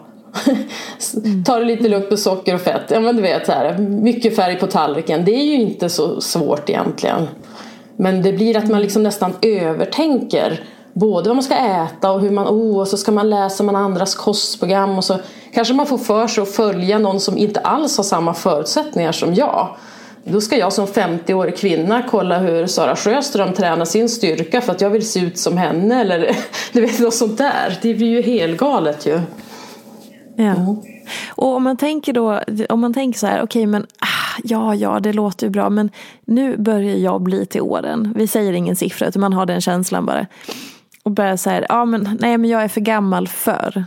Ta 1.46 1.60
det 1.60 1.66
lite 1.66 1.90
lugnt 1.90 2.10
med 2.10 2.20
socker 2.20 2.56
och 2.56 2.62
fett. 2.62 2.84
Ja 2.88 3.00
men 3.00 3.16
du 3.16 3.22
vet 3.22 3.48
här, 3.48 3.78
mycket 3.78 4.36
färg 4.36 4.60
på 4.60 4.68
tallriken. 4.68 5.26
Det 5.26 5.32
är 5.32 5.44
ju 5.44 5.56
inte 5.56 5.90
så 5.90 6.22
svårt 6.22 6.70
egentligen. 6.70 7.28
Men 7.98 8.22
det 8.22 8.34
blir 8.34 8.58
att 8.58 8.70
man 8.70 8.82
liksom 8.82 9.04
nästan 9.04 9.34
övertänker 9.42 10.64
både 10.94 11.30
vad 11.30 11.36
man 11.36 11.44
ska 11.44 11.56
äta 11.56 12.12
och 12.12 12.22
hur 12.22 12.32
man, 12.32 12.48
oh, 12.48 12.80
och 12.80 12.88
så 12.88 12.98
ska 12.98 13.12
man 13.12 13.30
läsa 13.30 13.64
man 13.64 13.76
andras 13.76 14.16
kostprogram 14.16 14.98
och 14.98 15.04
så 15.04 15.18
kanske 15.54 15.74
man 15.74 15.86
får 15.86 15.98
för 15.98 16.28
sig 16.28 16.42
att 16.42 16.52
följa 16.52 17.00
någon 17.00 17.20
som 17.20 17.38
inte 17.38 17.60
alls 17.60 17.98
har 17.98 18.04
samma 18.04 18.34
förutsättningar 18.34 19.12
som 19.12 19.34
jag. 19.34 19.76
Då 20.28 20.42
ska 20.42 20.58
jag 20.58 20.74
som 20.74 20.86
50-årig 20.86 21.58
kvinna 21.58 22.04
kolla 22.10 22.40
hur 22.40 22.68
Sara 22.68 22.96
Sjöström 22.96 23.54
tränar 23.54 23.86
sin 23.86 24.10
styrka 24.10 24.62
för 24.62 24.72
att 24.72 24.82
jag 24.82 24.90
vill 24.90 25.10
se 25.10 25.20
ut 25.20 25.38
som 25.38 25.58
henne 25.58 26.02
eller 26.02 26.38
du 26.74 26.82
vet 26.82 27.00
något 27.00 27.14
sånt 27.14 27.38
där. 27.38 27.80
Det 27.82 27.94
blir 27.94 28.08
ju 28.08 28.22
helgalet 28.22 29.06
ju. 29.06 29.22
Ja. 30.36 30.44
Mm. 30.44 30.76
Och 31.30 31.56
om 31.56 31.64
man 31.64 31.78
tänker 31.78 32.14
då, 32.14 32.42
om 32.70 32.80
man 32.80 32.94
tänker 32.94 33.20
så 33.20 33.28
här, 33.28 33.38
okej 33.38 33.44
okay, 33.44 33.68
men 33.68 33.82
ah, 33.82 34.42
ja, 34.44 34.76
ja, 34.76 35.00
det 35.00 35.14
låter 35.14 35.48
ju 35.48 35.52
bra, 35.52 35.70
men 35.70 35.90
nu 36.26 36.58
börjar 36.58 36.96
jag 36.96 37.22
bli 37.22 37.46
till 37.46 37.62
åren. 37.62 38.14
Vi 38.16 38.28
säger 38.28 38.54
ingen 38.54 38.76
siffra, 38.76 39.08
utan 39.08 39.22
man 39.22 39.34
har 39.34 39.46
den 39.46 39.62
känslan 39.62 40.06
bara. 40.06 40.28
Och 41.04 41.12
börjar 41.12 41.38
säga, 41.38 41.66
ja 41.70 41.86
men 41.86 42.18
nej 42.22 42.38
men 42.38 42.50
jag 42.50 42.64
är 42.64 42.68
för 42.68 42.82
gammal 42.82 43.28
för 43.28 43.86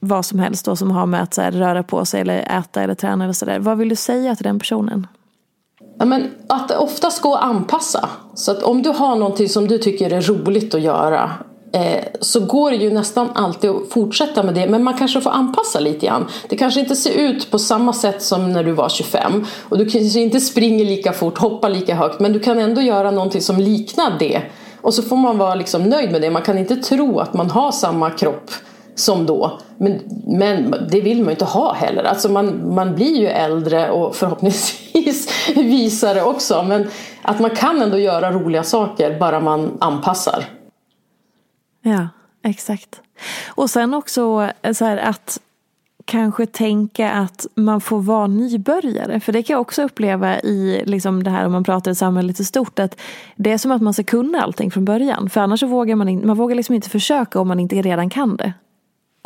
vad 0.00 0.24
som 0.24 0.38
helst 0.38 0.64
då 0.64 0.76
som 0.76 0.90
har 0.90 1.06
med 1.06 1.22
att 1.22 1.34
så 1.34 1.42
här, 1.42 1.52
röra 1.52 1.82
på 1.82 2.04
sig 2.04 2.20
eller 2.20 2.58
äta 2.58 2.82
eller 2.82 2.94
träna 2.94 3.24
eller 3.24 3.34
sådär. 3.34 3.58
Vad 3.58 3.78
vill 3.78 3.88
du 3.88 3.96
säga 3.96 4.36
till 4.36 4.44
den 4.44 4.58
personen? 4.58 5.06
Ja, 5.98 6.04
men 6.04 6.30
att 6.46 6.70
oftast 6.70 7.22
gå 7.22 7.34
att 7.34 7.42
anpassa. 7.42 8.08
Så 8.34 8.50
att 8.50 8.62
om 8.62 8.82
du 8.82 8.90
har 8.90 9.16
någonting 9.16 9.48
som 9.48 9.68
du 9.68 9.78
tycker 9.78 10.12
är 10.12 10.20
roligt 10.20 10.74
att 10.74 10.80
göra 10.80 11.30
eh, 11.72 12.04
så 12.20 12.40
går 12.40 12.70
det 12.70 12.76
ju 12.76 12.90
nästan 12.90 13.30
alltid 13.34 13.70
att 13.70 13.90
fortsätta 13.90 14.42
med 14.42 14.54
det 14.54 14.66
men 14.66 14.84
man 14.84 14.94
kanske 14.94 15.20
får 15.20 15.30
anpassa 15.30 15.80
lite 15.80 16.06
grann. 16.06 16.26
Det 16.48 16.56
kanske 16.56 16.80
inte 16.80 16.96
ser 16.96 17.12
ut 17.12 17.50
på 17.50 17.58
samma 17.58 17.92
sätt 17.92 18.22
som 18.22 18.52
när 18.52 18.64
du 18.64 18.72
var 18.72 18.88
25 18.88 19.44
och 19.62 19.78
du 19.78 19.90
kanske 19.90 20.20
inte 20.20 20.40
springer 20.40 20.84
lika 20.84 21.12
fort, 21.12 21.38
hoppar 21.38 21.68
lika 21.68 21.94
högt 21.94 22.20
men 22.20 22.32
du 22.32 22.40
kan 22.40 22.58
ändå 22.58 22.80
göra 22.80 23.10
någonting 23.10 23.42
som 23.42 23.58
liknar 23.58 24.18
det 24.18 24.42
och 24.80 24.94
så 24.94 25.02
får 25.02 25.16
man 25.16 25.38
vara 25.38 25.54
liksom 25.54 25.82
nöjd 25.82 26.12
med 26.12 26.22
det. 26.22 26.30
Man 26.30 26.42
kan 26.42 26.58
inte 26.58 26.76
tro 26.76 27.18
att 27.18 27.34
man 27.34 27.50
har 27.50 27.72
samma 27.72 28.10
kropp 28.10 28.50
som 28.96 29.26
då. 29.26 29.58
Men, 29.78 30.00
men 30.26 30.74
det 30.90 31.00
vill 31.00 31.18
man 31.18 31.26
ju 31.26 31.30
inte 31.30 31.44
ha 31.44 31.74
heller. 31.74 32.04
Alltså 32.04 32.28
man, 32.28 32.74
man 32.74 32.94
blir 32.94 33.16
ju 33.16 33.26
äldre 33.26 33.90
och 33.90 34.16
förhoppningsvis 34.16 35.48
visare 35.56 36.22
också. 36.22 36.62
Men 36.62 36.86
att 37.22 37.40
man 37.40 37.50
kan 37.50 37.82
ändå 37.82 37.98
göra 37.98 38.32
roliga 38.32 38.62
saker 38.62 39.18
bara 39.18 39.40
man 39.40 39.76
anpassar. 39.80 40.44
Ja, 41.82 42.08
exakt. 42.42 43.00
Och 43.48 43.70
sen 43.70 43.94
också 43.94 44.50
så 44.72 44.84
här 44.84 44.96
att 44.96 45.38
kanske 46.06 46.46
tänka 46.46 47.10
att 47.10 47.46
man 47.54 47.80
får 47.80 48.00
vara 48.00 48.26
nybörjare. 48.26 49.20
För 49.20 49.32
det 49.32 49.42
kan 49.42 49.54
jag 49.54 49.60
också 49.60 49.82
uppleva 49.82 50.40
i 50.40 50.82
liksom 50.86 51.22
det 51.22 51.30
här 51.30 51.46
om 51.46 51.52
man 51.52 51.64
pratar 51.64 51.90
i 51.90 51.94
samhället 51.94 52.40
i 52.40 52.44
stort. 52.44 52.78
Att 52.78 53.00
det 53.36 53.52
är 53.52 53.58
som 53.58 53.70
att 53.70 53.82
man 53.82 53.94
ska 53.94 54.04
kunna 54.04 54.42
allting 54.42 54.70
från 54.70 54.84
början. 54.84 55.30
För 55.30 55.40
annars 55.40 55.60
så 55.60 55.66
vågar 55.66 55.96
man, 55.96 56.08
in, 56.08 56.26
man 56.26 56.36
vågar 56.36 56.56
liksom 56.56 56.74
inte 56.74 56.90
försöka 56.90 57.40
om 57.40 57.48
man 57.48 57.60
inte 57.60 57.82
redan 57.82 58.10
kan 58.10 58.36
det. 58.36 58.52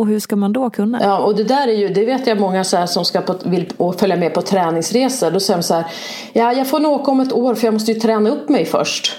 Och 0.00 0.06
hur 0.06 0.20
ska 0.20 0.36
man 0.36 0.52
då 0.52 0.70
kunna? 0.70 1.02
Ja, 1.02 1.18
och 1.18 1.36
det 1.36 1.44
där 1.44 1.68
är 1.68 1.72
ju, 1.72 1.88
det 1.88 2.04
vet 2.04 2.26
jag 2.26 2.40
många 2.40 2.64
så 2.64 2.86
som 2.86 3.04
ska 3.04 3.20
på, 3.20 3.36
vill 3.44 3.66
följa 3.98 4.16
med 4.16 4.34
på 4.34 4.42
träningsresor. 4.42 5.30
Då 5.30 5.40
säger 5.40 5.58
de 5.58 5.62
så 5.62 5.74
här, 5.74 5.84
ja 6.32 6.52
jag 6.52 6.66
får 6.66 6.80
nog 6.80 6.92
åka 6.92 7.10
om 7.10 7.20
ett 7.20 7.32
år 7.32 7.54
för 7.54 7.66
jag 7.66 7.74
måste 7.74 7.92
ju 7.92 8.00
träna 8.00 8.30
upp 8.30 8.48
mig 8.48 8.64
först. 8.64 9.16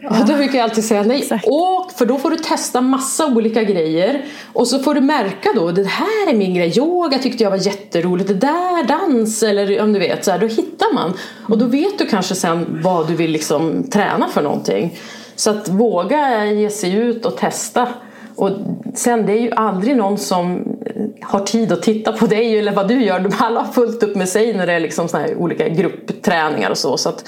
Ja. 0.00 0.10
Då 0.26 0.34
brukar 0.34 0.58
jag 0.58 0.64
alltid 0.64 0.84
säga 0.84 1.02
nej, 1.02 1.18
Exakt. 1.18 1.48
åk 1.48 1.92
för 1.92 2.06
då 2.06 2.18
får 2.18 2.30
du 2.30 2.36
testa 2.36 2.80
massa 2.80 3.26
olika 3.26 3.62
grejer 3.62 4.24
och 4.52 4.68
så 4.68 4.78
får 4.78 4.94
du 4.94 5.00
märka 5.00 5.48
då, 5.54 5.70
det 5.70 5.86
här 5.86 6.30
är 6.30 6.36
min 6.36 6.54
grej, 6.54 6.78
yoga 6.78 7.18
tyckte 7.18 7.44
jag 7.44 7.50
var 7.50 7.66
jätteroligt, 7.66 8.28
det 8.28 8.34
där, 8.34 8.88
dans 8.88 9.42
eller 9.42 9.82
om 9.82 9.92
du 9.92 9.98
vet, 9.98 10.24
så 10.24 10.30
här, 10.30 10.38
då 10.38 10.46
hittar 10.46 10.94
man. 10.94 11.12
Och 11.48 11.58
då 11.58 11.64
vet 11.64 11.98
du 11.98 12.06
kanske 12.06 12.34
sen 12.34 12.80
vad 12.84 13.08
du 13.08 13.14
vill 13.14 13.30
liksom 13.30 13.90
träna 13.90 14.28
för 14.28 14.42
någonting. 14.42 14.98
Så 15.36 15.50
att 15.50 15.68
våga 15.68 16.44
ge 16.46 16.70
sig 16.70 16.94
ut 16.94 17.26
och 17.26 17.36
testa. 17.36 17.88
Och 18.36 18.50
sen 18.94 19.26
det 19.26 19.32
är 19.32 19.40
ju 19.40 19.50
aldrig 19.50 19.96
någon 19.96 20.18
som 20.18 20.56
eh, 20.86 21.02
har 21.20 21.40
tid 21.40 21.72
att 21.72 21.82
titta 21.82 22.12
på 22.12 22.26
dig 22.26 22.58
eller 22.58 22.72
vad 22.72 22.88
du 22.88 23.04
gör. 23.04 23.30
Alla 23.38 23.60
har 23.60 23.72
fullt 23.72 24.02
upp 24.02 24.16
med 24.16 24.28
sig 24.28 24.54
när 24.54 24.66
det 24.66 24.72
är 24.72 24.80
liksom 24.80 25.08
såna 25.08 25.22
här 25.22 25.34
olika 25.36 25.68
gruppträningar 25.68 26.70
och 26.70 26.78
så. 26.78 26.96
Så 26.96 27.08
att 27.08 27.24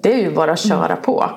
det 0.00 0.12
är 0.12 0.18
ju 0.18 0.34
bara 0.34 0.52
att 0.52 0.60
köra 0.60 0.96
på. 0.96 1.30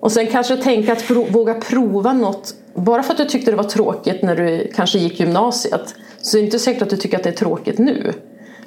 Och 0.00 0.12
sen 0.12 0.26
kanske 0.26 0.56
tänka 0.56 0.92
att 0.92 1.06
pro 1.06 1.24
våga 1.24 1.54
prova 1.54 2.12
något. 2.12 2.54
Bara 2.74 3.02
för 3.02 3.12
att 3.12 3.18
du 3.18 3.24
tyckte 3.24 3.50
det 3.50 3.56
var 3.56 3.64
tråkigt 3.64 4.22
när 4.22 4.36
du 4.36 4.72
kanske 4.74 4.98
gick 4.98 5.20
gymnasiet 5.20 5.94
så 6.22 6.36
är 6.36 6.40
det 6.40 6.44
inte 6.44 6.58
säkert 6.58 6.82
att 6.82 6.90
du 6.90 6.96
tycker 6.96 7.16
att 7.16 7.22
det 7.22 7.30
är 7.30 7.34
tråkigt 7.34 7.78
nu. 7.78 8.12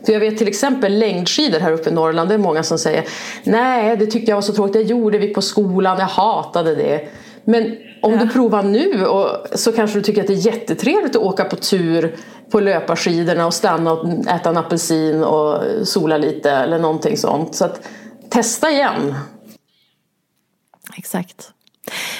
För 0.05 0.13
jag 0.13 0.19
vet 0.19 0.37
till 0.37 0.47
exempel 0.47 0.99
längdskidor 0.99 1.59
här 1.59 1.71
uppe 1.71 1.89
i 1.89 1.93
Norrland. 1.93 2.29
Det 2.29 2.33
är 2.33 2.39
många 2.39 2.63
som 2.63 2.77
säger 2.79 3.03
Nej, 3.43 3.97
det 3.97 4.05
tyckte 4.05 4.31
jag 4.31 4.37
var 4.37 4.41
så 4.41 4.53
tråkigt. 4.53 4.73
Det 4.73 4.81
gjorde 4.81 5.17
vi 5.17 5.27
på 5.27 5.41
skolan. 5.41 5.99
Jag 5.99 6.05
hatade 6.05 6.75
det. 6.75 7.07
Men 7.49 7.77
om 8.01 8.13
ja. 8.13 8.19
du 8.19 8.29
provar 8.29 8.63
nu 8.63 9.05
och 9.05 9.47
så 9.59 9.71
kanske 9.71 9.99
du 9.99 10.03
tycker 10.03 10.21
att 10.21 10.27
det 10.27 10.33
är 10.33 10.45
jättetrevligt 10.45 11.15
att 11.15 11.21
åka 11.21 11.45
på 11.45 11.55
tur 11.55 12.15
på 12.51 12.59
löparskidorna 12.59 13.45
och 13.45 13.53
stanna 13.53 13.91
och 13.91 14.27
äta 14.27 14.49
en 14.49 14.57
apelsin 14.57 15.23
och 15.23 15.63
sola 15.87 16.17
lite 16.17 16.51
eller 16.51 16.79
någonting 16.79 17.17
sånt. 17.17 17.55
Så 17.55 17.65
att, 17.65 17.87
testa 18.29 18.71
igen. 18.71 19.15
Exakt. 20.97 21.51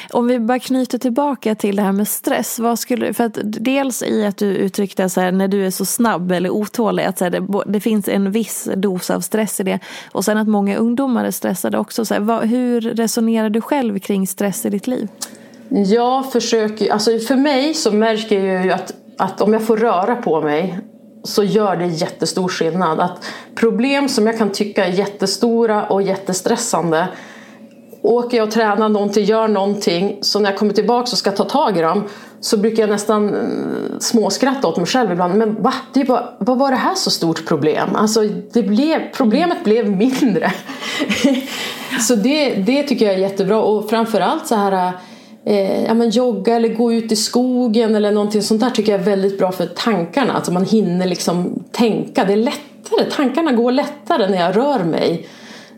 Om 0.10 0.28
vi 0.28 0.40
bara 0.40 0.60
knyter 0.60 0.98
tillbaka 0.98 1.56
till 1.56 1.76
det 1.76 1.82
här 1.82 1.92
med 1.92 2.08
stress. 2.08 2.60
Vad 2.60 2.80
skulle, 2.80 3.14
för 3.14 3.24
att 3.24 3.38
dels 3.44 4.04
i 4.04 4.26
att 4.26 4.38
du 4.38 4.46
uttryckte 4.46 5.10
så 5.10 5.22
här, 5.22 5.32
när 5.32 5.48
du 5.48 5.66
är 5.66 5.72
så 5.72 5.86
snabb 5.86 6.32
eller 6.32 6.50
otålig 6.50 7.04
att 7.04 7.18
så 7.18 7.24
här, 7.24 7.32
det, 7.32 7.64
det, 7.66 7.80
finns 7.80 8.08
en 8.08 8.32
viss 8.32 8.70
dos 8.76 9.10
av 9.10 9.22
stress 9.22 9.60
i 9.60 9.64
det. 9.64 9.80
Och 10.12 10.26
sen 10.26 10.38
att 10.38 10.48
många 10.48 10.78
ungdomar 10.78 11.26
är 11.26 11.32
stressade 11.32 11.78
också. 11.78 12.06
Så 12.06 12.14
här, 12.14 12.22
vad, 12.22 12.44
hur 12.44 12.82
resonerar 12.82 13.50
du 13.50 13.62
själv 13.62 14.00
kring 14.00 14.28
stress 14.28 14.66
i 14.66 14.70
ditt 14.70 14.88
liv? 14.88 15.08
Jag 15.70 16.32
försöker, 16.32 16.92
alltså 16.92 17.20
för 17.20 17.36
mig 17.36 17.74
så 17.74 17.92
märker 17.92 18.44
jag 18.44 18.66
ju 18.66 18.72
att, 18.72 18.94
att 19.18 19.42
om 19.42 19.54
jag 19.54 19.64
får 19.64 19.78
röra 19.78 20.16
på 20.16 20.42
mig 20.42 20.80
så 21.24 21.44
gör 21.44 21.76
det 21.76 21.86
jättestor 21.86 22.48
skillnad. 22.48 23.00
Att 23.00 23.26
problem 23.56 24.10
som 24.10 24.28
jag 24.28 24.38
kan 24.38 24.52
tycka 24.52 24.86
är 24.86 24.92
jättestora 24.92 25.86
och 25.86 26.02
jättestressande 26.02 27.08
åker 28.08 28.38
jag 28.38 28.48
och 28.48 28.54
tränar 28.54 28.90
någonting, 28.90 29.24
gör 29.24 29.48
någonting 29.48 30.18
så 30.22 30.40
när 30.40 30.50
jag 30.50 30.60
kommer 30.60 30.74
tillbaka 30.74 31.12
och 31.12 31.18
ska 31.18 31.32
ta 31.32 31.44
tag 31.44 31.78
i 31.78 31.82
dem 31.82 32.04
så 32.40 32.58
brukar 32.58 32.84
jag 32.84 32.90
nästan 32.90 33.36
eh, 33.36 34.00
småskratta 34.00 34.68
åt 34.68 34.78
mig 34.78 34.86
själv 34.86 35.12
ibland. 35.12 35.36
Men 35.36 35.64
va? 35.64 35.74
Det 35.94 36.02
är 36.02 36.06
bara, 36.06 36.34
vad 36.40 36.58
var 36.58 36.72
det 36.72 36.78
här 36.78 36.96
så 36.96 37.12
stort 37.12 37.46
problem? 37.46 37.96
Alltså, 37.96 38.24
det 38.54 38.64
blev, 38.64 39.12
problemet 39.14 39.64
blev 39.64 39.92
mindre. 39.92 40.52
så 42.08 42.16
det, 42.16 42.50
det 42.50 42.84
tycker 42.84 43.06
jag 43.06 43.16
är 43.16 43.20
jättebra 43.20 43.62
och 43.62 43.90
framförallt 43.90 44.48
så 44.48 44.56
här 44.56 44.92
eh, 45.46 45.84
ja, 45.84 45.94
men 45.94 46.10
jogga 46.10 46.56
eller 46.56 46.70
gå 46.70 46.94
ut 46.94 47.12
i 47.12 47.16
skogen 47.16 47.96
eller 47.96 48.12
någonting 48.12 48.42
sånt 48.42 48.62
där 48.62 48.70
tycker 48.70 48.92
jag 48.92 49.02
är 49.02 49.06
väldigt 49.06 49.38
bra 49.38 49.52
för 49.52 49.66
tankarna. 49.66 50.34
Alltså 50.34 50.52
man 50.52 50.66
hinner 50.66 51.06
liksom 51.06 51.64
tänka. 51.72 52.26
Det 52.26 52.34
är 52.34 52.38
lättare, 52.38 53.12
tankarna 53.12 53.52
går 53.52 53.72
lättare 53.72 54.30
när 54.30 54.38
jag 54.38 54.58
rör 54.58 54.84
mig. 54.84 55.28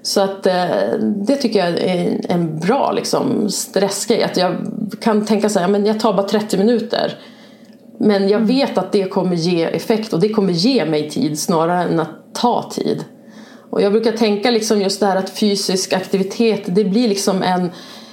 Så 0.01 0.21
att 0.21 0.45
eh, 0.45 0.93
det 1.01 1.35
tycker 1.35 1.59
jag 1.59 1.79
är 1.79 2.21
en 2.29 2.59
bra 2.59 2.91
liksom, 2.91 3.49
stressgrej. 3.49 4.23
Att 4.23 4.37
jag 4.37 4.55
kan 5.01 5.25
tänka 5.25 5.49
så 5.49 5.59
här, 5.59 5.67
men 5.67 5.85
jag 5.85 5.99
tar 5.99 6.13
bara 6.13 6.27
30 6.27 6.57
minuter. 6.57 7.19
Men 7.99 8.29
jag 8.29 8.41
mm. 8.41 8.47
vet 8.47 8.77
att 8.77 8.91
det 8.91 9.03
kommer 9.03 9.35
ge 9.35 9.63
effekt 9.63 10.13
och 10.13 10.19
det 10.19 10.29
kommer 10.29 10.53
ge 10.53 10.85
mig 10.85 11.09
tid 11.09 11.39
snarare 11.39 11.83
än 11.83 11.99
att 11.99 12.33
ta 12.33 12.69
tid. 12.71 13.05
Och 13.69 13.81
jag 13.81 13.91
brukar 13.91 14.11
tänka 14.11 14.51
liksom 14.51 14.81
just 14.81 14.99
det 14.99 15.05
här 15.05 15.15
att 15.15 15.29
fysisk 15.29 15.93
aktivitet 15.93 16.61
det 16.65 16.83
blir 16.83 17.07
liksom 17.07 17.43
en, 17.43 17.71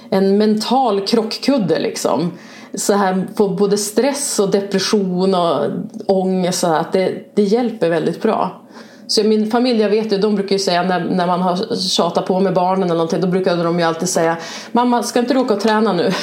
en 0.09 0.37
mental 0.37 1.01
krockkudde 1.07 1.79
liksom. 1.79 2.31
Så 2.73 2.93
här 2.93 3.27
på 3.35 3.47
både 3.49 3.77
stress 3.77 4.39
och 4.39 4.51
depression 4.51 5.35
och 5.35 5.61
ångest 6.07 6.59
så 6.59 6.67
här, 6.67 6.79
att 6.79 6.93
det, 6.93 7.35
det 7.35 7.43
hjälper 7.43 7.89
väldigt 7.89 8.21
bra. 8.21 8.66
Så 9.07 9.23
min 9.23 9.51
familj, 9.51 9.81
jag 9.81 9.89
vet 9.89 10.13
ju, 10.13 10.17
de 10.17 10.35
brukar 10.35 10.55
ju 10.55 10.59
säga 10.59 10.83
när, 10.83 10.99
när 10.99 11.27
man 11.27 11.41
har 11.41 11.75
tjatat 11.75 12.25
på 12.25 12.39
med 12.39 12.53
barnen 12.53 12.83
eller 12.83 12.93
någonting, 12.93 13.21
då 13.21 13.27
brukar 13.27 13.63
de 13.63 13.79
ju 13.79 13.85
alltid 13.85 14.09
säga 14.09 14.37
Mamma, 14.71 15.03
ska 15.03 15.19
inte 15.19 15.33
du 15.33 15.39
åka 15.39 15.53
och 15.53 15.59
träna 15.59 15.93
nu? 15.93 16.11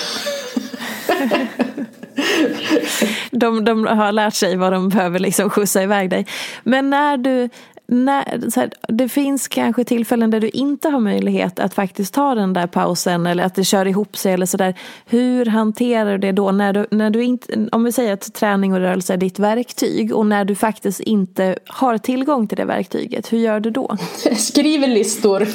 de, 3.31 3.65
de 3.65 3.87
har 3.87 4.13
lärt 4.13 4.35
sig 4.35 4.57
vad 4.57 4.73
de 4.73 4.89
behöver 4.89 5.19
liksom 5.19 5.51
skjutsa 5.51 5.83
iväg 5.83 6.11
dig. 6.11 6.27
Men 6.63 6.91
när 6.91 7.17
du, 7.17 7.49
när, 7.87 8.51
så 8.51 8.61
här, 8.61 8.71
det 8.89 9.09
finns 9.09 9.49
kanske 9.49 9.85
tillfällen 9.85 10.31
där 10.31 10.41
du 10.41 10.49
inte 10.49 10.89
har 10.89 11.01
möjlighet 11.01 11.59
att 11.59 11.75
faktiskt 11.75 12.15
ta 12.15 12.35
den 12.35 12.53
där 12.53 12.67
pausen 12.67 13.27
eller 13.27 13.45
att 13.45 13.55
det 13.55 13.65
kör 13.65 13.87
ihop 13.87 14.17
sig 14.17 14.33
eller 14.33 14.47
sådär. 14.47 14.75
Hur 15.07 15.47
hanterar 15.47 16.13
du 16.13 16.19
det 16.19 16.33
då? 16.33 16.53
När 16.53 16.73
du, 16.73 16.87
när 16.91 17.11
du 17.11 17.25
inte, 17.25 17.69
om 17.73 17.85
vi 17.85 17.93
säger 17.93 18.13
att 18.13 18.35
träning 18.35 18.73
och 18.73 18.79
rörelse 18.79 19.13
är 19.13 19.17
ditt 19.17 19.39
verktyg 19.39 20.15
och 20.15 20.27
när 20.27 20.45
du 20.45 20.55
faktiskt 20.55 21.01
inte 21.01 21.59
har 21.67 21.99
tillgång 21.99 22.47
till 22.47 22.57
det 22.57 22.65
verktyget, 22.65 23.33
hur 23.33 23.39
gör 23.39 23.61
du 23.61 23.71
då? 23.71 23.97
Skriver 24.37 24.89
listor. 24.89 25.47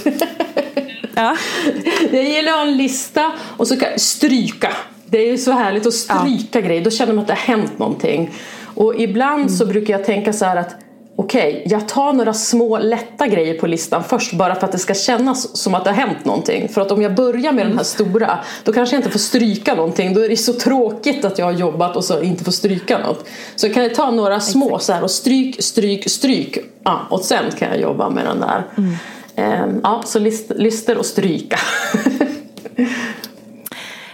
ja. 1.15 1.37
Jag 2.11 2.23
gillar 2.23 2.51
att 2.51 2.57
ha 2.57 2.67
en 2.67 2.77
lista 2.77 3.31
och 3.57 3.67
så 3.67 3.75
kan 3.79 3.99
stryka. 3.99 4.71
Det 5.05 5.17
är 5.17 5.31
ju 5.31 5.37
så 5.37 5.51
härligt 5.51 5.85
att 5.85 5.93
stryka 5.93 6.59
ja. 6.59 6.67
grejer, 6.67 6.83
då 6.83 6.89
känner 6.89 7.13
man 7.13 7.21
att 7.21 7.27
det 7.27 7.33
har 7.33 7.55
hänt 7.55 7.79
någonting. 7.79 8.31
Och 8.63 8.95
ibland 8.95 9.41
mm. 9.41 9.49
så 9.49 9.65
brukar 9.65 9.93
jag 9.93 10.05
tänka 10.05 10.33
så 10.33 10.45
här 10.45 10.55
att 10.55 10.75
okej, 11.19 11.55
okay, 11.55 11.71
jag 11.71 11.87
tar 11.87 12.13
några 12.13 12.33
små 12.33 12.77
lätta 12.77 13.27
grejer 13.27 13.53
på 13.53 13.67
listan 13.67 14.03
först 14.03 14.33
bara 14.33 14.55
för 14.55 14.65
att 14.65 14.71
det 14.71 14.79
ska 14.79 14.93
kännas 14.93 15.57
som 15.57 15.75
att 15.75 15.83
det 15.83 15.89
har 15.89 15.97
hänt 15.97 16.25
någonting. 16.25 16.69
För 16.69 16.81
att 16.81 16.91
om 16.91 17.01
jag 17.01 17.15
börjar 17.15 17.51
med 17.51 17.65
den 17.65 17.77
här 17.77 17.83
stora, 17.83 18.39
då 18.63 18.73
kanske 18.73 18.95
jag 18.95 18.99
inte 18.99 19.11
får 19.11 19.19
stryka 19.19 19.75
någonting. 19.75 20.13
Då 20.13 20.21
är 20.21 20.29
det 20.29 20.37
så 20.37 20.53
tråkigt 20.53 21.25
att 21.25 21.39
jag 21.39 21.45
har 21.45 21.53
jobbat 21.53 21.95
och 21.95 22.03
så 22.03 22.21
inte 22.21 22.43
får 22.43 22.51
stryka 22.51 22.97
något. 22.97 23.25
Så 23.55 23.69
kan 23.69 23.83
jag 23.83 23.95
ta 23.95 24.11
några 24.11 24.39
små 24.39 24.79
så 24.79 24.93
här 24.93 25.03
och 25.03 25.11
stryk, 25.11 25.63
stryk, 25.63 26.09
stryk. 26.09 26.57
Ja, 26.83 26.99
och 27.09 27.21
sen 27.21 27.51
kan 27.59 27.67
jag 27.67 27.81
jobba 27.81 28.09
med 28.09 28.25
den 28.25 28.39
där. 28.39 28.67
Mm. 28.77 28.95
Ehm, 29.35 29.79
ja, 29.83 30.03
så 30.05 30.19
list, 30.19 30.51
lister 30.55 30.97
och 30.97 31.05
stryka. 31.05 31.59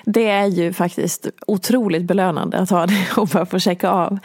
Det 0.05 0.27
är 0.27 0.45
ju 0.45 0.73
faktiskt 0.73 1.27
otroligt 1.47 2.03
belönande 2.03 2.57
att 2.57 2.69
ha 2.69 2.85
det 2.85 3.07
och 3.17 3.27
bara 3.27 3.45
få 3.45 3.59
checka 3.59 3.89
av. 3.89 4.17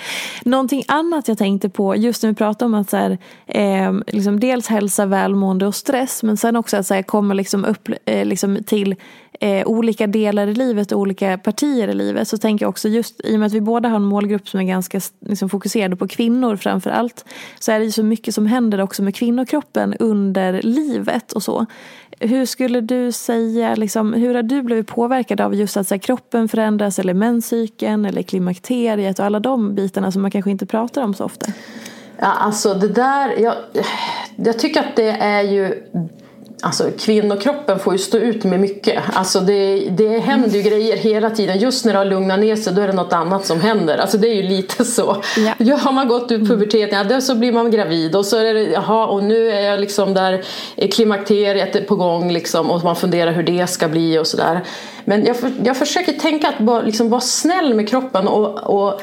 Någonting 0.44 0.82
annat 0.88 1.28
jag 1.28 1.38
tänkte 1.38 1.68
på 1.68 1.96
just 1.96 2.22
när 2.22 2.30
vi 2.30 2.36
pratade 2.36 2.64
om 2.64 2.74
att 2.74 2.90
så 2.90 2.96
här, 2.96 3.18
eh, 3.46 3.92
liksom 4.06 4.40
dels 4.40 4.66
hälsa, 4.66 5.06
välmående 5.06 5.66
och 5.66 5.74
stress 5.74 6.22
men 6.22 6.36
sen 6.36 6.56
också 6.56 6.76
att 6.76 6.86
så 6.86 6.94
här, 6.94 7.02
komma 7.02 7.34
liksom 7.34 7.64
upp 7.64 7.88
eh, 8.04 8.24
liksom 8.24 8.58
till 8.66 8.96
eh, 9.40 9.66
olika 9.66 10.06
delar 10.06 10.46
i 10.46 10.54
livet 10.54 10.92
och 10.92 11.00
olika 11.00 11.38
partier 11.38 11.88
i 11.88 11.94
livet 11.94 12.28
så 12.28 12.38
tänker 12.38 12.64
jag 12.64 12.70
också 12.70 12.88
just 12.88 13.20
i 13.24 13.36
och 13.36 13.38
med 13.38 13.46
att 13.46 13.52
vi 13.52 13.60
båda 13.60 13.88
har 13.88 13.96
en 13.96 14.04
målgrupp 14.04 14.48
som 14.48 14.60
är 14.60 14.64
ganska 14.64 15.00
liksom, 15.26 15.48
fokuserade 15.48 15.96
på 15.96 16.08
kvinnor 16.08 16.56
framför 16.56 16.90
allt 16.90 17.24
så 17.58 17.72
är 17.72 17.78
det 17.78 17.84
ju 17.84 17.92
så 17.92 18.02
mycket 18.02 18.34
som 18.34 18.46
händer 18.46 18.80
också 18.80 19.02
med 19.02 19.14
kvinnokroppen 19.14 19.94
under 19.98 20.62
livet 20.62 21.32
och 21.32 21.42
så. 21.42 21.66
Hur 22.22 22.46
skulle 22.46 22.80
du 22.80 23.12
säga, 23.12 23.74
liksom, 23.74 24.12
hur 24.12 24.34
har 24.34 24.42
du 24.42 24.62
blivit 24.62 24.86
påverkad 24.86 25.40
av 25.40 25.54
just 25.54 25.69
att 25.76 25.88
så 25.88 25.94
här, 25.94 26.00
kroppen 26.00 26.48
förändras 26.48 26.98
eller 26.98 27.14
menscykeln 27.14 28.04
eller 28.04 28.22
klimakteriet 28.22 29.18
och 29.18 29.24
alla 29.24 29.40
de 29.40 29.74
bitarna 29.74 30.12
som 30.12 30.22
man 30.22 30.30
kanske 30.30 30.50
inte 30.50 30.66
pratar 30.66 31.02
om 31.02 31.14
så 31.14 31.24
ofta? 31.24 31.46
Ja, 32.18 32.26
alltså 32.26 32.74
det 32.74 32.88
där, 32.88 33.40
jag, 33.40 33.54
jag 34.36 34.58
tycker 34.58 34.80
att 34.80 34.96
det 34.96 35.10
är 35.10 35.42
ju 35.42 35.82
Alltså 36.62 36.90
kvinnokroppen 36.98 37.78
får 37.78 37.92
ju 37.92 37.98
stå 37.98 38.18
ut 38.18 38.44
med 38.44 38.60
mycket. 38.60 39.02
Alltså 39.12 39.40
det, 39.40 39.88
det 39.90 40.18
händer 40.18 40.50
ju 40.50 40.62
grejer 40.62 40.96
hela 40.96 41.30
tiden. 41.30 41.58
Just 41.58 41.84
när 41.84 41.92
det 41.92 41.98
har 41.98 42.04
lugnat 42.04 42.40
ner 42.40 42.56
sig 42.56 42.72
då 42.72 42.82
är 42.82 42.86
det 42.86 42.92
något 42.92 43.12
annat 43.12 43.46
som 43.46 43.60
händer. 43.60 43.98
Alltså 43.98 44.18
det 44.18 44.28
är 44.28 44.34
ju 44.34 44.42
lite 44.42 44.84
så. 44.84 45.16
Ja. 45.36 45.54
ja 45.58 45.76
har 45.76 45.92
man 45.92 46.08
gått 46.08 46.32
ur 46.32 46.46
puberteten, 46.46 47.08
ja, 47.10 47.20
så 47.20 47.34
blir 47.34 47.52
man 47.52 47.70
gravid 47.70 48.16
och 48.16 48.26
så 48.26 48.36
är 48.36 48.54
det, 48.54 48.62
jaha 48.62 49.06
och 49.06 49.24
nu 49.24 49.50
är 49.50 49.60
jag 49.60 49.80
liksom 49.80 50.14
där 50.14 50.44
klimakteriet 50.90 51.88
på 51.88 51.96
gång 51.96 52.32
liksom 52.32 52.70
och 52.70 52.84
man 52.84 52.96
funderar 52.96 53.32
hur 53.32 53.42
det 53.42 53.66
ska 53.66 53.88
bli 53.88 54.18
och 54.18 54.26
sådär. 54.26 54.60
Men 55.04 55.24
jag, 55.24 55.36
jag 55.64 55.76
försöker 55.76 56.12
tänka 56.12 56.48
att 56.48 56.58
bara, 56.58 56.82
liksom, 56.82 57.10
vara 57.10 57.20
snäll 57.20 57.74
med 57.74 57.88
kroppen 57.88 58.28
och, 58.28 58.56
och 58.56 59.00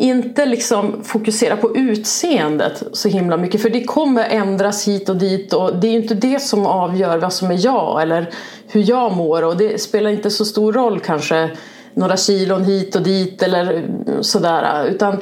inte 0.00 0.46
liksom 0.46 1.04
fokusera 1.04 1.56
på 1.56 1.76
utseendet 1.76 2.82
så 2.92 3.08
himla 3.08 3.36
mycket 3.36 3.62
för 3.62 3.70
det 3.70 3.84
kommer 3.84 4.24
ändras 4.24 4.88
hit 4.88 5.08
och 5.08 5.16
dit 5.16 5.52
och 5.52 5.76
det 5.76 5.86
är 5.86 5.90
ju 5.90 6.02
inte 6.02 6.14
det 6.14 6.40
som 6.40 6.66
avgör 6.66 7.18
vad 7.18 7.32
som 7.32 7.50
är 7.50 7.64
jag 7.64 8.02
eller 8.02 8.30
hur 8.66 8.90
jag 8.90 9.16
mår 9.16 9.44
och 9.44 9.56
det 9.56 9.80
spelar 9.80 10.10
inte 10.10 10.30
så 10.30 10.44
stor 10.44 10.72
roll 10.72 11.00
kanske 11.00 11.50
några 11.94 12.16
kilon 12.16 12.64
hit 12.64 12.96
och 12.96 13.02
dit 13.02 13.42
eller 13.42 13.82
sådär 14.20 14.86
utan 14.86 15.16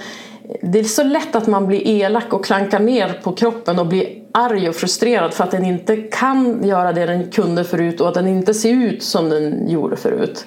det 0.63 0.79
är 0.79 0.85
så 0.85 1.03
lätt 1.03 1.37
att 1.37 1.47
man 1.47 1.67
blir 1.67 1.87
elak 1.87 2.33
och 2.33 2.45
klankar 2.45 2.81
ner 2.81 3.21
på 3.23 3.33
kroppen 3.33 3.79
och 3.79 3.87
blir 3.87 4.07
arg 4.33 4.69
och 4.69 4.75
frustrerad 4.75 5.35
för 5.35 5.45
att 5.45 5.51
den 5.51 5.65
inte 5.65 5.97
kan 5.97 6.65
göra 6.65 6.93
det 6.93 7.07
den 7.07 7.31
kunde 7.31 7.65
förut 7.65 8.01
och 8.01 8.09
att 8.09 8.15
den 8.15 8.29
inte 8.29 8.55
ser 8.55 8.71
ut 8.71 9.03
som 9.03 9.29
den 9.29 9.71
gjorde 9.71 9.97
förut. 9.97 10.47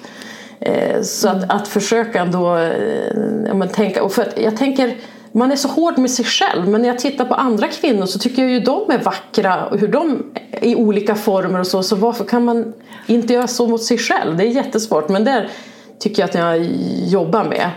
Eh, 0.66 1.02
så 1.02 1.28
att, 1.28 1.50
att 1.50 1.68
försöka 1.68 2.20
ändå 2.20 2.56
eh, 2.56 3.16
ja, 3.46 3.54
men 3.54 3.68
tänka, 3.68 4.02
och 4.02 4.12
för 4.12 4.22
att 4.22 4.38
jag 4.40 4.56
tänker 4.56 4.96
man 5.32 5.52
är 5.52 5.56
så 5.56 5.68
hård 5.68 5.98
med 5.98 6.10
sig 6.10 6.24
själv 6.24 6.68
men 6.68 6.82
när 6.82 6.88
jag 6.88 6.98
tittar 6.98 7.24
på 7.24 7.34
andra 7.34 7.68
kvinnor 7.68 8.06
så 8.06 8.18
tycker 8.18 8.42
jag 8.42 8.50
ju 8.50 8.60
de 8.60 8.90
är 8.90 8.98
vackra 8.98 9.66
och 9.66 9.78
hur 9.78 9.88
de 9.88 10.22
i 10.60 10.74
olika 10.74 11.14
former 11.14 11.60
och 11.60 11.66
så 11.66 11.82
så 11.82 11.96
varför 11.96 12.24
kan 12.24 12.44
man 12.44 12.72
inte 13.06 13.32
göra 13.32 13.46
så 13.46 13.66
mot 13.66 13.82
sig 13.82 13.98
själv? 13.98 14.36
Det 14.36 14.44
är 14.44 14.48
jättesvårt 14.48 15.08
men 15.08 15.24
där 15.24 15.48
tycker 15.98 16.22
jag 16.22 16.28
att 16.28 16.34
jag 16.34 16.68
jobbar 17.06 17.44
med. 17.44 17.70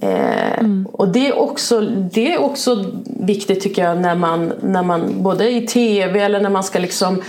Eh, 0.00 0.58
mm. 0.58 0.86
Och 0.92 1.08
det 1.08 1.28
är, 1.28 1.38
också, 1.38 1.80
det 2.12 2.34
är 2.34 2.40
också 2.40 2.84
viktigt 3.04 3.60
tycker 3.60 3.84
jag 3.84 3.98
när 3.98 4.14
man, 4.14 4.52
när 4.62 4.82
man 4.82 5.22
både 5.22 5.50
i 5.50 5.66
tv 5.66 6.20
eller 6.20 6.40
när 6.40 6.50
man 6.50 6.64
ska 6.64 6.78
liksom 6.78 7.22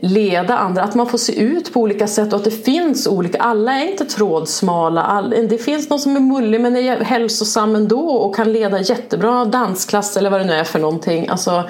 leda 0.00 0.56
andra, 0.56 0.82
att 0.82 0.94
man 0.94 1.06
får 1.06 1.18
se 1.18 1.40
ut 1.40 1.72
på 1.72 1.80
olika 1.80 2.06
sätt 2.06 2.32
och 2.32 2.38
att 2.38 2.44
det 2.44 2.64
finns 2.64 3.06
olika, 3.06 3.38
alla 3.38 3.72
är 3.72 3.90
inte 3.90 4.04
trådsmala, 4.04 5.02
all, 5.02 5.30
det 5.30 5.58
finns 5.58 5.90
någon 5.90 5.98
som 5.98 6.16
är 6.16 6.20
mullig 6.20 6.60
men 6.60 6.76
är 6.76 7.00
hälsosam 7.00 7.74
ändå 7.74 8.08
och 8.08 8.36
kan 8.36 8.52
leda 8.52 8.80
jättebra 8.80 9.44
dansklass 9.44 10.16
eller 10.16 10.30
vad 10.30 10.40
det 10.40 10.44
nu 10.44 10.52
är 10.52 10.64
för 10.64 10.78
någonting. 10.78 11.28
Alltså, 11.28 11.64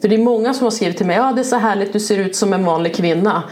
för 0.00 0.08
det 0.08 0.14
är 0.14 0.18
många 0.18 0.54
som 0.54 0.64
har 0.64 0.70
skrivit 0.70 0.96
till 0.96 1.06
mig, 1.06 1.16
ja 1.16 1.32
det 1.32 1.40
är 1.40 1.44
så 1.44 1.56
härligt, 1.56 1.92
du 1.92 2.00
ser 2.00 2.18
ut 2.18 2.36
som 2.36 2.52
en 2.52 2.64
vanlig 2.64 2.94
kvinna 2.94 3.42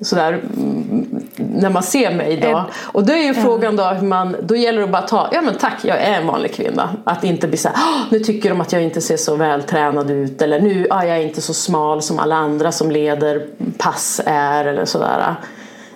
sådär 0.00 0.32
mm, 0.32 1.26
när 1.36 1.70
man 1.70 1.82
ser 1.82 2.14
mig 2.14 2.36
då. 2.36 2.64
Och 2.82 3.06
då 3.06 3.12
är 3.12 3.22
ju 3.22 3.34
frågan 3.34 3.76
då 3.76 3.84
hur 3.84 4.06
man, 4.06 4.36
då 4.42 4.56
gäller 4.56 4.78
det 4.78 4.84
att 4.84 4.92
bara 4.92 5.02
ta, 5.02 5.28
ja 5.32 5.40
men 5.40 5.54
tack 5.54 5.84
jag 5.84 6.00
är 6.00 6.20
en 6.20 6.26
vanlig 6.26 6.54
kvinna. 6.54 6.88
Att 7.04 7.24
inte 7.24 7.48
bli 7.48 7.56
såhär, 7.56 7.78
nu 8.10 8.18
tycker 8.18 8.48
de 8.50 8.60
att 8.60 8.72
jag 8.72 8.82
inte 8.82 9.00
ser 9.00 9.16
så 9.16 9.36
vältränad 9.36 10.10
ut 10.10 10.42
eller 10.42 10.60
nu 10.60 10.86
är 10.86 11.04
jag 11.04 11.22
inte 11.22 11.40
så 11.40 11.54
smal 11.54 12.02
som 12.02 12.18
alla 12.18 12.36
andra 12.36 12.72
som 12.72 12.90
leder 12.90 13.46
pass 13.78 14.20
är 14.26 14.64
eller 14.64 14.84
sådär. 14.84 15.34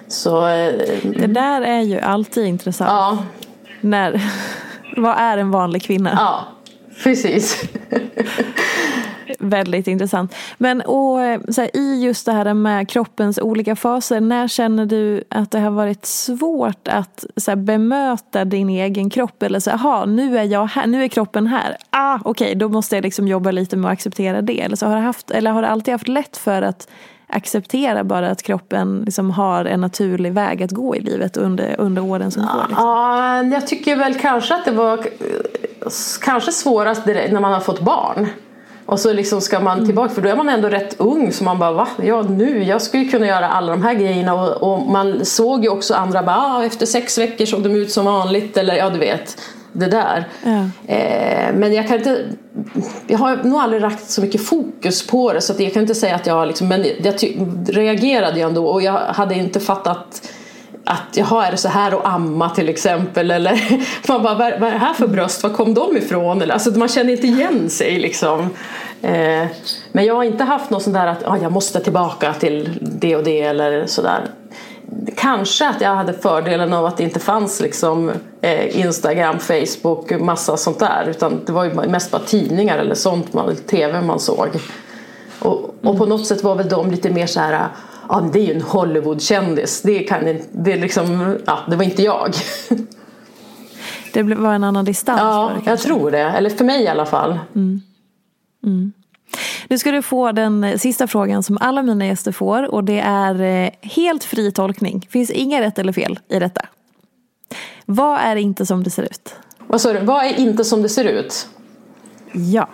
Så, 0.09 0.46
eh, 0.46 0.72
det 1.05 1.26
där 1.26 1.62
är 1.62 1.80
ju 1.80 2.01
alltid 2.01 2.44
intressant. 2.46 2.90
Ja. 2.90 3.18
När, 3.80 4.22
vad 4.96 5.16
är 5.18 5.38
en 5.38 5.51
vanlig 5.51 5.82
kvinna? 5.82 6.11
Ja, 6.16 6.44
precis. 7.05 7.62
Väldigt 9.39 9.87
intressant. 9.87 10.35
Men 10.59 10.81
och, 10.81 11.22
eh, 11.22 11.41
så 11.49 11.61
här, 11.61 11.76
i 11.76 12.05
just 12.05 12.26
det 12.26 12.33
här 12.33 12.55
med 12.55 12.89
kroppens 12.89 13.39
olika 13.39 13.76
faser, 13.76 14.20
när 14.20 14.49
känner 14.49 14.87
du 14.87 15.24
att 15.28 15.51
det 15.51 15.61
har 15.61 15.70
varit 15.70 16.07
svårt 16.07 16.89
att 16.89 17.24
så 17.37 17.51
här, 17.51 17.57
bemöta 17.57 18.45
din 18.45 18.68
egen 18.68 19.11
kropp? 19.11 19.43
Eller 19.43 19.61
så 19.61 19.70
här, 19.70 20.07
nu 20.07 20.39
är 20.39 20.45
jag 20.45 20.66
här, 20.66 20.87
nu 20.87 21.05
är 21.05 21.09
kroppen 21.09 21.47
här. 21.47 21.76
Ah, 21.91 22.18
Okej, 22.24 22.31
okay, 22.31 22.55
då 22.55 22.68
måste 22.68 22.97
jag 22.97 23.03
liksom 23.03 23.28
jobba 23.28 23.51
lite 23.51 23.76
med 23.76 23.89
att 23.89 23.93
acceptera 23.93 24.43
det. 24.43 24.61
Eller, 24.61 24.76
så 24.76 24.87
har, 24.87 24.97
du 24.97 25.03
haft, 25.03 25.31
eller 25.31 25.51
har 25.51 25.62
du 25.62 25.68
alltid 25.68 25.95
haft 25.95 26.09
lätt 26.09 26.37
för 26.37 26.62
att 26.62 26.89
acceptera 27.31 28.05
bara 28.05 28.31
att 28.31 28.43
kroppen 28.43 29.03
liksom 29.05 29.31
har 29.31 29.64
en 29.64 29.81
naturlig 29.81 30.33
väg 30.33 30.62
att 30.62 30.70
gå 30.70 30.97
i 30.97 31.01
livet 31.01 31.37
under, 31.37 31.81
under 31.81 32.03
åren 32.03 32.31
som 32.31 32.43
går? 32.43 32.66
Liksom? 32.68 32.87
Ja, 32.87 33.43
jag 33.43 33.66
tycker 33.66 33.97
väl 33.97 34.14
kanske 34.14 34.55
att 34.55 34.64
det 34.64 34.70
var 34.70 34.99
eh, 34.99 35.91
kanske 36.22 36.53
svårast 36.53 37.07
när 37.07 37.41
man 37.41 37.53
har 37.53 37.61
fått 37.61 37.81
barn. 37.81 38.28
Och 38.91 39.01
så 39.01 39.12
liksom 39.12 39.41
ska 39.41 39.61
man 39.61 39.86
tillbaka, 39.86 40.14
för 40.14 40.22
då 40.22 40.28
är 40.28 40.36
man 40.36 40.49
ändå 40.49 40.68
rätt 40.68 40.95
ung 40.99 41.32
så 41.32 41.45
man 41.45 41.59
bara 41.59 41.72
va? 41.72 41.88
Ja 42.03 42.22
nu, 42.22 42.62
jag 42.64 42.82
skulle 42.82 43.05
kunna 43.05 43.26
göra 43.26 43.49
alla 43.49 43.72
de 43.72 43.82
här 43.82 43.95
grejerna 43.95 44.34
och, 44.34 44.72
och 44.72 44.86
man 44.86 45.24
såg 45.24 45.64
ju 45.64 45.70
också 45.70 45.95
andra 45.95 46.22
bara 46.22 46.36
ah, 46.36 46.64
efter 46.64 46.86
sex 46.86 47.18
veckor 47.18 47.45
såg 47.45 47.62
de 47.62 47.68
ut 47.68 47.93
som 47.93 48.05
vanligt 48.05 48.57
eller 48.57 48.74
ja 48.74 48.91
du 48.91 48.99
vet 48.99 49.36
det 49.72 49.86
där. 49.86 50.28
Ja. 50.43 50.93
Eh, 50.95 51.55
men 51.55 51.74
jag 51.74 51.88
kan 51.88 51.97
inte 51.97 52.24
jag 53.07 53.18
har 53.18 53.36
nog 53.36 53.61
aldrig 53.61 53.82
lagt 53.82 54.11
så 54.11 54.20
mycket 54.20 54.47
fokus 54.47 55.07
på 55.07 55.32
det 55.32 55.41
så 55.41 55.53
att 55.53 55.61
jag 55.61 55.72
kan 55.72 55.82
inte 55.82 55.95
säga 55.95 56.14
att 56.14 56.26
jag 56.26 56.49
liksom, 56.49 56.68
men 56.68 56.86
jag 57.03 57.14
reagerade 57.68 58.36
ju 58.36 58.43
ändå 58.47 58.66
och 58.66 58.82
jag 58.82 58.93
hade 58.93 59.34
inte 59.34 59.61
fattat 59.61 60.22
att 60.85 61.16
jaha, 61.16 61.47
är 61.47 61.51
det 61.51 61.57
så 61.57 61.68
här 61.68 61.93
att 61.93 62.07
amma 62.07 62.51
till 62.51 62.68
exempel? 62.68 63.31
Eller 63.31 63.61
man 64.09 64.22
bara, 64.22 64.35
vad, 64.35 64.61
vad 64.61 64.68
är 64.68 64.72
det 64.72 64.78
här 64.78 64.95
för 64.95 65.07
bröst? 65.07 65.43
Var 65.43 65.51
kom 65.51 65.74
de 65.74 65.97
ifrån? 65.97 66.43
Eller, 66.43 66.55
alltså, 66.55 66.70
man 66.70 66.89
känner 66.89 67.12
inte 67.12 67.26
igen 67.26 67.70
sig 67.70 67.99
liksom. 67.99 68.41
Eh, 69.03 69.47
men 69.93 70.05
jag 70.05 70.14
har 70.14 70.24
inte 70.24 70.45
haft 70.45 70.70
något 70.70 70.83
sånt 70.83 70.95
där 70.95 71.07
att 71.07 71.28
ah, 71.28 71.39
jag 71.43 71.53
måste 71.53 71.81
tillbaka 71.81 72.33
till 72.33 72.78
det 72.81 73.16
och 73.16 73.24
det 73.24 73.41
eller 73.41 73.87
sådär. 73.87 74.31
Kanske 75.16 75.68
att 75.68 75.81
jag 75.81 75.95
hade 75.95 76.12
fördelen 76.12 76.72
av 76.72 76.87
att 76.87 76.97
det 76.97 77.05
inte 77.05 77.20
fanns 77.20 77.61
liksom, 77.61 78.11
eh, 78.41 78.81
Instagram, 78.81 79.39
Facebook, 79.39 80.20
massa 80.20 80.57
sånt 80.57 80.78
där. 80.78 81.07
Utan 81.11 81.41
det 81.47 81.53
var 81.53 81.64
ju 81.64 81.74
mest 81.74 82.11
bara 82.11 82.22
tidningar 82.22 82.78
eller 82.78 82.95
sånt, 82.95 83.33
man, 83.33 83.57
tv 83.57 84.01
man 84.01 84.20
såg. 84.20 84.49
Och, 85.39 85.74
och 85.83 85.99
på 85.99 86.07
något 86.07 86.26
sätt 86.26 86.43
var 86.43 86.55
väl 86.55 86.68
de 86.68 86.91
lite 86.91 87.11
mer 87.11 87.26
så 87.26 87.41
här 87.41 87.68
ja, 88.11 88.28
det 88.32 88.38
är 88.40 88.44
ju 88.44 88.54
en 88.54 88.62
Hollywoodkändis. 88.62 89.82
Det, 89.82 89.98
kan, 89.98 90.38
det, 90.52 90.76
liksom, 90.76 91.38
ja, 91.46 91.58
det 91.68 91.76
var 91.76 91.84
inte 91.84 92.02
jag. 92.02 92.34
Det 94.12 94.22
var 94.22 94.54
en 94.54 94.64
annan 94.64 94.84
distans? 94.84 95.20
Ja, 95.20 95.52
det, 95.64 95.70
jag 95.70 95.78
tror 95.78 96.11
det. 96.11 96.18
Eller 96.18 96.50
för 96.50 96.64
mig 96.64 96.82
i 96.82 96.88
alla 96.88 97.06
fall. 97.06 97.38
Mm. 97.54 97.80
Mm. 98.64 98.92
Nu 99.68 99.78
ska 99.78 99.90
du 99.90 100.02
få 100.02 100.32
den 100.32 100.78
sista 100.78 101.06
frågan 101.06 101.42
som 101.42 101.58
alla 101.61 101.82
mina 101.82 102.06
gäster 102.06 102.32
får 102.32 102.74
och 102.74 102.84
det 102.84 103.00
är 103.00 103.42
eh, 103.42 103.70
helt 103.82 104.24
fri 104.24 104.52
tolkning. 104.52 105.00
Det 105.00 105.08
finns 105.11 105.30
inga 105.30 105.61
rätt 105.61 105.78
eller 105.78 105.92
fel 105.92 106.18
i 106.28 106.38
detta. 106.38 106.62
Vad 107.86 108.20
är 108.20 108.36
inte 108.36 108.66
som 108.66 108.82
det 108.82 108.90
ser 108.90 109.02
ut? 109.02 109.34
Vad 109.66 109.80
sa 109.80 109.92
du? 109.92 110.00
Vad 110.00 110.24
är 110.24 110.40
inte 110.40 110.64
som 110.64 110.82
det 110.82 110.88
ser 110.88 111.04
ut? 111.04 111.48
Ja. 112.32 112.68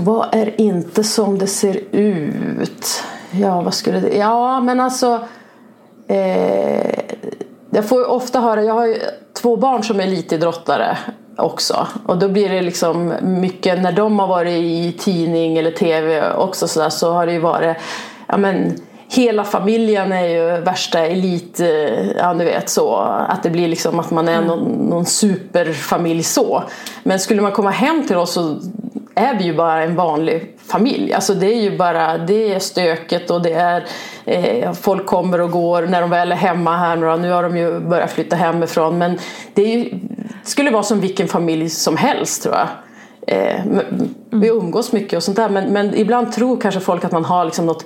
Vad 0.00 0.34
är 0.34 0.60
inte 0.60 1.04
som 1.04 1.38
det 1.38 1.46
ser 1.46 1.80
ut? 1.92 3.02
Ja, 3.30 3.60
vad 3.60 3.74
skulle 3.74 4.00
det... 4.00 4.16
Ja, 4.16 4.60
men 4.60 4.80
alltså... 4.80 5.20
Eh, 6.08 7.00
jag 7.70 7.84
får 7.88 7.98
ju 7.98 8.04
ofta 8.04 8.40
höra... 8.40 8.64
Jag 8.64 8.74
har 8.74 8.86
ju 8.86 8.98
två 9.42 9.56
barn 9.56 9.84
som 9.84 10.00
är 10.00 10.04
elitidrottare 10.04 10.98
också. 11.36 11.86
Och 12.06 12.18
då 12.18 12.28
blir 12.28 12.48
det 12.48 12.62
liksom 12.62 13.14
mycket... 13.22 13.82
När 13.82 13.92
de 13.92 14.18
har 14.18 14.26
varit 14.26 14.52
i 14.52 14.96
tidning 14.98 15.58
eller 15.58 15.70
tv 15.70 16.32
också 16.32 16.68
så, 16.68 16.80
där, 16.80 16.90
så 16.90 17.12
har 17.12 17.26
det 17.26 17.32
ju 17.32 17.38
varit... 17.38 17.76
Ja, 18.26 18.36
men, 18.36 18.80
hela 19.08 19.44
familjen 19.44 20.12
är 20.12 20.26
ju 20.26 20.60
värsta 20.60 20.98
elit, 20.98 21.60
eh, 21.60 22.10
ja 22.10 22.34
du 22.34 22.44
vet 22.44 22.68
så, 22.68 22.94
att 23.28 23.42
det 23.42 23.50
blir 23.50 23.68
liksom 23.68 24.00
att 24.00 24.10
man 24.10 24.28
är 24.28 24.34
mm. 24.36 24.46
någon, 24.46 24.88
någon 24.88 25.06
superfamilj 25.06 26.22
så. 26.22 26.62
Men 27.02 27.20
skulle 27.20 27.42
man 27.42 27.52
komma 27.52 27.70
hem 27.70 28.06
till 28.06 28.16
oss 28.16 28.32
så 28.32 28.58
är 29.20 29.38
vi 29.38 29.44
ju 29.44 29.54
bara 29.54 29.82
en 29.82 29.96
vanlig 29.96 30.56
familj. 30.66 31.12
Alltså 31.12 31.34
det 31.34 31.46
är 31.46 31.60
ju 31.62 31.76
bara, 31.76 32.18
det 32.18 32.54
är 32.54 32.58
stöket 32.58 33.30
och 33.30 33.42
det 33.42 33.52
är 33.52 33.86
eh, 34.24 34.72
folk 34.72 35.06
kommer 35.06 35.40
och 35.40 35.50
går 35.50 35.82
när 35.82 36.00
de 36.00 36.10
väl 36.10 36.32
är 36.32 36.36
hemma 36.36 36.76
här 36.76 36.96
nu 36.96 37.16
Nu 37.16 37.30
har 37.30 37.42
de 37.42 37.56
ju 37.56 37.80
börjat 37.80 38.12
flytta 38.12 38.36
hemifrån 38.36 38.98
men 38.98 39.18
det, 39.54 39.62
ju, 39.62 39.98
skulle 40.44 40.70
vara 40.70 40.82
som 40.82 41.00
vilken 41.00 41.28
familj 41.28 41.70
som 41.70 41.96
helst 41.96 42.42
tror 42.42 42.54
jag. 42.54 42.68
Eh, 43.26 43.60
vi 44.30 44.48
umgås 44.48 44.92
mycket 44.92 45.16
och 45.16 45.22
sånt 45.22 45.36
där 45.36 45.48
men, 45.48 45.72
men 45.72 45.94
ibland 45.94 46.32
tror 46.32 46.60
kanske 46.60 46.80
folk 46.80 47.04
att 47.04 47.12
man 47.12 47.24
har 47.24 47.44
liksom 47.44 47.66
något 47.66 47.84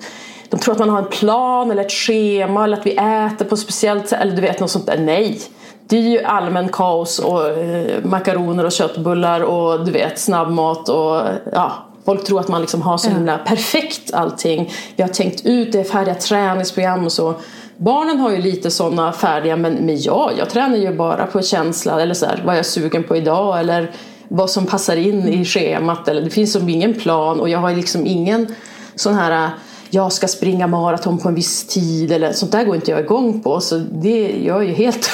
de 0.48 0.60
tror 0.60 0.72
att 0.72 0.78
man 0.78 0.90
har 0.90 0.98
en 0.98 1.08
plan 1.08 1.70
eller 1.70 1.84
ett 1.84 1.92
schema 1.92 2.64
eller 2.64 2.76
att 2.76 2.86
vi 2.86 2.92
äter 2.92 3.44
på 3.44 3.54
ett 3.54 3.60
speciellt 3.60 4.08
sätt 4.08 4.20
eller 4.20 4.36
du 4.36 4.42
vet 4.42 4.60
något 4.60 4.70
sånt 4.70 4.86
där. 4.86 4.98
Nej! 4.98 5.40
Det 5.88 5.96
är 5.96 6.02
ju 6.02 6.22
allmän 6.22 6.68
kaos 6.68 7.18
och 7.18 7.48
eh, 7.48 8.04
makaroner 8.04 8.64
och 8.64 8.72
köttbullar 8.72 9.40
och 9.40 9.84
du 9.84 9.92
vet 9.92 10.18
snabbmat 10.18 10.88
och 10.88 11.22
ja, 11.52 11.72
Folk 12.04 12.24
tror 12.24 12.40
att 12.40 12.48
man 12.48 12.60
liksom 12.60 12.82
har 12.82 12.98
så 12.98 13.10
himla 13.10 13.38
perfekt 13.38 14.14
allting. 14.14 14.72
Vi 14.96 15.02
har 15.02 15.10
tänkt 15.10 15.46
ut 15.46 15.72
det 15.72 15.84
färdiga 15.84 16.14
träningsprogram 16.14 17.04
och 17.04 17.12
så. 17.12 17.34
Barnen 17.76 18.18
har 18.18 18.30
ju 18.30 18.38
lite 18.38 18.70
sådana 18.70 19.12
färdiga 19.12 19.56
men, 19.56 19.74
men 19.74 20.00
ja, 20.00 20.30
jag 20.38 20.50
tränar 20.50 20.76
ju 20.76 20.96
bara 20.96 21.26
på 21.26 21.42
känsla 21.42 22.02
eller 22.02 22.14
så 22.14 22.26
här, 22.26 22.42
vad 22.44 22.54
jag 22.54 22.58
är 22.58 22.62
sugen 22.62 23.04
på 23.04 23.16
idag 23.16 23.60
eller 23.60 23.90
vad 24.28 24.50
som 24.50 24.66
passar 24.66 24.96
in 24.96 25.28
i 25.28 25.44
schemat. 25.44 26.08
Eller, 26.08 26.22
det 26.22 26.30
finns 26.30 26.52
som 26.52 26.68
ingen 26.68 26.94
plan 26.94 27.40
och 27.40 27.48
jag 27.48 27.58
har 27.58 27.74
liksom 27.74 28.06
ingen 28.06 28.54
sån 28.94 29.14
här 29.14 29.50
jag 29.90 30.12
ska 30.12 30.28
springa 30.28 30.66
maraton 30.66 31.18
på 31.18 31.28
en 31.28 31.34
viss 31.34 31.66
tid 31.66 32.12
eller 32.12 32.32
sånt 32.32 32.52
där 32.52 32.64
går 32.64 32.74
inte 32.74 32.90
jag 32.90 33.00
igång 33.00 33.40
på. 33.40 33.60
Så 33.60 33.78
det, 33.78 34.42
jag 34.44 34.62
är 34.62 34.66
ju 34.66 34.72
helt 34.72 35.10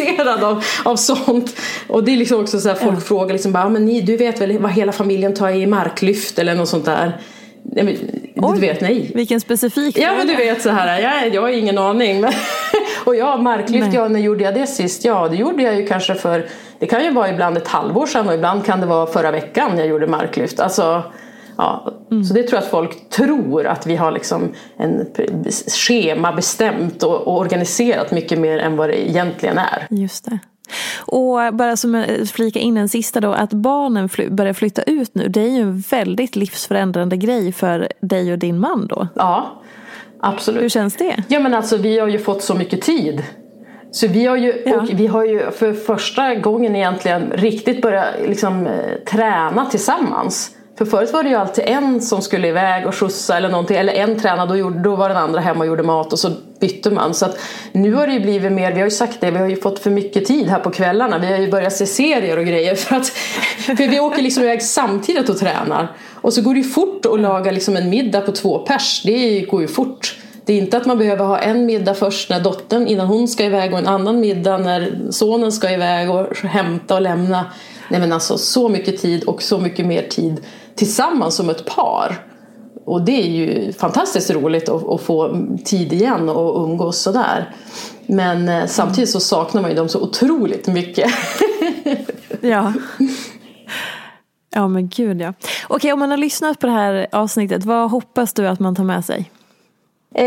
ointresserad 0.00 0.44
av, 0.44 0.64
av 0.84 0.96
sånt. 0.96 1.56
Och 1.88 2.04
det 2.04 2.12
är 2.12 2.16
liksom 2.16 2.40
också 2.40 2.60
så 2.60 2.68
här, 2.68 2.76
folk 2.76 2.96
ja. 2.96 3.00
frågar 3.00 3.32
liksom 3.32 3.52
bara, 3.52 3.68
men 3.68 3.86
ni, 3.86 4.00
du 4.00 4.16
vet 4.16 4.40
väl 4.40 4.58
vad 4.58 4.72
hela 4.72 4.92
familjen 4.92 5.34
tar 5.34 5.50
i 5.50 5.66
marklyft 5.66 6.38
eller 6.38 6.54
något 6.54 6.68
sånt 6.68 6.84
där. 6.84 7.20
Nej, 7.64 7.84
men, 7.84 7.96
Oj, 8.36 8.54
du 8.54 8.60
vet, 8.60 8.80
nej. 8.80 9.10
Vilken 9.14 9.40
specifik 9.40 9.98
Ja 9.98 10.14
men 10.18 10.26
du 10.26 10.34
vet 10.34 10.62
så 10.62 10.70
här, 10.70 11.00
jag, 11.00 11.34
jag 11.34 11.42
har 11.42 11.48
ingen 11.48 11.78
aning. 11.78 12.20
Men 12.20 12.32
och 13.04 13.16
ja, 13.16 13.36
marklyft, 13.36 13.94
ja, 13.94 14.08
när 14.08 14.20
gjorde 14.20 14.44
jag 14.44 14.54
det 14.54 14.66
sist? 14.66 15.04
Ja, 15.04 15.28
det 15.28 15.36
gjorde 15.36 15.62
jag 15.62 15.74
ju 15.74 15.86
kanske 15.86 16.14
för, 16.14 16.46
det 16.78 16.86
kan 16.86 17.04
ju 17.04 17.10
vara 17.10 17.30
ibland 17.30 17.56
ett 17.56 17.68
halvår 17.68 18.06
sedan 18.06 18.28
och 18.28 18.34
ibland 18.34 18.64
kan 18.64 18.80
det 18.80 18.86
vara 18.86 19.06
förra 19.06 19.30
veckan 19.30 19.78
jag 19.78 19.86
gjorde 19.86 20.06
marklyft. 20.06 20.60
Alltså, 20.60 21.02
Ja, 21.62 21.92
mm. 22.10 22.24
Så 22.24 22.34
det 22.34 22.42
tror 22.42 22.56
jag 22.56 22.64
att 22.64 22.70
folk 22.70 23.08
tror 23.10 23.66
att 23.66 23.86
vi 23.86 23.96
har 23.96 24.12
liksom 24.12 24.52
en 24.76 25.06
schema 25.88 26.32
bestämt 26.32 27.02
och, 27.02 27.14
och 27.14 27.38
organiserat 27.38 28.10
mycket 28.10 28.38
mer 28.38 28.58
än 28.58 28.76
vad 28.76 28.88
det 28.88 29.10
egentligen 29.10 29.58
är. 29.58 29.86
Just 29.90 30.24
det. 30.24 30.38
Och 30.98 31.54
bara 31.54 31.76
som 31.76 32.04
flika 32.32 32.58
in 32.58 32.76
en 32.76 32.88
sista 32.88 33.20
då, 33.20 33.32
att 33.32 33.52
barnen 33.52 34.08
fly 34.08 34.30
börjar 34.30 34.52
flytta 34.52 34.82
ut 34.82 35.14
nu, 35.14 35.28
det 35.28 35.40
är 35.40 35.48
ju 35.48 35.60
en 35.60 35.78
väldigt 35.90 36.36
livsförändrande 36.36 37.16
grej 37.16 37.52
för 37.52 37.88
dig 38.00 38.32
och 38.32 38.38
din 38.38 38.58
man 38.58 38.86
då. 38.86 39.08
Ja, 39.14 39.62
absolut. 40.20 40.62
Hur 40.62 40.68
känns 40.68 40.96
det? 40.96 41.22
Ja 41.28 41.40
men 41.40 41.54
alltså 41.54 41.76
vi 41.76 41.98
har 41.98 42.08
ju 42.08 42.18
fått 42.18 42.42
så 42.42 42.54
mycket 42.54 42.82
tid. 42.82 43.22
Så 43.90 44.06
vi 44.06 44.26
har 44.26 44.36
ju, 44.36 44.62
Ja. 44.66 44.86
vi 44.92 45.06
har 45.06 45.24
ju 45.24 45.50
för 45.50 45.72
första 45.72 46.34
gången 46.34 46.76
egentligen 46.76 47.32
riktigt 47.34 47.82
börjat 47.82 48.06
liksom, 48.26 48.66
eh, 48.66 48.72
träna 49.06 49.66
tillsammans. 49.66 50.56
För 50.78 50.84
förut 50.84 51.12
var 51.12 51.22
det 51.22 51.28
ju 51.28 51.34
alltid 51.34 51.64
en 51.66 52.00
som 52.00 52.22
skulle 52.22 52.48
iväg 52.48 52.86
och 52.86 52.94
skjutsa 52.94 53.36
eller 53.36 53.48
någonting. 53.48 53.76
Eller 53.76 53.92
en 53.92 54.18
tränade 54.20 54.52
och 54.52 54.58
gjorde, 54.58 54.78
då 54.78 54.96
var 54.96 55.08
den 55.08 55.18
andra 55.18 55.40
hemma 55.40 55.60
och 55.60 55.66
gjorde 55.66 55.82
mat 55.82 56.12
och 56.12 56.18
så 56.18 56.30
bytte 56.60 56.90
man. 56.90 57.14
Så 57.14 57.26
att 57.26 57.38
nu 57.72 57.94
har 57.94 58.06
det 58.06 58.12
ju 58.12 58.20
blivit 58.20 58.52
mer, 58.52 58.72
vi 58.72 58.78
har 58.78 58.86
ju 58.86 58.90
sagt 58.90 59.20
det, 59.20 59.30
vi 59.30 59.38
har 59.38 59.48
ju 59.48 59.56
fått 59.56 59.78
för 59.78 59.90
mycket 59.90 60.24
tid 60.24 60.48
här 60.48 60.58
på 60.58 60.70
kvällarna. 60.70 61.18
Vi 61.18 61.26
har 61.26 61.38
ju 61.38 61.50
börjat 61.50 61.72
se 61.72 61.86
serier 61.86 62.38
och 62.38 62.44
grejer. 62.44 62.74
För, 62.74 62.96
att, 62.96 63.06
för 63.58 63.88
vi 63.88 64.00
åker 64.00 64.22
liksom 64.22 64.42
iväg 64.42 64.62
samtidigt 64.62 65.28
och 65.28 65.38
tränar. 65.38 65.96
Och 66.14 66.32
så 66.32 66.42
går 66.42 66.54
det 66.54 66.60
ju 66.60 66.68
fort 66.68 67.06
att 67.06 67.20
laga 67.20 67.50
liksom 67.50 67.76
en 67.76 67.90
middag 67.90 68.20
på 68.20 68.32
två 68.32 68.58
pers. 68.58 69.02
Det 69.04 69.40
går 69.40 69.60
ju 69.60 69.68
fort. 69.68 70.16
Det 70.44 70.52
är 70.52 70.58
inte 70.58 70.76
att 70.76 70.86
man 70.86 70.98
behöver 70.98 71.24
ha 71.24 71.38
en 71.38 71.66
middag 71.66 71.94
först 71.94 72.30
när 72.30 72.40
dottern 72.40 72.86
innan 72.86 73.06
hon 73.06 73.28
ska 73.28 73.44
iväg 73.44 73.72
och 73.72 73.78
en 73.78 73.86
annan 73.86 74.20
middag 74.20 74.58
när 74.58 74.92
sonen 75.10 75.52
ska 75.52 75.70
iväg 75.70 76.10
och 76.10 76.36
hämta 76.36 76.94
och 76.94 77.02
lämna. 77.02 77.44
Nej 77.88 78.00
men 78.00 78.12
alltså 78.12 78.38
så 78.38 78.68
mycket 78.68 79.00
tid 79.00 79.24
och 79.24 79.42
så 79.42 79.58
mycket 79.58 79.86
mer 79.86 80.02
tid 80.02 80.40
tillsammans 80.74 81.34
som 81.34 81.50
ett 81.50 81.64
par. 81.66 82.26
Och 82.84 83.02
det 83.02 83.22
är 83.22 83.26
ju 83.26 83.72
fantastiskt 83.72 84.30
roligt 84.30 84.68
att, 84.68 84.88
att 84.88 85.00
få 85.00 85.46
tid 85.64 85.92
igen 85.92 86.28
och 86.28 86.64
umgås 86.64 87.02
sådär. 87.02 87.54
Men 88.06 88.48
eh, 88.48 88.66
samtidigt 88.66 89.10
så 89.10 89.20
saknar 89.20 89.62
man 89.62 89.70
ju 89.70 89.76
dem 89.76 89.88
så 89.88 90.00
otroligt 90.00 90.66
mycket. 90.66 91.12
Ja. 92.44 92.72
Ja 94.54 94.68
men 94.68 94.88
gud 94.88 95.20
ja. 95.20 95.34
Okej 95.68 95.92
om 95.92 95.98
man 95.98 96.10
har 96.10 96.16
lyssnat 96.16 96.58
på 96.58 96.66
det 96.66 96.72
här 96.72 97.06
avsnittet, 97.12 97.64
vad 97.64 97.90
hoppas 97.90 98.32
du 98.32 98.48
att 98.48 98.60
man 98.60 98.74
tar 98.74 98.84
med 98.84 99.04
sig? 99.04 99.30
Eh, 100.14 100.24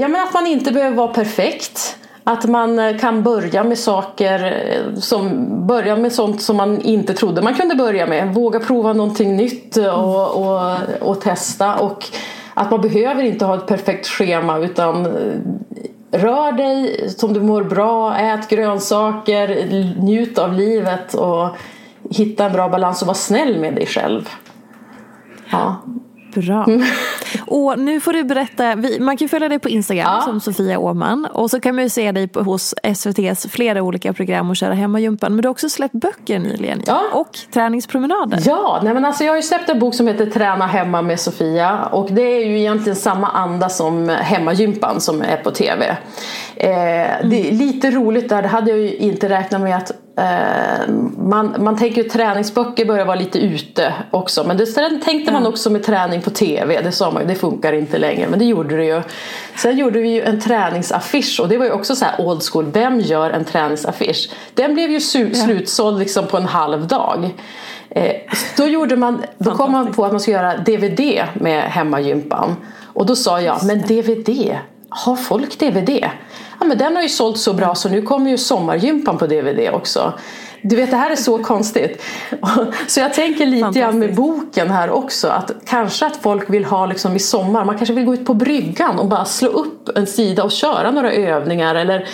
ja, 0.00 0.08
men 0.08 0.22
att 0.22 0.34
man 0.34 0.46
inte 0.46 0.72
behöver 0.72 0.96
vara 0.96 1.08
perfekt. 1.08 1.96
Att 2.28 2.44
man 2.44 2.78
eh, 2.78 2.98
kan 2.98 3.22
börja 3.22 3.64
med 3.64 3.78
saker 3.78 4.44
eh, 4.44 5.00
som 5.00 5.46
börja 5.66 5.96
med 5.96 6.12
sånt 6.12 6.42
som 6.42 6.56
man 6.56 6.80
inte 6.80 7.14
trodde 7.14 7.42
man 7.42 7.54
kunde 7.54 7.74
börja 7.74 8.06
med. 8.06 8.34
Våga 8.34 8.60
prova 8.60 8.92
någonting 8.92 9.36
nytt 9.36 9.76
eh, 9.76 10.04
och, 10.04 10.36
och, 10.36 10.78
och 11.00 11.20
testa. 11.20 11.76
Och 11.76 12.04
att 12.54 12.70
man 12.70 12.80
behöver 12.80 13.22
inte 13.22 13.44
ha 13.44 13.54
ett 13.54 13.66
perfekt 13.66 14.06
schema 14.06 14.58
utan 14.58 15.06
rör 16.10 16.52
dig 16.52 17.04
som 17.10 17.32
du 17.32 17.40
mår 17.40 17.64
bra, 17.64 18.16
ät 18.16 18.48
grönsaker, 18.48 19.66
njut 20.02 20.38
av 20.38 20.52
livet 20.52 21.14
och 21.14 21.48
hitta 22.10 22.44
en 22.44 22.52
bra 22.52 22.68
balans 22.68 23.02
och 23.02 23.06
vara 23.06 23.14
snäll 23.14 23.58
med 23.58 23.74
dig 23.74 23.86
själv. 23.86 24.28
Ja. 25.50 25.76
Bra. 26.34 26.66
Och 27.46 27.78
nu 27.78 28.00
får 28.00 28.12
du 28.12 28.24
berätta, 28.24 28.74
vi, 28.74 29.00
man 29.00 29.16
kan 29.16 29.28
följa 29.28 29.48
dig 29.48 29.58
på 29.58 29.68
Instagram 29.68 30.06
Ja. 30.16 30.22
som 30.24 30.40
Sofia 30.40 30.78
Åman 30.78 31.26
och 31.32 31.50
så 31.50 31.60
kan 31.60 31.74
man 31.74 31.84
ju 31.84 31.90
se 31.90 32.12
dig 32.12 32.28
på, 32.28 32.40
hos 32.40 32.74
SVTs 32.82 33.46
flera 33.50 33.82
olika 33.82 34.12
program 34.12 34.50
och 34.50 34.56
köra 34.56 34.74
hemmagympan. 34.74 35.32
Men 35.34 35.42
du 35.42 35.48
har 35.48 35.50
också 35.50 35.68
släppt 35.68 35.94
böcker 35.94 36.38
nyligen 36.38 36.82
Ja. 36.86 37.02
och 37.12 37.38
träningspromenader. 37.54 38.42
Ja, 38.46 38.80
nej 38.84 38.94
men 38.94 39.04
alltså 39.04 39.24
jag 39.24 39.32
har 39.32 39.36
ju 39.36 39.42
släppt 39.42 39.68
en 39.70 39.78
bok 39.78 39.94
som 39.94 40.06
heter 40.06 40.26
Träna 40.26 40.66
hemma 40.66 41.02
med 41.02 41.20
Sofia 41.20 41.84
och 41.84 42.12
det 42.12 42.22
är 42.22 42.46
ju 42.46 42.58
egentligen 42.58 42.96
samma 42.96 43.26
anda 43.28 43.68
som 43.68 44.08
hemmagympan 44.08 45.00
som 45.00 45.22
är 45.22 45.36
på 45.36 45.50
tv. 45.50 45.86
Eh, 46.56 46.68
Det 47.28 47.48
är 47.48 47.52
lite 47.52 47.90
roligt 47.90 48.28
där, 48.28 48.42
det 48.42 48.48
hade 48.48 48.70
jag 48.70 48.78
ju 48.80 48.96
inte 48.96 49.28
räknat 49.28 49.60
med 49.60 49.76
att 49.76 49.92
man, 51.18 51.54
man 51.58 51.76
tänker 51.78 52.02
ju 52.02 52.08
träningsböcker 52.08 52.84
börjar 52.84 53.04
vara 53.04 53.16
lite 53.16 53.38
ute 53.38 53.94
också 54.10 54.44
men 54.44 54.56
det 54.56 54.66
tänkte 55.04 55.32
man 55.32 55.46
också 55.46 55.70
med 55.70 55.82
träning 55.84 56.22
på 56.22 56.30
tv, 56.30 56.80
det 56.80 56.92
sa 56.92 57.10
man 57.10 57.22
ju, 57.22 57.28
det 57.28 57.34
funkar 57.34 57.72
inte 57.72 57.98
längre 57.98 58.26
men 58.30 58.38
det 58.38 58.44
gjorde 58.44 58.76
det 58.76 58.84
ju. 58.84 59.02
Sen 59.56 59.78
gjorde 59.78 60.00
vi 60.00 60.08
ju 60.08 60.22
en 60.22 60.40
träningsaffisch 60.40 61.40
och 61.42 61.48
det 61.48 61.58
var 61.58 61.64
ju 61.64 61.70
också 61.72 61.96
så 61.96 62.04
här 62.04 62.20
old 62.20 62.42
school, 62.42 62.70
vem 62.72 63.00
gör 63.00 63.30
en 63.30 63.44
träningsaffisch? 63.44 64.30
Den 64.54 64.74
blev 64.74 64.90
ju 64.90 64.98
su- 64.98 65.34
slutsåld 65.34 65.98
liksom 65.98 66.26
på 66.26 66.36
en 66.36 66.46
halv 66.46 66.86
dag. 66.86 67.30
Eh, 67.90 68.14
då, 68.56 68.66
gjorde 68.66 68.96
man, 68.96 69.22
då 69.38 69.50
kom 69.50 69.72
man 69.72 69.92
på 69.92 70.04
att 70.04 70.12
man 70.12 70.20
skulle 70.20 70.36
göra 70.36 70.56
DVD 70.56 71.24
med 71.34 71.62
hemmagympan. 71.62 72.56
Och 72.84 73.06
då 73.06 73.16
sa 73.16 73.40
jag, 73.40 73.64
men 73.64 73.78
DVD, 73.78 74.56
har 74.88 75.16
folk 75.16 75.58
DVD? 75.58 76.04
Ja 76.60 76.66
men 76.66 76.78
den 76.78 76.96
har 76.96 77.02
ju 77.02 77.08
sålt 77.08 77.38
så 77.38 77.52
bra 77.52 77.74
så 77.74 77.88
nu 77.88 78.02
kommer 78.02 78.30
ju 78.30 78.38
sommargympan 78.38 79.18
på 79.18 79.26
DVD 79.26 79.70
också. 79.72 80.12
Du 80.62 80.76
vet 80.76 80.90
det 80.90 80.96
här 80.96 81.10
är 81.10 81.16
så 81.16 81.38
konstigt. 81.38 82.02
Så 82.86 83.00
jag 83.00 83.14
tänker 83.14 83.46
lite 83.46 83.80
grann 83.80 83.98
med 83.98 84.14
boken 84.14 84.70
här 84.70 84.90
också 84.90 85.28
att 85.28 85.50
kanske 85.66 86.06
att 86.06 86.16
folk 86.16 86.50
vill 86.50 86.64
ha 86.64 86.86
liksom 86.86 87.16
i 87.16 87.18
sommar, 87.18 87.64
man 87.64 87.78
kanske 87.78 87.94
vill 87.94 88.04
gå 88.04 88.14
ut 88.14 88.26
på 88.26 88.34
bryggan 88.34 88.98
och 88.98 89.06
bara 89.06 89.24
slå 89.24 89.48
upp 89.48 89.88
en 89.96 90.06
sida 90.06 90.44
och 90.44 90.50
köra 90.50 90.90
några 90.90 91.12
övningar 91.12 91.74
eller 91.74 92.08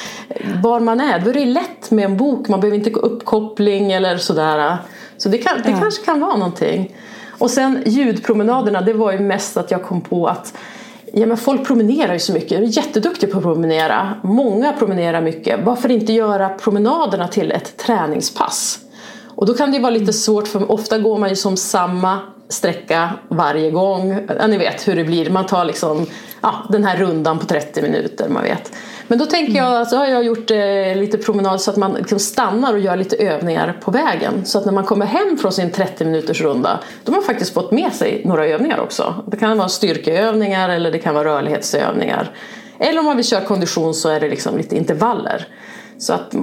var 0.62 0.80
man 0.80 1.00
är. 1.00 1.18
Då 1.18 1.30
är 1.30 1.34
det 1.34 1.44
lätt 1.44 1.90
med 1.90 2.04
en 2.04 2.16
bok, 2.16 2.48
man 2.48 2.60
behöver 2.60 2.78
inte 2.78 2.90
gå 2.90 3.00
uppkoppling 3.00 3.92
eller 3.92 4.16
sådär. 4.16 4.76
Så 5.16 5.28
det, 5.28 5.38
kan, 5.38 5.56
det 5.64 5.76
kanske 5.80 6.04
kan 6.04 6.20
vara 6.20 6.36
någonting. 6.36 6.96
Och 7.38 7.50
sen 7.50 7.82
ljudpromenaderna, 7.86 8.80
det 8.80 8.92
var 8.92 9.12
ju 9.12 9.18
mest 9.18 9.56
att 9.56 9.70
jag 9.70 9.82
kom 9.82 10.00
på 10.00 10.26
att 10.26 10.54
Ja, 11.16 11.26
men 11.26 11.36
folk 11.36 11.66
promenerar 11.66 12.12
ju 12.12 12.18
så 12.18 12.32
mycket. 12.32 12.50
De 12.50 12.56
är 12.56 12.76
jätteduktiga 12.76 13.30
på 13.30 13.38
att 13.38 13.44
promenera. 13.44 14.14
Många 14.22 14.72
promenerar 14.72 15.20
mycket. 15.20 15.60
Varför 15.64 15.90
inte 15.90 16.12
göra 16.12 16.48
promenaderna 16.48 17.28
till 17.28 17.52
ett 17.52 17.76
träningspass? 17.76 18.78
Och 19.28 19.46
då 19.46 19.54
kan 19.54 19.70
det 19.70 19.76
ju 19.76 19.82
vara 19.82 19.90
lite 19.90 20.12
svårt 20.12 20.48
för 20.48 20.72
ofta 20.72 20.98
går 20.98 21.18
man 21.18 21.28
ju 21.28 21.36
som 21.36 21.56
samma 21.56 22.18
sträcka 22.48 23.10
varje 23.28 23.70
gång. 23.70 24.26
Ja, 24.38 24.46
ni 24.46 24.58
vet 24.58 24.88
hur 24.88 24.96
det 24.96 25.04
blir. 25.04 25.30
Man 25.30 25.46
tar 25.46 25.64
liksom 25.64 26.06
ja, 26.44 26.54
den 26.68 26.84
här 26.84 26.96
rundan 26.96 27.38
på 27.38 27.46
30 27.46 27.82
minuter. 27.82 28.28
Man 28.28 28.42
vet. 28.42 28.72
Men 29.08 29.18
då 29.18 29.26
tänker 29.26 29.54
jag, 29.54 29.88
så 29.88 29.96
har 29.96 30.06
jag 30.06 30.24
gjort 30.24 30.50
eh, 30.50 30.96
lite 30.96 31.18
promenad 31.18 31.60
så 31.60 31.70
att 31.70 31.76
man 31.76 31.92
liksom 31.92 32.18
stannar 32.18 32.72
och 32.72 32.80
gör 32.80 32.96
lite 32.96 33.16
övningar 33.16 33.78
på 33.80 33.90
vägen. 33.90 34.44
Så 34.44 34.58
att 34.58 34.64
när 34.64 34.72
man 34.72 34.84
kommer 34.84 35.06
hem 35.06 35.38
från 35.38 35.52
sin 35.52 35.70
30 35.70 36.04
minuters 36.04 36.40
runda 36.40 36.80
då 37.04 37.12
har 37.12 37.16
man 37.16 37.24
faktiskt 37.26 37.54
fått 37.54 37.72
med 37.72 37.92
sig 37.92 38.22
några 38.24 38.46
övningar 38.46 38.80
också. 38.80 39.14
Det 39.26 39.36
kan 39.36 39.58
vara 39.58 39.68
styrkeövningar 39.68 40.68
eller 40.68 40.92
det 40.92 40.98
kan 40.98 41.14
vara 41.14 41.24
rörlighetsövningar. 41.24 42.30
Eller 42.78 42.98
om 42.98 43.04
man 43.04 43.16
vill 43.16 43.26
köra 43.26 43.44
kondition 43.44 43.94
så 43.94 44.08
är 44.08 44.20
det 44.20 44.28
liksom 44.28 44.56
lite 44.56 44.76
intervaller. 44.76 45.48
Så 45.98 46.12
att, 46.12 46.34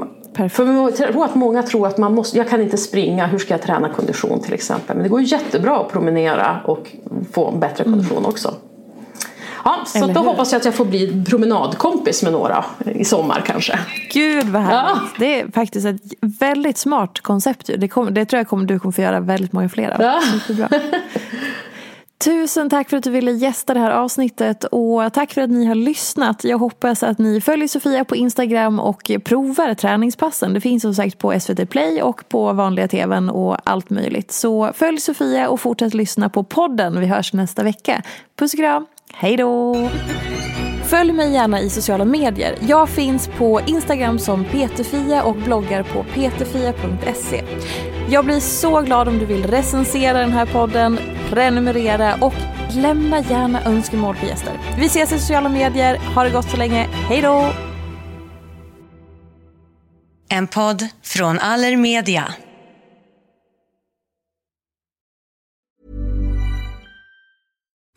för 0.51 1.23
att 1.23 1.35
många 1.35 1.63
tror 1.63 1.87
att 1.87 1.97
man 1.97 2.13
måste, 2.13 2.37
jag 2.37 2.49
kan 2.49 2.61
inte 2.61 2.77
springa, 2.77 3.27
hur 3.27 3.39
ska 3.39 3.53
jag 3.53 3.61
träna 3.61 3.89
kondition 3.89 4.41
till 4.41 4.53
exempel? 4.53 4.95
Men 4.95 5.03
det 5.03 5.09
går 5.09 5.21
jättebra 5.21 5.79
att 5.79 5.91
promenera 5.91 6.61
och 6.65 6.95
få 7.31 7.47
en 7.47 7.59
bättre 7.59 7.83
kondition 7.83 8.25
också. 8.25 8.53
Ja, 9.64 9.84
så 9.86 9.97
Eller 9.97 10.14
då 10.14 10.20
hur? 10.20 10.28
hoppas 10.28 10.51
jag 10.51 10.59
att 10.59 10.66
jag 10.66 10.76
får 10.76 10.86
bli 10.86 11.24
promenadkompis 11.26 12.24
med 12.24 12.32
några 12.32 12.66
i 12.86 13.05
sommar 13.05 13.43
kanske. 13.45 13.80
Gud 14.14 14.47
vad 14.47 14.62
härligt. 14.62 15.01
Ja. 15.01 15.09
Det 15.20 15.41
är 15.41 15.51
faktiskt 15.51 15.86
ett 15.86 16.01
väldigt 16.22 16.78
smart 16.78 17.20
koncept. 17.20 17.70
Det, 17.78 17.88
kom, 17.88 18.14
det 18.14 18.26
tror 18.26 18.38
jag 18.38 18.47
kommer, 18.47 18.66
du 18.66 18.80
kommer 18.80 18.91
få 18.91 19.01
göra 19.01 19.20
väldigt 19.20 19.53
många 19.53 19.70
fler 19.70 19.89
av. 19.91 20.01
Ja. 20.01 20.22
Superbra. 20.22 20.70
Tusen 22.24 22.70
tack 22.70 22.89
för 22.89 22.97
att 22.97 23.03
du 23.03 23.12
ville 23.12 23.32
gästa 23.32 23.74
det 23.74 23.80
här 23.80 23.91
avsnittet 23.91 24.64
och 24.64 25.14
tack 25.14 25.34
för 25.34 25.41
att 25.41 25.49
ni 25.49 25.66
har 25.66 25.76
lyssnat. 25.76 26.43
Jag 26.43 26.57
hoppas 26.57 27.03
att 27.03 27.18
ni 27.20 27.41
följer 27.41 27.68
Sofia 27.68 28.05
på 28.05 28.16
Instagram 28.16 28.80
och 28.80 29.12
provar 29.24 29.74
träningspassen. 29.74 30.53
Det 30.53 30.62
finns 30.62 30.82
som 30.82 30.95
sagt 30.95 31.18
på 31.18 31.39
SVT 31.39 31.70
Play 31.70 32.01
och 32.01 32.30
på 32.30 32.53
vanliga 32.53 32.88
tvn 32.88 33.30
och 33.30 33.57
allt 33.70 33.89
möjligt. 33.89 34.32
Så 34.32 34.72
följ 34.74 34.99
Sofia 34.99 35.49
och 35.49 35.59
fortsätt 35.59 35.93
lyssna 35.93 36.30
på 36.30 36.43
podden. 36.43 36.99
Vi 36.99 37.05
hörs 37.05 37.34
nästa 37.34 37.64
vecka. 37.64 38.01
Puss 38.36 38.53
och 38.53 38.59
kram. 38.59 38.86
Hej 39.14 39.38
då! 39.38 39.89
Följ 40.84 41.12
mig 41.12 41.34
gärna 41.34 41.59
i 41.62 41.70
sociala 41.70 42.05
medier. 42.05 42.55
Jag 42.62 42.89
finns 42.89 43.28
på 43.28 43.62
Instagram 43.66 44.20
som 44.20 44.45
peterfia 44.45 45.24
och 45.24 45.36
bloggar 45.36 45.84
på 45.84 46.03
peterfia.se. 46.03 47.43
Jag 48.09 48.26
blir 48.26 48.39
så 48.39 48.82
glad 48.82 49.07
om 49.07 49.20
du 49.20 49.26
vill 49.26 49.43
recensera 49.43 50.20
den 50.20 50.32
här 50.32 50.45
podden, 50.45 50.99
prenumerera 51.30 52.16
och 52.22 52.34
lämna 52.76 53.20
gärna 53.20 53.64
önskemål 53.64 54.16
på 54.16 54.26
gäster. 54.26 54.53
Vi 54.80 54.86
ses 54.86 55.12
i 55.12 55.20
sociala 55.20 55.49
medier. 55.49 55.97
Ha 56.16 56.24
det 56.24 56.30
gott 56.30 56.49
så 56.49 56.57
länge. 56.57 56.88
Hej 56.91 57.22
då! 57.22 57.53
En 60.30 60.47
podd 60.47 60.88
från 61.03 61.39
Allermedia. 61.39 62.34